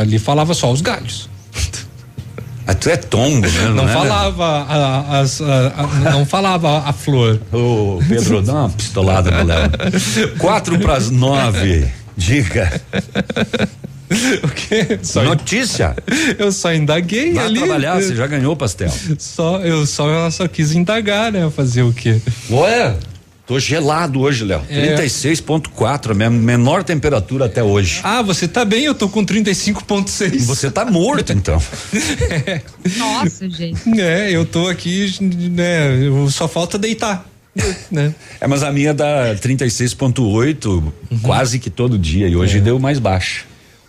[0.00, 1.28] Ali falava só os galhos.
[2.66, 3.68] Ah, tu é tombo, né?
[3.74, 7.40] Não, é, falava a, a- a- não falava a flor.
[7.52, 9.70] Ô, Pedro, dá uma pistolada no Léo.
[10.38, 11.86] Quatro pras nove.
[12.16, 12.70] Diga.
[14.44, 14.98] O quê?
[15.02, 15.96] Só Notícia.
[16.38, 17.58] Eu só indaguei Vai ali.
[17.60, 18.90] trabalhar, você já ganhou o pastel.
[19.18, 21.50] Só, eu só, só quis indagar, né?
[21.50, 22.20] Fazer o quê?
[22.50, 22.94] Ué,
[23.46, 24.62] tô gelado hoje, Léo.
[24.68, 24.96] É.
[24.96, 28.00] 36.4, a minha menor temperatura até hoje.
[28.02, 30.44] Ah, você tá bem, eu tô com 35.6.
[30.44, 31.60] Você tá morto, então.
[32.96, 33.82] Nossa, gente.
[34.02, 35.88] É, eu tô aqui, né?
[36.30, 37.26] Só falta deitar.
[37.90, 38.14] Né?
[38.40, 43.44] É, mas a minha dá 36.8 quase que todo dia e hoje deu mais baixa.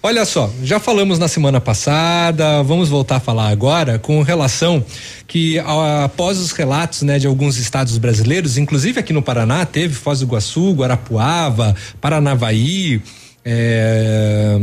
[0.05, 4.85] Olha só, já falamos na semana passada, vamos voltar a falar agora com relação
[5.25, 10.19] que após os relatos, né, de alguns estados brasileiros, inclusive aqui no Paraná, teve Foz
[10.19, 13.01] do Iguaçu, Guarapuava, Paranavaí,
[13.45, 14.59] é,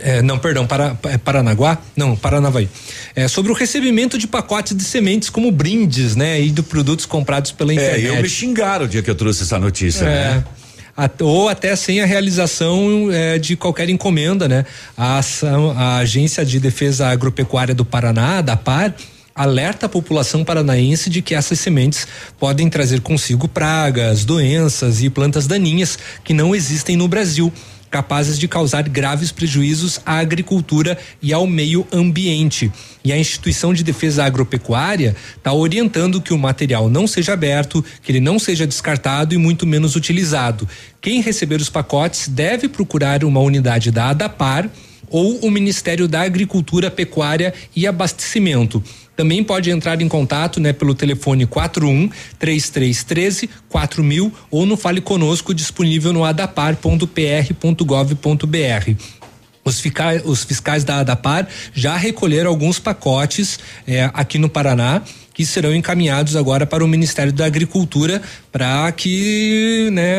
[0.00, 1.78] é, não, perdão, para, é Paranaguá?
[1.96, 2.68] Não, Paranavaí.
[3.14, 7.52] É, sobre o recebimento de pacotes de sementes como brindes, né, e de produtos comprados
[7.52, 8.04] pela internet.
[8.04, 10.34] É, eu me xingaram o dia que eu trouxe essa notícia, É.
[10.34, 10.44] né?
[11.20, 14.64] Ou até sem a realização eh, de qualquer encomenda, né?
[14.96, 18.94] A ação, a Agência de Defesa Agropecuária do Paraná, da PAR,
[19.34, 22.08] alerta a população paranaense de que essas sementes
[22.38, 27.52] podem trazer consigo pragas, doenças e plantas daninhas que não existem no Brasil
[27.96, 32.70] capazes de causar graves prejuízos à agricultura e ao meio ambiente.
[33.02, 38.12] E a instituição de defesa agropecuária está orientando que o material não seja aberto, que
[38.12, 40.68] ele não seja descartado e muito menos utilizado.
[41.00, 44.68] Quem receber os pacotes deve procurar uma unidade da ADAPAR
[45.08, 48.84] ou o Ministério da Agricultura, Pecuária e Abastecimento.
[49.16, 55.54] Também pode entrar em contato, né, pelo telefone 41 3313 4000 ou no Fale Conosco
[55.54, 58.94] disponível no adapar.pr.gov.br.
[59.64, 59.82] Os,
[60.24, 65.02] os fiscais da ADAPAR já recolheram alguns pacotes eh, aqui no Paraná
[65.36, 70.14] que serão encaminhados agora para o Ministério da Agricultura para que né,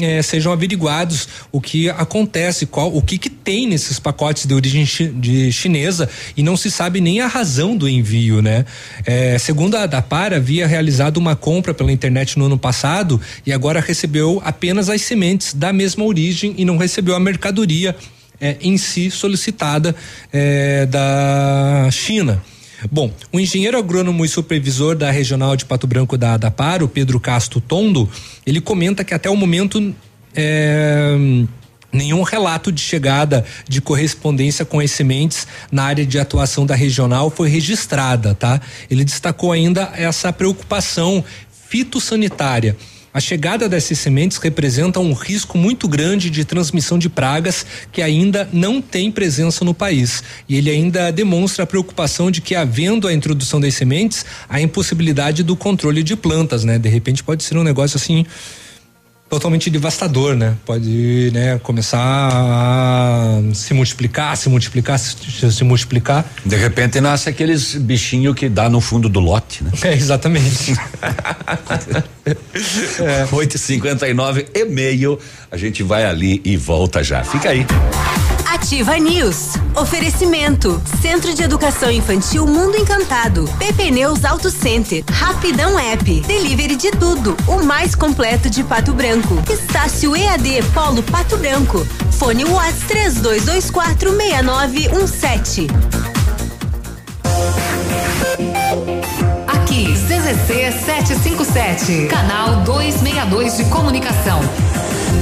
[0.00, 4.86] eh, sejam averiguados o que acontece, qual, o que, que tem nesses pacotes de origem
[4.86, 8.64] chi- de chinesa e não se sabe nem a razão do envio, né?
[9.04, 13.78] Eh, segundo a ADAPAR, havia realizado uma compra pela internet no ano passado e agora
[13.78, 17.94] recebeu apenas as sementes da mesma origem e não recebeu a mercadoria
[18.40, 19.94] é, em si solicitada
[20.32, 22.42] é, da China.
[22.90, 27.20] Bom, o engenheiro agrônomo e supervisor da regional de Pato Branco da ADAPAR, o Pedro
[27.20, 28.08] Castro Tondo,
[28.46, 29.94] ele comenta que até o momento
[30.34, 31.14] é,
[31.92, 37.30] nenhum relato de chegada de correspondência com as sementes na área de atuação da regional
[37.30, 38.60] foi registrada, tá?
[38.90, 41.24] Ele destacou ainda essa preocupação
[41.68, 42.76] fitossanitária.
[43.14, 48.48] A chegada dessas sementes representa um risco muito grande de transmissão de pragas que ainda
[48.50, 50.22] não tem presença no país.
[50.48, 55.42] E ele ainda demonstra a preocupação de que, havendo a introdução das sementes, a impossibilidade
[55.42, 56.78] do controle de plantas, né?
[56.78, 58.24] De repente pode ser um negócio assim
[59.32, 60.54] totalmente devastador, né?
[60.66, 66.22] Pode, né, começar a se multiplicar, se multiplicar, se, se multiplicar.
[66.44, 69.70] De repente nasce aqueles bichinhos que dá no fundo do lote, né?
[69.82, 70.72] É, exatamente.
[73.00, 73.24] é.
[73.24, 75.18] 8h59 e meio.
[75.50, 77.24] A gente vai ali e volta já.
[77.24, 77.66] Fica aí.
[78.52, 79.54] Ativa News.
[79.74, 80.80] Oferecimento.
[81.00, 83.48] Centro de Educação Infantil Mundo Encantado.
[83.58, 85.02] PP Neus Auto Center.
[85.10, 86.20] Rapidão App.
[86.20, 87.34] Delivery de tudo.
[87.48, 89.42] O mais completo de Pato Branco.
[89.50, 91.78] Estácio EAD Polo Pato Branco.
[92.18, 95.66] Fone Whats 3224 6917.
[99.48, 102.06] Aqui, CZC 757.
[102.08, 104.40] Canal 262 de Comunicação.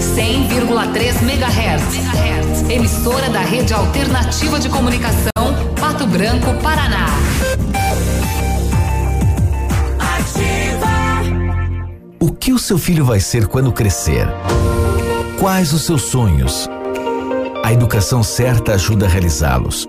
[0.00, 2.70] 100,3 MHz.
[2.70, 5.28] Emissora da Rede Alternativa de Comunicação,
[5.78, 7.06] Pato Branco, Paraná.
[12.18, 14.26] O que o seu filho vai ser quando crescer?
[15.38, 16.66] Quais os seus sonhos?
[17.62, 19.86] A educação certa ajuda a realizá-los.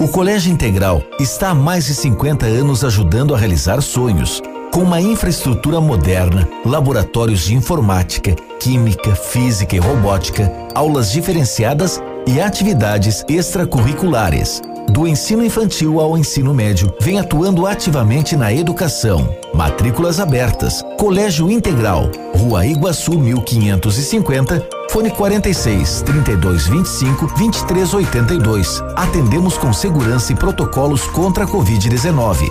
[0.00, 5.00] O Colégio Integral está há mais de 50 anos ajudando a realizar sonhos com uma
[5.00, 14.62] infraestrutura moderna, laboratórios de informática, química, física e robótica, aulas diferenciadas e atividades extracurriculares.
[14.88, 19.36] Do ensino infantil ao ensino médio, vem atuando ativamente na educação.
[19.54, 20.82] Matrículas abertas.
[20.98, 28.82] Colégio Integral, Rua Iguaçu 1550, fone 46 32 25 23 82.
[28.96, 32.50] Atendemos com segurança e protocolos contra a Covid-19.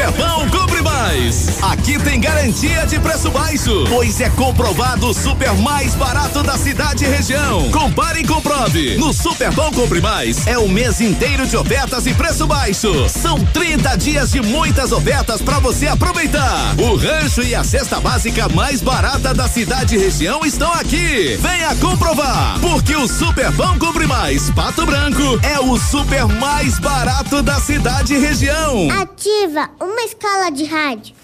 [0.00, 1.62] Superpão Compre Mais.
[1.62, 7.04] Aqui tem garantia de preço baixo, pois é comprovado o super mais barato da cidade
[7.04, 7.70] e região.
[7.70, 8.96] Compare e comprove.
[8.96, 13.10] No Superpão Compre Mais é o mês inteiro de ofertas e preço baixo.
[13.10, 16.74] São 30 dias de muitas ofertas para você aproveitar.
[16.78, 21.36] O rancho e a cesta básica mais barata da cidade e região estão aqui.
[21.38, 27.60] Venha comprovar, porque o Superpão Compre Mais Pato Branco é o super mais barato da
[27.60, 28.88] cidade e região.
[28.98, 31.14] Ativa uma escala de rádio.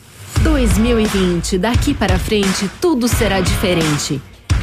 [0.43, 4.21] 2020, daqui para frente, tudo será diferente.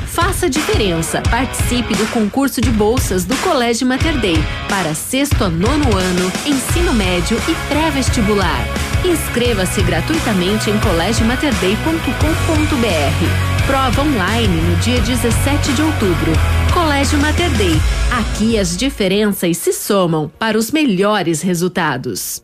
[0.08, 1.22] Faça diferença.
[1.22, 4.38] Participe do concurso de bolsas do Colégio Mater Dei
[4.70, 8.64] para sexto a nono ano, ensino médio e pré-vestibular.
[9.04, 13.66] Inscreva-se gratuitamente em colégiomaterdei.com.br.
[13.66, 16.32] Prova online no dia 17 de outubro.
[16.74, 17.76] Colégio Mater Dei.
[18.12, 22.44] Aqui as diferenças se somam para os melhores resultados.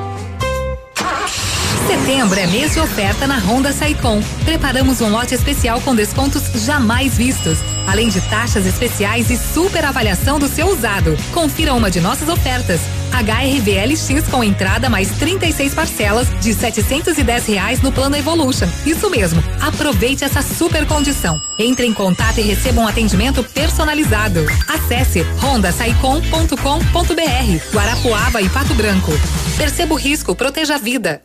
[1.87, 4.21] Setembro é mês de oferta na Honda Saicom.
[4.45, 10.37] Preparamos um lote especial com descontos jamais vistos, além de taxas especiais e super avaliação
[10.37, 11.17] do seu usado.
[11.33, 12.81] Confira uma de nossas ofertas.
[13.11, 18.67] HRVLX com entrada mais 36 parcelas de 710 reais no plano Evolution.
[18.85, 19.43] Isso mesmo.
[19.59, 21.41] Aproveite essa super condição.
[21.57, 24.45] Entre em contato e receba um atendimento personalizado.
[24.67, 27.73] Acesse rondasaicom.com.br.
[27.73, 29.11] Guarapuava e Pato Branco.
[29.57, 31.21] Perceba o risco, proteja a vida.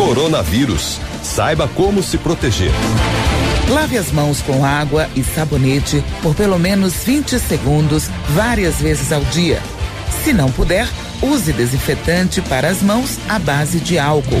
[0.00, 0.98] Coronavírus.
[1.22, 2.72] Saiba como se proteger.
[3.68, 9.20] Lave as mãos com água e sabonete por pelo menos 20 segundos, várias vezes ao
[9.24, 9.60] dia.
[10.24, 10.88] Se não puder,
[11.20, 14.40] use desinfetante para as mãos à base de álcool.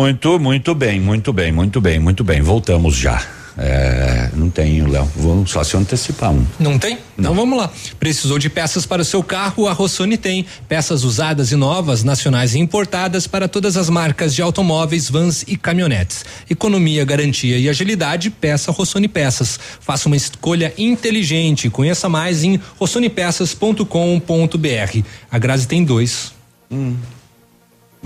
[0.00, 2.40] Muito, muito bem, muito bem, muito bem, muito bem.
[2.40, 3.22] Voltamos já.
[3.58, 5.04] É, não tenho, Léo.
[5.14, 6.42] Vou só se antecipar um.
[6.58, 6.94] Não tem?
[6.94, 7.00] Não.
[7.18, 7.70] Então vamos lá.
[7.98, 9.68] Precisou de peças para o seu carro?
[9.68, 10.46] A Rossoni tem.
[10.66, 15.54] Peças usadas e novas, nacionais e importadas para todas as marcas de automóveis, vans e
[15.54, 16.24] caminhonetes.
[16.48, 19.60] Economia, garantia e agilidade, peça Rossoni Peças.
[19.80, 21.68] Faça uma escolha inteligente.
[21.68, 25.04] Conheça mais em rossonipeças.com.br.
[25.30, 26.32] A Grazi tem dois.
[26.70, 26.96] Hum.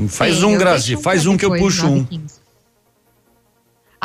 [0.09, 2.05] Faz Sim, um, Grazi, faz um que eu puxo um.
[2.05, 2.45] 15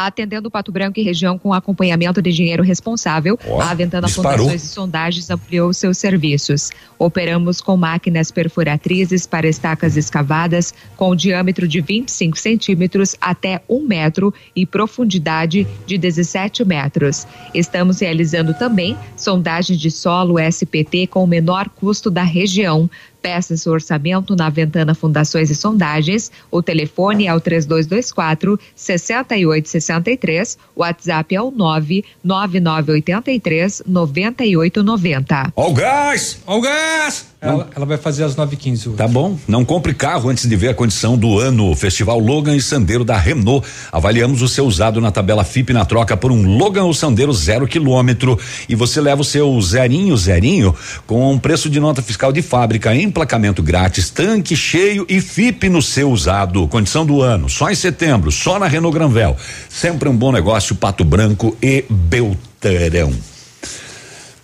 [0.06, 3.38] atendendo Pato Branco e região com acompanhamento de engenheiro responsável.
[3.45, 4.07] Oh, a Ventana.
[4.07, 6.72] Fundações e Sondagens ampliou seus serviços.
[6.98, 14.34] Operamos com máquinas perfuratrizes para estacas escavadas com diâmetro de 25 centímetros até um metro
[14.56, 17.28] e profundidade de 17 metros.
[17.53, 22.90] Estamos realizando também sondagens de solo SPT com o menor custo da região.
[23.22, 26.32] Peça seu orçamento na Ventana Fundações e Sondagens.
[26.50, 30.58] O telefone é o 3224 6863.
[30.76, 35.54] O WhatsApp é o 99983 9890.
[35.56, 36.40] Ó o gás!
[36.46, 37.28] Ó o gás!
[37.41, 39.38] Ela, ela, vai fazer às 9h15 Tá bom.
[39.48, 41.74] Não compre carro antes de ver a condição do ano.
[41.74, 43.66] Festival Logan e Sandeiro da Renault.
[43.94, 47.66] Avaliamos o seu usado na tabela FIP na troca por um Logan ou Sandeiro zero
[47.66, 48.38] quilômetro.
[48.68, 50.76] E você leva o seu zerinho, zerinho,
[51.07, 55.82] com um preço de nota fiscal de fábrica, emplacamento grátis, tanque cheio e FIP no
[55.82, 56.68] seu usado.
[56.68, 57.48] Condição do ano.
[57.48, 59.38] Só em setembro, só na Renault Granvel.
[59.70, 63.14] Sempre um bom negócio, Pato Branco e Belterão.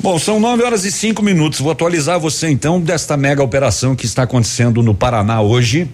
[0.06, 1.60] Bom, são 9 horas e cinco minutos.
[1.60, 5.90] Vou atualizar você então desta mega operação que está acontecendo no Paraná hoje.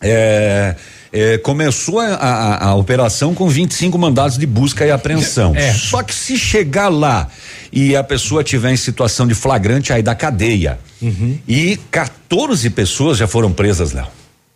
[0.00, 0.76] É,
[1.12, 5.56] é, começou a, a, a, operação com 25 mandados de busca e apreensão.
[5.56, 5.72] É.
[5.72, 7.26] Só que se chegar lá
[7.72, 10.78] e a pessoa tiver em situação de flagrante, aí da cadeia.
[11.00, 11.36] Uhum.
[11.48, 14.06] E 14 pessoas já foram presas, Léo.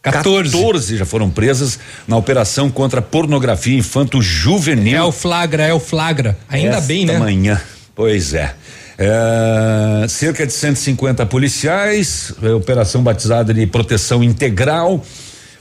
[0.01, 0.53] 14.
[0.53, 1.77] 14 já foram presas
[2.07, 4.97] na operação contra pornografia infanto juvenil.
[4.97, 6.39] É o flagra, é o flagra.
[6.49, 7.19] Ainda Esta bem, né?
[7.19, 7.61] Manhã.
[7.97, 8.55] Pois é.
[8.99, 10.07] É.
[10.09, 15.05] cerca de 150 policiais, é, operação batizada de proteção integral.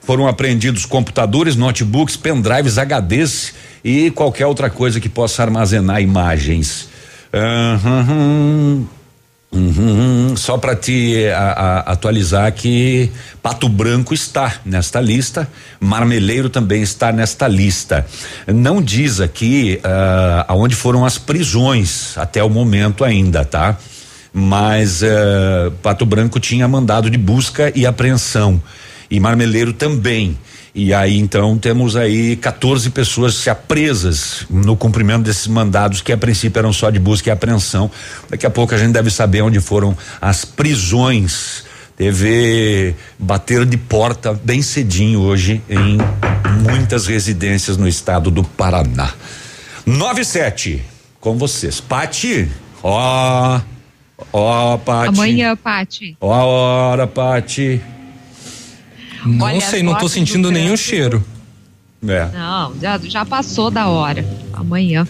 [0.01, 3.53] Foram apreendidos computadores, notebooks, pendrives, HDs
[3.83, 6.87] e qualquer outra coisa que possa armazenar imagens.
[7.33, 8.85] Uhum.
[9.55, 13.09] Uhum, só para te a, a, atualizar que
[13.41, 15.47] Pato Branco está nesta lista,
[15.79, 18.05] Marmeleiro também está nesta lista.
[18.45, 23.77] Não diz aqui uh, aonde foram as prisões até o momento ainda, tá?
[24.33, 28.61] Mas uh, Pato Branco tinha mandado de busca e apreensão
[29.09, 30.37] e Marmeleiro também.
[30.75, 36.17] E aí então temos aí 14 pessoas se presas no cumprimento desses mandados que a
[36.17, 37.89] princípio eram só de busca e apreensão.
[38.29, 41.63] Daqui a pouco a gente deve saber onde foram as prisões.
[41.95, 45.97] Teve bater de porta bem cedinho hoje em
[46.69, 49.13] muitas residências no estado do Paraná.
[49.85, 50.83] 97
[51.21, 51.79] com vocês.
[51.79, 52.49] Pati,
[52.83, 53.61] ó,
[54.33, 55.07] ó, Pati.
[55.07, 56.17] Amanhã, Pati.
[56.19, 57.81] Ó hora, Pati.
[59.25, 61.23] Não Olha, sei, não tô sentindo nenhum cheiro.
[62.07, 62.29] É.
[62.31, 64.25] Não, já, já passou da hora.
[64.53, 65.07] Amanhã.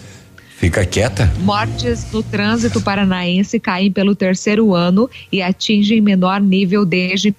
[0.58, 1.32] Fica quieta.
[1.40, 7.36] Mortes no trânsito paranaense caem pelo terceiro ano e atingem menor nível desde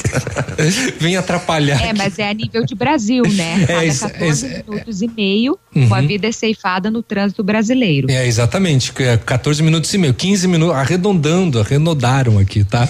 [0.99, 1.79] Vem atrapalhar.
[1.79, 3.63] É, mas é a nível de Brasil, né?
[3.63, 5.85] É, Cada 14 é, minutos é, e meio, uhum.
[5.85, 8.09] uma vida é ceifada no trânsito brasileiro.
[8.09, 8.91] É, exatamente.
[8.91, 12.89] 14 minutos e meio, 15 minutos, arredondando, arredodaram aqui, tá?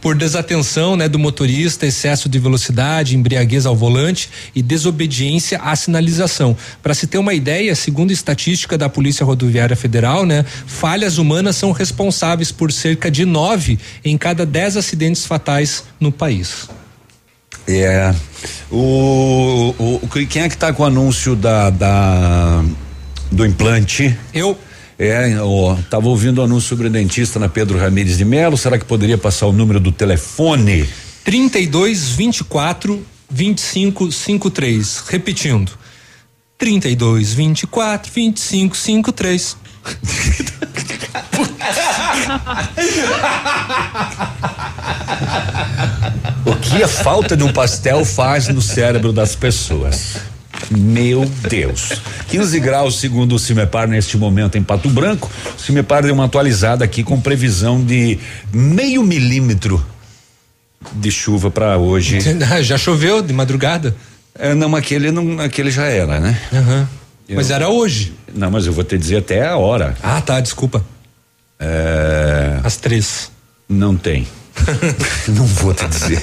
[0.00, 6.56] Por desatenção, né, do motorista, excesso de velocidade, embriaguez ao volante e desobediência à sinalização.
[6.82, 11.72] Para se ter uma ideia, segundo estatística da Polícia Rodoviária Federal, né, falhas humanas são
[11.72, 16.68] responsáveis por cerca de nove em cada 10 acidentes fatais no país.
[17.68, 18.14] É.
[18.70, 22.64] O, o, quem é que está com o anúncio da, da
[23.30, 24.16] do implante?
[24.32, 24.56] Eu.
[24.98, 28.56] É, ó, tava ouvindo o anúncio sobre o dentista na Pedro Ramires de Melo.
[28.56, 30.88] Será que poderia passar o número do telefone?
[31.24, 35.04] 32 24 25 53.
[35.08, 35.72] Repetindo.
[36.56, 39.56] 32 24 25 53.
[46.44, 50.16] O que a falta de um pastel faz no cérebro das pessoas?
[50.70, 51.92] Meu Deus.
[52.28, 55.30] 15 graus segundo o Cimepar neste momento em Pato Branco.
[55.56, 58.18] O Cimepar deu uma atualizada aqui com previsão de
[58.52, 59.84] meio milímetro
[60.92, 62.18] de chuva para hoje.
[62.62, 63.94] Já choveu de madrugada?
[64.38, 66.38] É, não, aquele não, aquele já era, né?
[66.52, 66.86] Uhum.
[67.30, 68.12] Mas era hoje.
[68.34, 69.96] Não, mas eu vou te dizer até a hora.
[70.02, 70.84] Ah, tá, desculpa.
[71.58, 72.60] É...
[72.62, 73.30] Às três.
[73.68, 74.26] Não tem.
[75.28, 76.18] não vou te dizer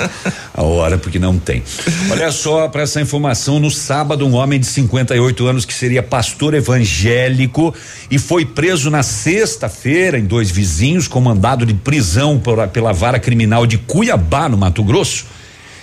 [0.54, 1.64] a hora porque não tem.
[2.10, 6.54] Olha só para essa informação, no sábado um homem de 58 anos que seria pastor
[6.54, 7.74] evangélico
[8.10, 13.20] e foi preso na sexta-feira em dois vizinhos com mandado de prisão por, pela vara
[13.20, 15.26] criminal de Cuiabá, no Mato Grosso.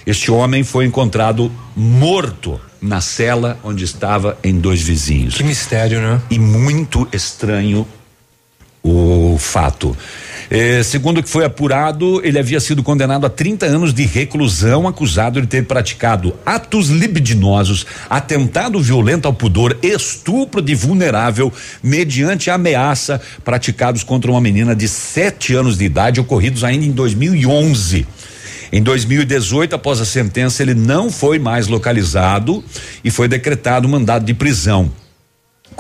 [0.07, 5.35] Este homem foi encontrado morto na cela onde estava em dois vizinhos.
[5.35, 6.21] Que mistério, né?
[6.31, 7.87] E muito estranho
[8.83, 9.97] o fato.
[10.51, 14.89] Eh, segundo o que foi apurado, ele havia sido condenado a 30 anos de reclusão,
[14.89, 21.53] acusado de ter praticado atos libidinosos, atentado violento ao pudor, estupro de vulnerável,
[21.83, 28.07] mediante ameaça praticados contra uma menina de sete anos de idade, ocorridos ainda em 2011.
[28.73, 32.65] Em 2018, após a sentença, ele não foi mais localizado
[33.05, 34.91] e foi decretado mandado de prisão.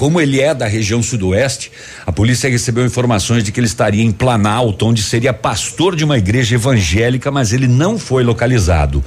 [0.00, 1.70] Como ele é da região sudoeste,
[2.06, 6.16] a polícia recebeu informações de que ele estaria em Planalto, onde seria pastor de uma
[6.16, 9.04] igreja evangélica, mas ele não foi localizado.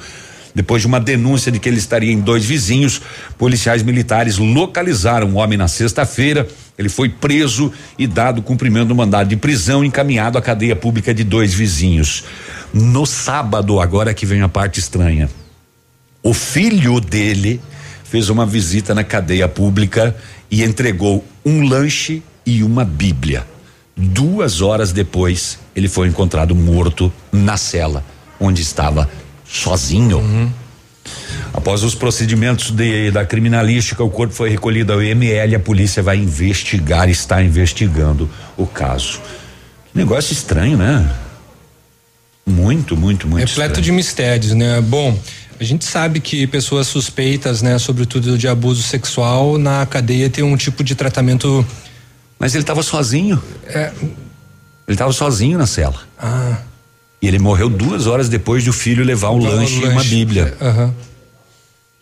[0.54, 3.02] Depois de uma denúncia de que ele estaria em dois vizinhos,
[3.36, 6.46] policiais militares localizaram o homem na sexta-feira.
[6.78, 11.24] Ele foi preso e dado cumprimento do mandado de prisão, encaminhado à cadeia pública de
[11.24, 12.22] dois vizinhos.
[12.72, 15.28] No sábado, agora que vem a parte estranha,
[16.22, 17.60] o filho dele
[18.04, 20.14] fez uma visita na cadeia pública
[20.54, 23.44] e entregou um lanche e uma Bíblia.
[23.96, 28.04] Duas horas depois, ele foi encontrado morto na cela
[28.38, 29.10] onde estava
[29.44, 30.18] sozinho.
[30.18, 30.52] Uhum.
[31.52, 36.04] Após os procedimentos de, da criminalística, o corpo foi recolhido ao IML e a polícia
[36.04, 39.20] vai investigar, está investigando o caso.
[39.92, 41.12] Negócio estranho, né?
[42.46, 43.40] Muito, muito, muito.
[43.40, 43.84] Repleto estranho.
[43.84, 44.80] de mistérios, né?
[44.80, 45.18] Bom,
[45.58, 50.56] a gente sabe que pessoas suspeitas, né, sobretudo de abuso sexual, na cadeia tem um
[50.56, 51.64] tipo de tratamento.
[52.38, 53.42] Mas ele estava sozinho.
[53.66, 53.92] É.
[54.86, 55.98] Ele estava sozinho na cela.
[56.18, 56.58] Ah.
[57.22, 60.04] E ele morreu duas horas depois de o filho levar um lanche, lanche, e uma
[60.04, 60.54] Bíblia.
[60.60, 60.84] Aham.
[60.84, 60.94] Uhum.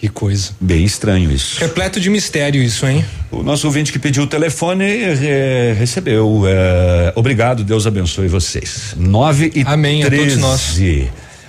[0.03, 0.51] Que coisa.
[0.61, 1.61] Bem estranho isso.
[1.61, 3.05] Repleto de mistério isso, hein?
[3.31, 6.43] O nosso ouvinte que pediu o telefone é, recebeu.
[6.45, 8.95] É, obrigado, Deus abençoe vocês.
[8.97, 10.17] Nove e Amém 13.
[10.17, 10.79] a todos nós.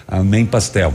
[0.07, 0.93] Amém, pastel.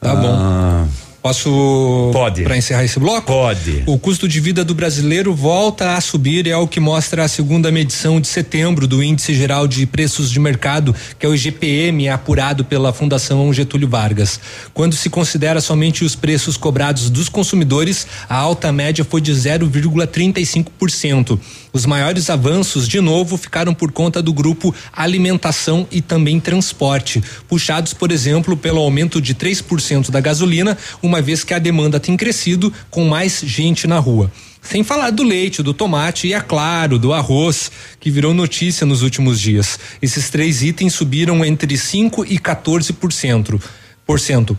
[0.00, 0.88] Tá ah, bom.
[1.22, 2.10] Posso?
[2.12, 2.42] Pode.
[2.42, 3.26] Para encerrar esse bloco?
[3.26, 3.84] Pode.
[3.86, 7.70] O custo de vida do brasileiro volta a subir, é o que mostra a segunda
[7.70, 12.64] medição de setembro do Índice Geral de Preços de Mercado, que é o IGPM, apurado
[12.64, 14.40] pela Fundação Getúlio Vargas.
[14.72, 21.38] Quando se considera somente os preços cobrados dos consumidores, a alta média foi de 0,35%.
[21.72, 27.94] Os maiores avanços, de novo, ficaram por conta do grupo alimentação e também transporte, puxados,
[27.94, 32.72] por exemplo, pelo aumento de 3% da gasolina, uma vez que a demanda tem crescido
[32.90, 34.30] com mais gente na rua.
[34.62, 39.02] Sem falar do leite, do tomate e, é claro, do arroz, que virou notícia nos
[39.02, 39.78] últimos dias.
[40.02, 43.60] Esses três itens subiram entre 5 e 14%.
[44.04, 44.58] Por cento.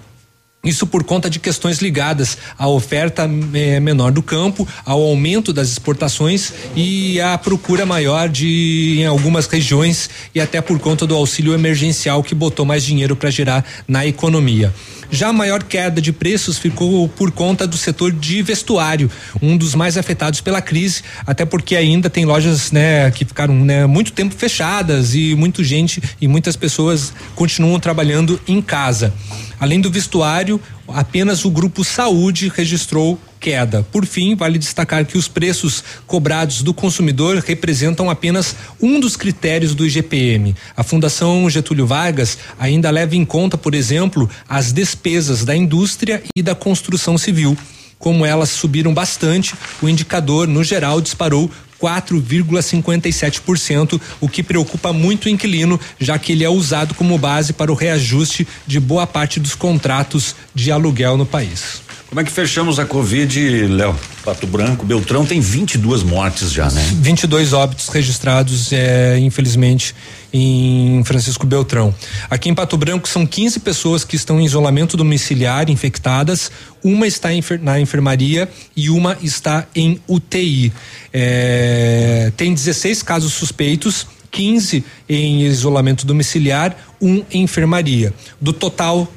[0.64, 5.70] Isso por conta de questões ligadas à oferta eh, menor do campo, ao aumento das
[5.70, 11.56] exportações e à procura maior de em algumas regiões e até por conta do auxílio
[11.56, 14.72] emergencial que botou mais dinheiro para gerar na economia.
[15.10, 19.12] Já a maior queda de preços ficou por conta do setor de vestuário,
[19.42, 23.86] um dos mais afetados pela crise, até porque ainda tem lojas, né, que ficaram, né,
[23.86, 29.14] muito tempo fechadas e muita gente e muitas pessoas continuam trabalhando em casa.
[29.62, 33.84] Além do vestuário, apenas o grupo Saúde registrou queda.
[33.92, 39.76] Por fim, vale destacar que os preços cobrados do consumidor representam apenas um dos critérios
[39.76, 40.56] do IGPM.
[40.76, 46.42] A Fundação Getúlio Vargas ainda leva em conta, por exemplo, as despesas da indústria e
[46.42, 47.56] da construção civil.
[48.00, 51.52] Como elas subiram bastante, o indicador, no geral, disparou
[51.82, 57.72] 4,57%, o que preocupa muito o inquilino, já que ele é usado como base para
[57.72, 61.82] o reajuste de boa parte dos contratos de aluguel no país.
[62.12, 63.98] Como é que fechamos a Covid, Léo?
[64.26, 66.86] Pato Branco, Beltrão tem 22 mortes já, né?
[66.96, 69.96] 22 óbitos registrados, é, infelizmente,
[70.34, 71.96] em Francisco Beltrão.
[72.30, 76.52] Aqui em Pato Branco são 15 pessoas que estão em isolamento domiciliar infectadas,
[76.84, 77.30] uma está
[77.62, 80.74] na enfermaria e uma está em UTI.
[81.14, 84.06] É, tem 16 casos suspeitos.
[84.30, 88.14] 15 em isolamento domiciliar, um em enfermaria.
[88.40, 89.12] Do total,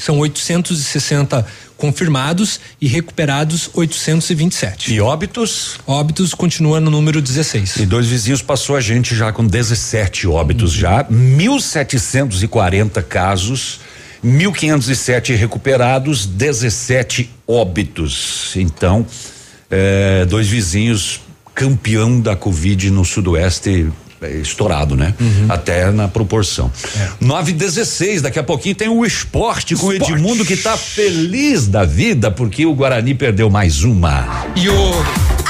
[0.00, 1.46] são 860
[1.80, 4.92] confirmados e recuperados 827.
[4.92, 5.80] E óbitos?
[5.86, 7.76] Óbitos continua no número 16.
[7.76, 10.80] E dois vizinhos passou a gente já com 17 óbitos uhum.
[10.80, 13.80] já, 1.740 casos.
[14.22, 18.52] 1.507 recuperados, 17 óbitos.
[18.54, 19.06] Então,
[19.70, 21.22] é, dois vizinhos
[21.54, 23.88] campeão da Covid no Sudoeste
[24.22, 25.14] estourado, né?
[25.20, 25.46] Uhum.
[25.48, 26.70] Até na proporção.
[26.96, 27.08] É.
[27.20, 31.84] 9 16 daqui a pouquinho tem o esporte com o Edmundo que tá feliz da
[31.84, 34.26] vida porque o Guarani perdeu mais uma.
[34.56, 34.74] E o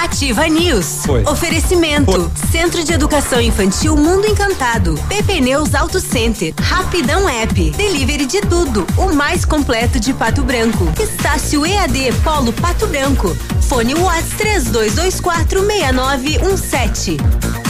[0.02, 1.02] Ativa News.
[1.04, 1.22] Foi.
[1.24, 2.10] Oferecimento.
[2.10, 2.30] Foi.
[2.50, 4.94] Centro de Educação Infantil Mundo Encantado.
[5.08, 6.54] PP Neus Auto Center.
[6.60, 7.70] Rapidão App.
[7.72, 8.86] Delivery de tudo.
[8.96, 10.90] O mais completo de Pato Branco.
[10.98, 13.36] Estácio EAD Polo Pato Branco.
[13.62, 17.69] Fone Watts 3224 6917.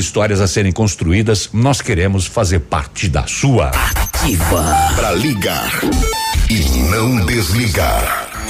[0.01, 3.69] histórias a serem construídas, nós queremos fazer parte da sua.
[3.69, 4.63] Ativa.
[4.95, 5.71] Para ligar
[6.49, 6.59] e
[6.89, 8.30] não desligar.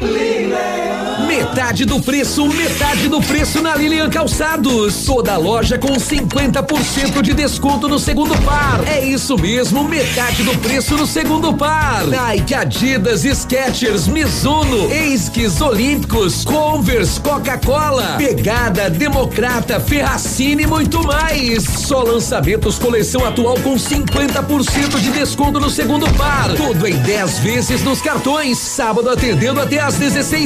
[0.00, 0.25] Live
[1.26, 5.04] Metade do preço, metade do preço na Lilian Calçados.
[5.04, 8.80] Toda loja com 50% de desconto no segundo par.
[8.86, 12.06] É isso mesmo, metade do preço no segundo par.
[12.06, 21.64] Nike, Adidas, Skechers, Mizuno, Esquis, Olímpicos, Converse, Coca-Cola, Pegada, Democrata, Ferracini e muito mais.
[21.64, 26.54] Só lançamentos coleção atual com 50% de desconto no segundo par.
[26.54, 28.58] Tudo em 10 vezes nos cartões.
[28.58, 30.45] Sábado atendendo até às 16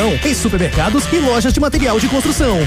[0.07, 2.57] em supermercados e lojas de material de construção.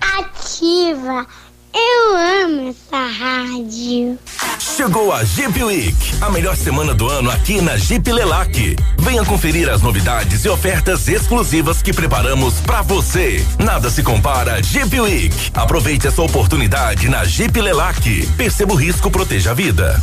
[0.00, 1.26] Ativa.
[1.74, 4.18] Eu amo essa rádio.
[4.58, 8.76] Chegou a Jeep Week, a melhor semana do ano aqui na Jeep Lelac.
[8.98, 13.44] Venha conferir as novidades e ofertas exclusivas que preparamos para você.
[13.58, 15.34] Nada se compara a Jeep Week.
[15.52, 18.26] Aproveite essa oportunidade na Jeep Lelac.
[18.36, 20.02] Perceba o risco, proteja a vida.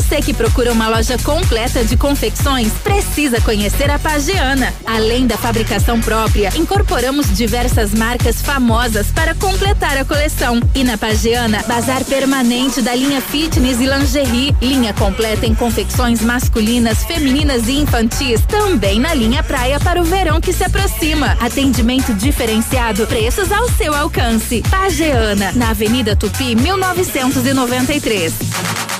[0.00, 4.72] Você que procura uma loja completa de confecções, precisa conhecer a Pagiana.
[4.86, 10.58] Além da fabricação própria, incorporamos diversas marcas famosas para completar a coleção.
[10.74, 17.04] E na Pagiana, bazar permanente da linha fitness e lingerie, linha completa em confecções masculinas,
[17.04, 21.36] femininas e infantis, também na linha praia para o verão que se aproxima.
[21.38, 24.62] Atendimento diferenciado, preços ao seu alcance.
[24.70, 28.99] Pagiana, na Avenida Tupi, 1993.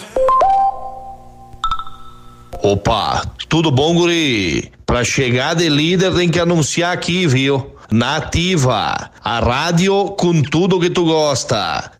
[2.63, 4.71] Opa, tudo bom, guri?
[4.85, 7.75] Pra chegar de líder tem que anunciar aqui, viu?
[7.91, 11.91] Nativa, a rádio com tudo que tu gosta.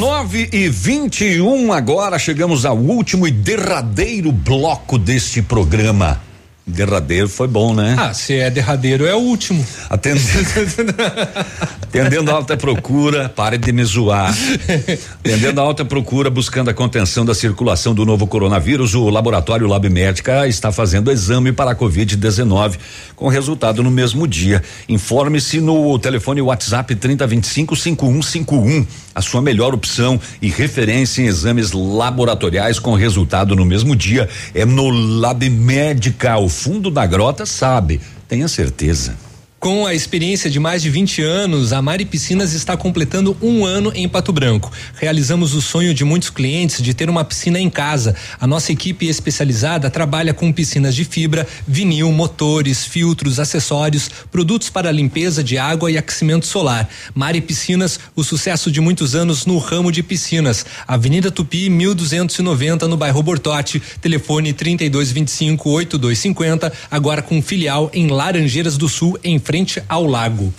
[0.00, 6.18] 9 e 21 agora chegamos ao último e derradeiro bloco deste programa.
[6.66, 7.96] Derradeiro foi bom, né?
[7.98, 9.62] Ah, se é derradeiro, é o último.
[9.90, 10.24] Atendendo,
[11.90, 14.32] atendendo alta procura, pare de me zoar.
[15.18, 20.46] Atendendo alta procura, buscando a contenção da circulação do novo coronavírus, o laboratório Lab Médica
[20.46, 22.78] está fazendo exame para a Covid-19,
[23.16, 24.62] com resultado no mesmo dia.
[24.88, 28.86] Informe-se no telefone WhatsApp 3025 5151.
[29.12, 34.64] A sua melhor opção e referência em exames laboratoriais com resultado no mesmo dia é
[34.64, 36.38] no Lab Médica.
[36.38, 39.29] O fundo da grota sabe, tenha certeza.
[39.60, 43.92] Com a experiência de mais de 20 anos, a Mari Piscinas está completando um ano
[43.94, 44.72] em Pato Branco.
[44.94, 48.16] Realizamos o sonho de muitos clientes de ter uma piscina em casa.
[48.40, 54.90] A nossa equipe especializada trabalha com piscinas de fibra, vinil, motores, filtros, acessórios, produtos para
[54.90, 56.88] limpeza de água e aquecimento solar.
[57.14, 60.64] Mari Piscinas, o sucesso de muitos anos no ramo de piscinas.
[60.88, 63.78] Avenida Tupi, 1290, no bairro Bortote.
[64.00, 66.72] Telefone 3225 8250.
[66.90, 69.38] Agora com filial em Laranjeiras do Sul, em
[69.88, 70.52] ao lago.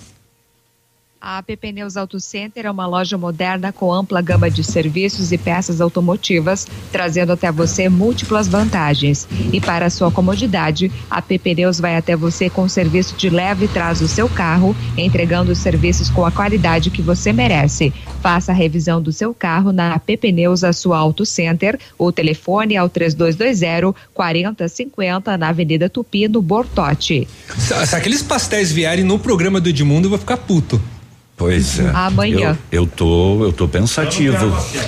[1.24, 5.38] A AP Pneus Auto Center é uma loja moderna com ampla gama de serviços e
[5.38, 9.28] peças automotivas, trazendo até você múltiplas vantagens.
[9.52, 14.00] E para sua comodidade, a AP Pneus vai até você com serviço de leve traz
[14.00, 17.92] o seu carro, entregando os serviços com a qualidade que você merece.
[18.20, 21.78] Faça a revisão do seu carro na AP Pneus, a sua Auto Center.
[21.96, 27.28] O telefone é o 3220 4050 na Avenida Tupi, no Bortote.
[27.56, 30.82] Se, se aqueles pastéis vierem no programa do Edmundo, eu vou ficar puto.
[31.36, 31.90] Pois é.
[31.92, 32.56] Amanhã.
[32.70, 34.36] Eu, eu tô, eu tô pensativo.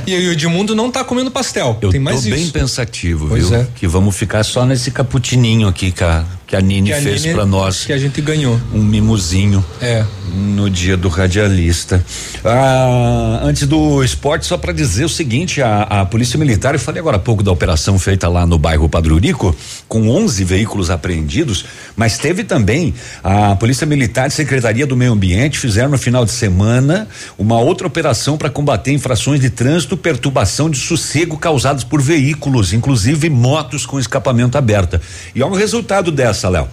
[0.07, 1.79] E o Edmundo não tá comendo pastel.
[1.81, 2.53] Eu Tem tô mais bem isso.
[2.53, 3.59] pensativo, Pois viu?
[3.59, 3.67] é.
[3.75, 6.25] Que vamos ficar só nesse caputininho aqui que a,
[6.55, 7.85] que a Nini Que a fez pra nós.
[7.85, 8.61] Que a gente ganhou.
[8.73, 9.65] Um mimozinho.
[9.81, 10.05] É.
[10.35, 12.05] No dia do radialista.
[12.45, 17.01] Ah, antes do esporte, só para dizer o seguinte: a, a Polícia Militar, eu falei
[17.01, 19.55] agora há pouco da operação feita lá no bairro Padrurico,
[19.87, 25.59] com 11 veículos apreendidos, mas teve também a Polícia Militar e Secretaria do Meio Ambiente
[25.59, 27.07] fizeram no final de semana
[27.39, 33.31] uma outra operação para combater infrações de trânsito, perturbação de sossego causadas por veículos, inclusive
[33.31, 35.01] motos com escapamento aberta.
[35.35, 36.69] E olha o resultado dessa, Léo.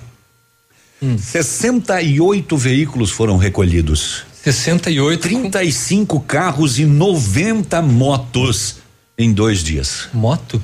[1.17, 4.23] 68 veículos foram recolhidos.
[4.43, 5.21] 68.
[5.21, 8.77] 35 carros e 90 motos
[9.17, 10.09] em dois dias.
[10.13, 10.61] Moto?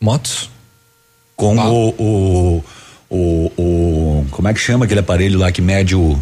[0.00, 0.50] Motos?
[1.36, 2.64] Com o, o,
[3.08, 4.26] o, o.
[4.30, 6.18] Como é que chama aquele aparelho lá que mede o.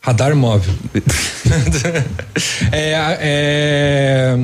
[0.00, 0.74] Radar móvel.
[2.72, 2.92] é.
[3.20, 4.34] é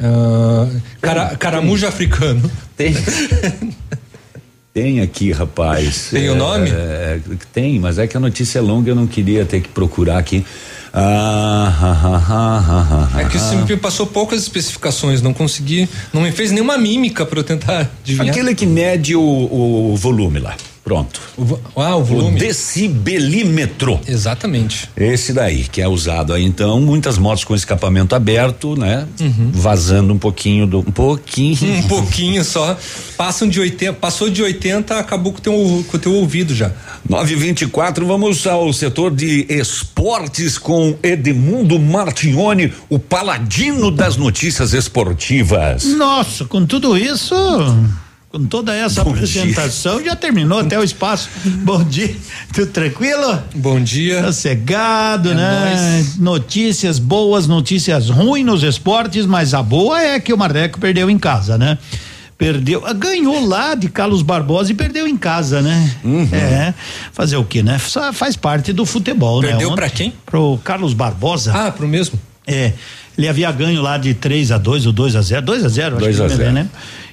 [0.00, 2.50] uh, cara, caramujo africano.
[2.76, 2.94] Tem.
[4.78, 6.10] Tem aqui, rapaz.
[6.12, 6.70] Tem o nome?
[6.70, 7.18] É,
[7.52, 10.46] tem, mas é que a notícia é longa, eu não queria ter que procurar aqui.
[10.94, 16.52] Ah, ah, ah, é que o CMP passou poucas especificações, não consegui, não me fez
[16.52, 18.30] nenhuma mímica para eu tentar adivinhar.
[18.30, 20.56] Aquele que mede o, o volume lá.
[20.88, 21.20] Pronto.
[21.36, 22.36] O, ah, o volume.
[22.36, 24.00] O decibelímetro.
[24.08, 24.88] Exatamente.
[24.96, 29.06] Esse daí, que é usado aí então, muitas motos com escapamento aberto, né?
[29.20, 29.50] Uhum.
[29.52, 30.78] Vazando um pouquinho do.
[30.78, 31.58] Um pouquinho.
[31.74, 32.74] Um pouquinho só.
[33.18, 36.72] Passam de 80, passou de 80, acabou com o teu, teu ouvido já.
[37.06, 45.84] 924, vamos ao setor de esportes com Edmundo Martignoni, o paladino das notícias esportivas.
[45.84, 47.34] Nossa, com tudo isso
[48.30, 50.10] com toda essa Bom apresentação, dia.
[50.10, 51.30] já terminou até o espaço.
[51.64, 52.14] Bom dia,
[52.52, 53.42] tudo tranquilo?
[53.54, 54.22] Bom dia.
[54.24, 55.92] Sossegado, é né?
[55.94, 56.16] Nóis.
[56.18, 61.18] Notícias boas, notícias ruins nos esportes, mas a boa é que o Marreco perdeu em
[61.18, 61.78] casa, né?
[62.36, 65.96] Perdeu, ah, ganhou lá de Carlos Barbosa e perdeu em casa, né?
[66.04, 66.28] Uhum.
[66.30, 66.72] É,
[67.12, 67.78] fazer o que, né?
[68.12, 69.58] Faz parte do futebol, perdeu né?
[69.58, 70.12] Perdeu pra quem?
[70.24, 71.52] Pro Carlos Barbosa.
[71.52, 72.20] Ah, pro mesmo?
[72.46, 72.74] É,
[73.16, 75.96] ele havia ganho lá de 3 a 2 ou 2 a 0 2 a 0
[75.96, 76.68] 2 a 0 né?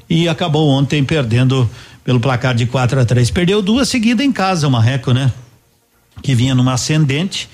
[0.10, 1.70] E acabou ontem perdendo
[2.04, 5.32] pelo placar de 4 a 3 Perdeu duas seguidas em casa, o Marreco, né?
[6.22, 7.50] Que vinha numa ascendente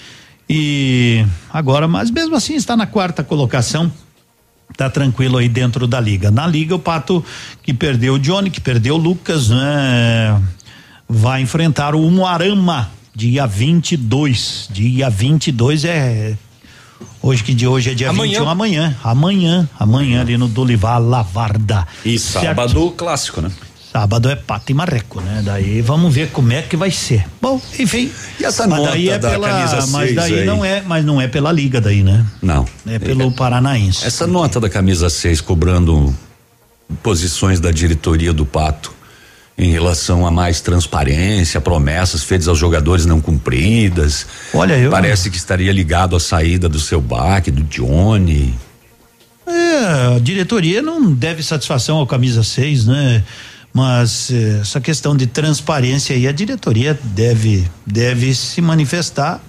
[0.54, 3.90] e agora, mas mesmo assim está na quarta colocação.
[4.76, 6.30] Tá tranquilo aí dentro da liga.
[6.30, 7.24] Na liga, o Pato
[7.64, 10.42] que perdeu o Johnny, que perdeu o Lucas, né?
[11.08, 14.68] Vai enfrentar o Umuarama dia 22.
[14.72, 16.36] Dia 22 é
[17.22, 18.40] Hoje que de hoje é dia amanhã.
[18.40, 21.88] 21, amanhã, amanhã, amanhã ali no Dolivar Lavarda.
[22.04, 22.46] E certo?
[22.46, 23.52] sábado clássico, né?
[23.92, 25.42] Sábado é pato e marreco, né?
[25.44, 27.26] Daí vamos ver como é que vai ser.
[27.42, 28.10] Bom, enfim.
[28.40, 30.46] E essa mas nota daí é da pela, camisa mas daí aí.
[30.46, 32.26] não é, mas não é pela liga daí, né?
[32.42, 32.66] Não.
[32.88, 34.06] É pelo é, Paranaense.
[34.06, 36.16] Essa nota da camisa 6 cobrando
[37.04, 39.01] posições da diretoria do Pato
[39.58, 44.26] em relação a mais transparência, promessas feitas aos jogadores não cumpridas.
[44.54, 44.90] Olha, eu.
[44.90, 48.54] Parece que estaria ligado à saída do seu baque, do Johnny.
[49.46, 53.24] É, a diretoria não deve satisfação ao camisa 6, né?
[53.74, 59.42] Mas eh, essa questão de transparência aí a diretoria deve deve se manifestar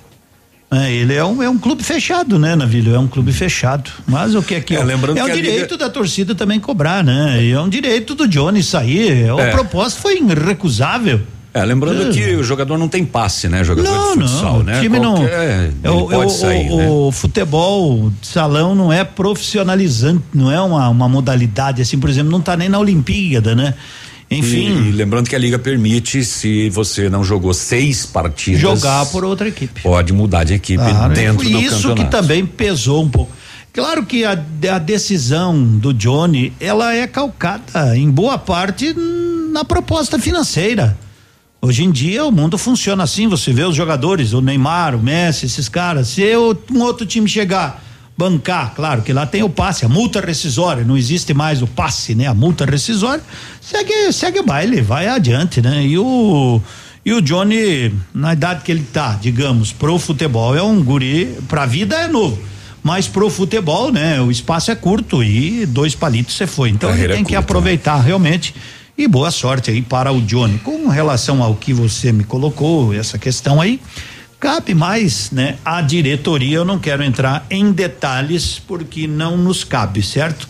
[0.73, 2.95] é, ele é um, é um clube fechado, né, Navilho?
[2.95, 3.91] É um clube fechado.
[4.07, 4.75] Mas o que é que.
[4.75, 5.77] É, lembrando é um direito Liga...
[5.77, 7.43] da torcida também cobrar, né?
[7.43, 9.31] E é um direito do Johnny sair.
[9.31, 9.51] A é.
[9.51, 11.21] proposta foi irrecusável.
[11.55, 12.11] É, lembrando é.
[12.11, 13.63] que o jogador não tem passe, né?
[13.63, 14.79] Jogador não, de futsal, não, né?
[14.79, 16.05] O time Qualquer, não.
[16.05, 16.89] É, pode o, sair, o, né?
[16.89, 22.33] o futebol de salão não é profissionalizante, não é uma, uma modalidade assim, por exemplo,
[22.33, 23.75] não está nem na Olimpíada, né?
[24.39, 24.85] Enfim.
[24.85, 28.61] E, e, lembrando que a liga permite, se você não jogou seis partidas.
[28.61, 29.83] Jogar por outra equipe.
[29.83, 32.05] Pode mudar de equipe ah, dentro do Isso campeonato.
[32.05, 33.33] que também pesou um pouco.
[33.73, 38.95] Claro que a, a decisão do Johnny, ela é calcada em boa parte
[39.51, 40.97] na proposta financeira.
[41.61, 45.47] Hoje em dia o mundo funciona assim, você vê os jogadores, o Neymar, o Messi,
[45.47, 47.83] esses caras, se um outro time chegar
[48.17, 52.15] bancar, claro que lá tem o passe, a multa rescisória, não existe mais o passe,
[52.15, 52.27] né?
[52.27, 53.23] A multa rescisória,
[53.61, 55.85] segue, segue o baile, vai adiante, né?
[55.85, 56.61] E o
[57.05, 61.67] e o Johnny, na idade que ele tá, digamos, pro futebol é um guri, pra
[61.67, 62.39] vida é novo.
[62.81, 64.21] Mas pro futebol, né?
[64.21, 66.71] O espaço é curto e dois palitos você foi.
[66.71, 68.07] Então ele tem que aproveitar né?
[68.07, 68.55] realmente.
[68.97, 70.59] E boa sorte aí para o Johnny.
[70.59, 73.81] Com relação ao que você me colocou, essa questão aí,
[74.43, 76.57] Cabe mais, né, a diretoria.
[76.57, 80.49] Eu não quero entrar em detalhes porque não nos cabe, certo?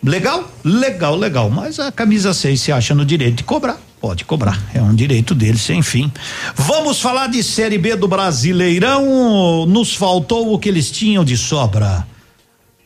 [0.00, 0.48] Legal?
[0.62, 1.50] Legal, legal.
[1.50, 3.80] Mas a camisa 6 se acha no direito de cobrar.
[4.00, 6.08] Pode cobrar, é um direito dele, sem fim.
[6.54, 9.66] Vamos falar de Série B do Brasileirão.
[9.66, 12.06] Nos faltou o que eles tinham de sobra.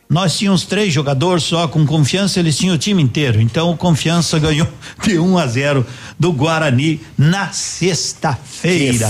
[0.08, 3.40] Nós tínhamos três jogadores só com confiança, eles tinham o time inteiro.
[3.40, 4.68] Então o confiança ganhou
[5.02, 5.84] de 1 um a 0
[6.18, 9.08] do Guarani na sexta-feira.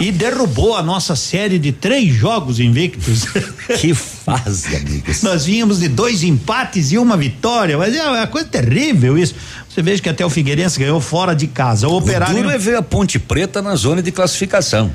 [0.00, 3.26] E derrubou a nossa série de três jogos invictos.
[3.80, 5.22] Que fase, amigos.
[5.22, 9.34] Nós vínhamos de dois empates e uma vitória, mas é uma coisa terrível isso.
[9.68, 11.88] Você veja que até o Figueirense ganhou fora de casa.
[11.88, 12.34] O, o operário.
[12.34, 14.92] duro é ver a Ponte Preta na zona de classificação.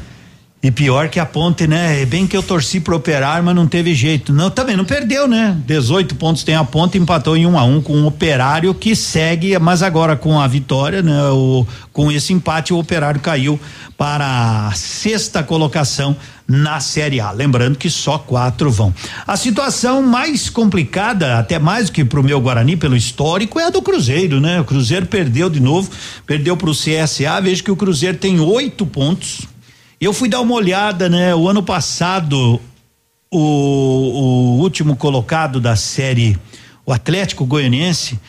[0.62, 2.02] E pior que a ponte, né?
[2.02, 4.34] É bem que eu torci pro operário, mas não teve jeito.
[4.34, 5.58] Não, também não perdeu, né?
[5.66, 9.58] 18 pontos tem a ponte, empatou em um a um com o operário que segue,
[9.58, 11.30] mas agora com a vitória, né?
[11.30, 13.58] O, com esse empate, o operário caiu
[13.98, 16.14] para a sexta colocação
[16.46, 17.32] na Série A.
[17.32, 18.94] Lembrando que só quatro vão.
[19.26, 23.68] A situação mais complicada, até mais do que para o meu Guarani, pelo histórico, é
[23.68, 24.60] a do Cruzeiro, né?
[24.60, 25.90] O Cruzeiro perdeu de novo,
[26.26, 27.40] perdeu para o CSA.
[27.42, 29.48] Vejo que o Cruzeiro tem oito pontos.
[30.00, 31.36] Eu fui dar uma olhada, né?
[31.36, 32.60] O ano passado,
[33.30, 36.38] o, o último colocado da série,
[36.86, 38.20] o Atlético Goianiense,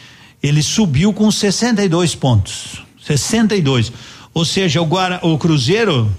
[0.42, 2.82] ele subiu com 62 pontos.
[3.04, 3.92] 62.
[4.34, 6.10] Ou seja, o, Guara, o Cruzeiro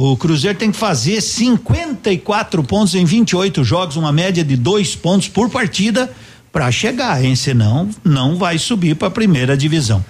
[0.00, 5.26] o Cruzeiro tem que fazer 54 pontos em 28 jogos, uma média de dois pontos
[5.26, 6.08] por partida
[6.52, 7.34] para chegar, hein?
[7.34, 10.04] Senão não vai subir para a primeira divisão.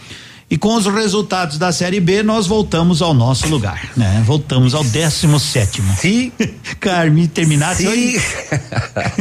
[0.51, 4.23] E com os resultados da Série B, nós voltamos ao nosso lugar, né?
[4.25, 5.95] Voltamos ao 17 sétimo.
[5.99, 6.33] Se
[6.81, 7.89] Carme terminasse Se...
[7.89, 8.23] hoje,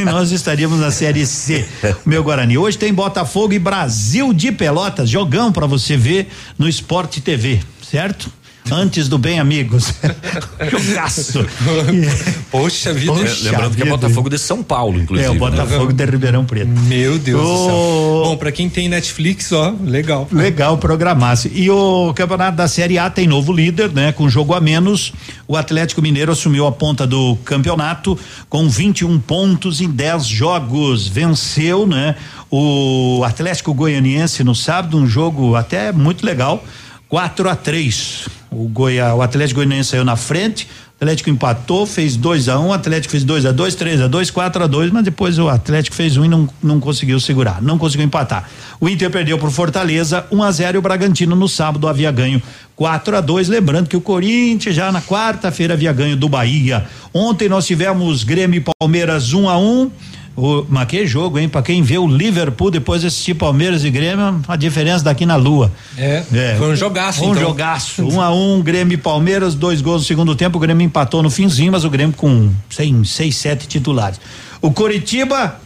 [0.04, 1.68] nós estaríamos na Série C.
[2.06, 2.56] Meu Guarani.
[2.56, 8.32] Hoje tem Botafogo e Brasil de Pelotas, jogão para você ver no Esporte TV, certo?
[8.72, 9.92] Antes do Bem Amigos.
[10.70, 11.46] Jogaço.
[12.50, 13.12] Poxa vida.
[13.12, 13.96] Poxa Lembrando que é vida.
[13.96, 15.28] Botafogo de São Paulo, inclusive.
[15.28, 15.38] É, o né?
[15.38, 16.68] Botafogo de Ribeirão Preto.
[16.68, 18.22] Meu Deus do céu.
[18.24, 20.28] Bom, pra quem tem Netflix, ó, legal.
[20.32, 21.50] Legal programasse.
[21.54, 24.12] E o campeonato da Série A tem novo líder, né?
[24.12, 25.12] Com jogo a menos.
[25.46, 31.08] O Atlético Mineiro assumiu a ponta do campeonato com 21 pontos em 10 jogos.
[31.08, 32.14] Venceu, né?
[32.50, 36.64] O Atlético Goianiense no sábado, um jogo até muito legal.
[37.08, 40.68] 4 a 3 O, Goiá, o Atlético Goianiense saiu na frente.
[41.00, 44.00] O Atlético empatou, fez 2 a 1 um, o Atlético fez 2 a 2 3
[44.00, 47.20] a 2 4 a 2 mas depois o Atlético fez um e não, não conseguiu
[47.20, 48.48] segurar, não conseguiu empatar.
[48.80, 52.10] O Inter perdeu por Fortaleza 1 um a 0 e o Bragantino no sábado havia
[52.10, 52.42] ganho
[52.74, 56.84] 4 a 2 Lembrando que o Corinthians já na quarta-feira havia ganho do Bahia.
[57.14, 59.90] Ontem nós tivemos Grêmio e Palmeiras 1 um a 1 um,
[60.38, 61.48] o, mas que jogo, hein?
[61.48, 65.34] Pra quem vê o Liverpool depois de assistir Palmeiras e Grêmio, a diferença daqui na
[65.34, 65.72] lua.
[65.96, 66.22] É,
[66.56, 67.42] foi um jogaço, Um então.
[67.42, 68.04] jogaço.
[68.04, 70.56] Um a um, Grêmio e Palmeiras, dois gols no segundo tempo.
[70.56, 74.20] O Grêmio empatou no finzinho, mas o Grêmio com seis, seis sete titulares.
[74.62, 75.60] O Coritiba.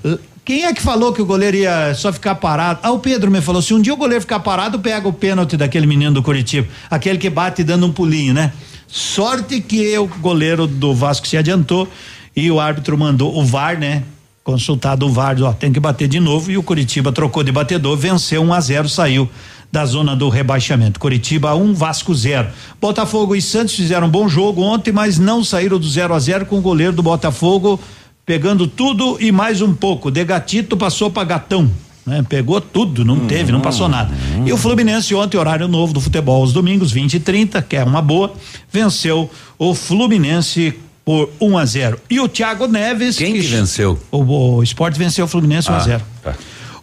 [0.45, 2.81] Quem é que falou que o goleiro ia só ficar parado?
[2.83, 5.57] Ah, o Pedro me falou: se um dia o goleiro ficar parado, pega o pênalti
[5.57, 6.67] daquele menino do Curitiba.
[6.91, 8.53] Aquele que bate dando um pulinho, né?
[8.89, 11.87] Sorte que o goleiro do Vasco se adiantou
[12.35, 14.03] e o árbitro mandou o VAR, né?
[14.45, 17.97] Consultado o VAR, ó, tem que bater de novo e o Curitiba trocou de batedor,
[17.97, 19.31] venceu 1 um a 0 saiu
[19.71, 20.99] da zona do rebaixamento.
[20.99, 22.49] Curitiba 1, um, Vasco 0.
[22.81, 26.47] Botafogo e Santos fizeram um bom jogo ontem, mas não saíram do 0 a 0
[26.47, 27.81] com o goleiro do Botafogo
[28.25, 30.11] pegando tudo e mais um pouco.
[30.11, 31.71] De gatito passou para gatão.
[32.05, 32.25] Né?
[32.29, 34.13] Pegou tudo, não teve, não passou nada.
[34.45, 37.85] E o Fluminense ontem, horário novo do futebol, aos domingos, 20 e 30, que é
[37.85, 38.35] uma boa,
[38.71, 43.17] venceu o Fluminense por 1 um a 0 E o Thiago Neves.
[43.17, 43.99] Quem que venceu?
[44.11, 46.35] O, o Sport venceu o Fluminense 1 um a Ah, 0 tá.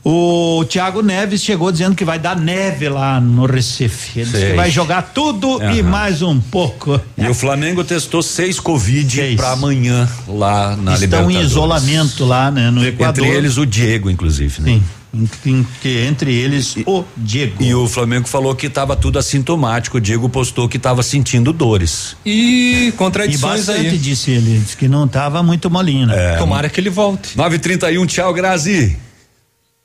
[0.03, 4.22] O Thiago Neves chegou dizendo que vai dar neve lá no Recife.
[4.22, 5.83] Ele disse que vai jogar tudo e Aham.
[5.83, 6.99] mais um pouco.
[7.17, 11.51] E o Flamengo testou seis Covid para amanhã lá na Estão em Libertadores.
[11.51, 13.25] isolamento lá, né, no Equador.
[13.25, 14.72] Entre eles o Diego, inclusive, né?
[14.75, 14.83] Sim.
[15.14, 17.64] Em- que entre eles o Diego.
[17.64, 19.98] E o Flamengo falou que estava tudo assintomático.
[19.98, 22.16] O Diego postou que estava sentindo dores.
[22.26, 23.98] E E contradições bastante, aí.
[23.98, 24.60] disse ele.
[24.60, 26.38] Disse que não estava muito molinho, né?
[26.38, 27.38] Tomara que ele volte.
[27.38, 28.98] 931, tchau, Grazi.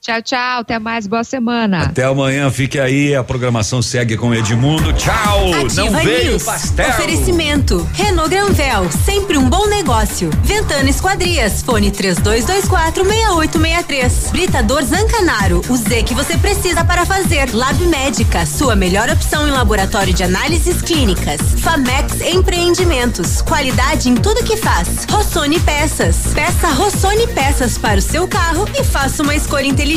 [0.05, 0.61] Tchau, tchau.
[0.61, 1.07] Até mais.
[1.07, 1.85] Boa semana.
[1.85, 3.15] Até amanhã, fique aí.
[3.15, 4.93] A programação segue com Edmundo.
[4.93, 5.55] Tchau.
[5.55, 6.43] Ativa Não veio News.
[6.43, 6.91] pastel.
[6.91, 7.89] Oferecimento.
[7.95, 10.29] Renault Granvel, sempre um bom negócio.
[10.43, 14.31] Ventana Esquadrias, fone 32246863.
[14.31, 17.55] Britador Zancanaro, o Z que você precisa para fazer.
[17.55, 21.41] Lab Médica, sua melhor opção em laboratório de análises clínicas.
[21.63, 25.07] Famex Empreendimentos, qualidade em tudo que faz.
[25.11, 26.35] Rossoni Peças.
[26.35, 29.94] Peça Rossoni Peças para o seu carro e faça uma escolha inteligente.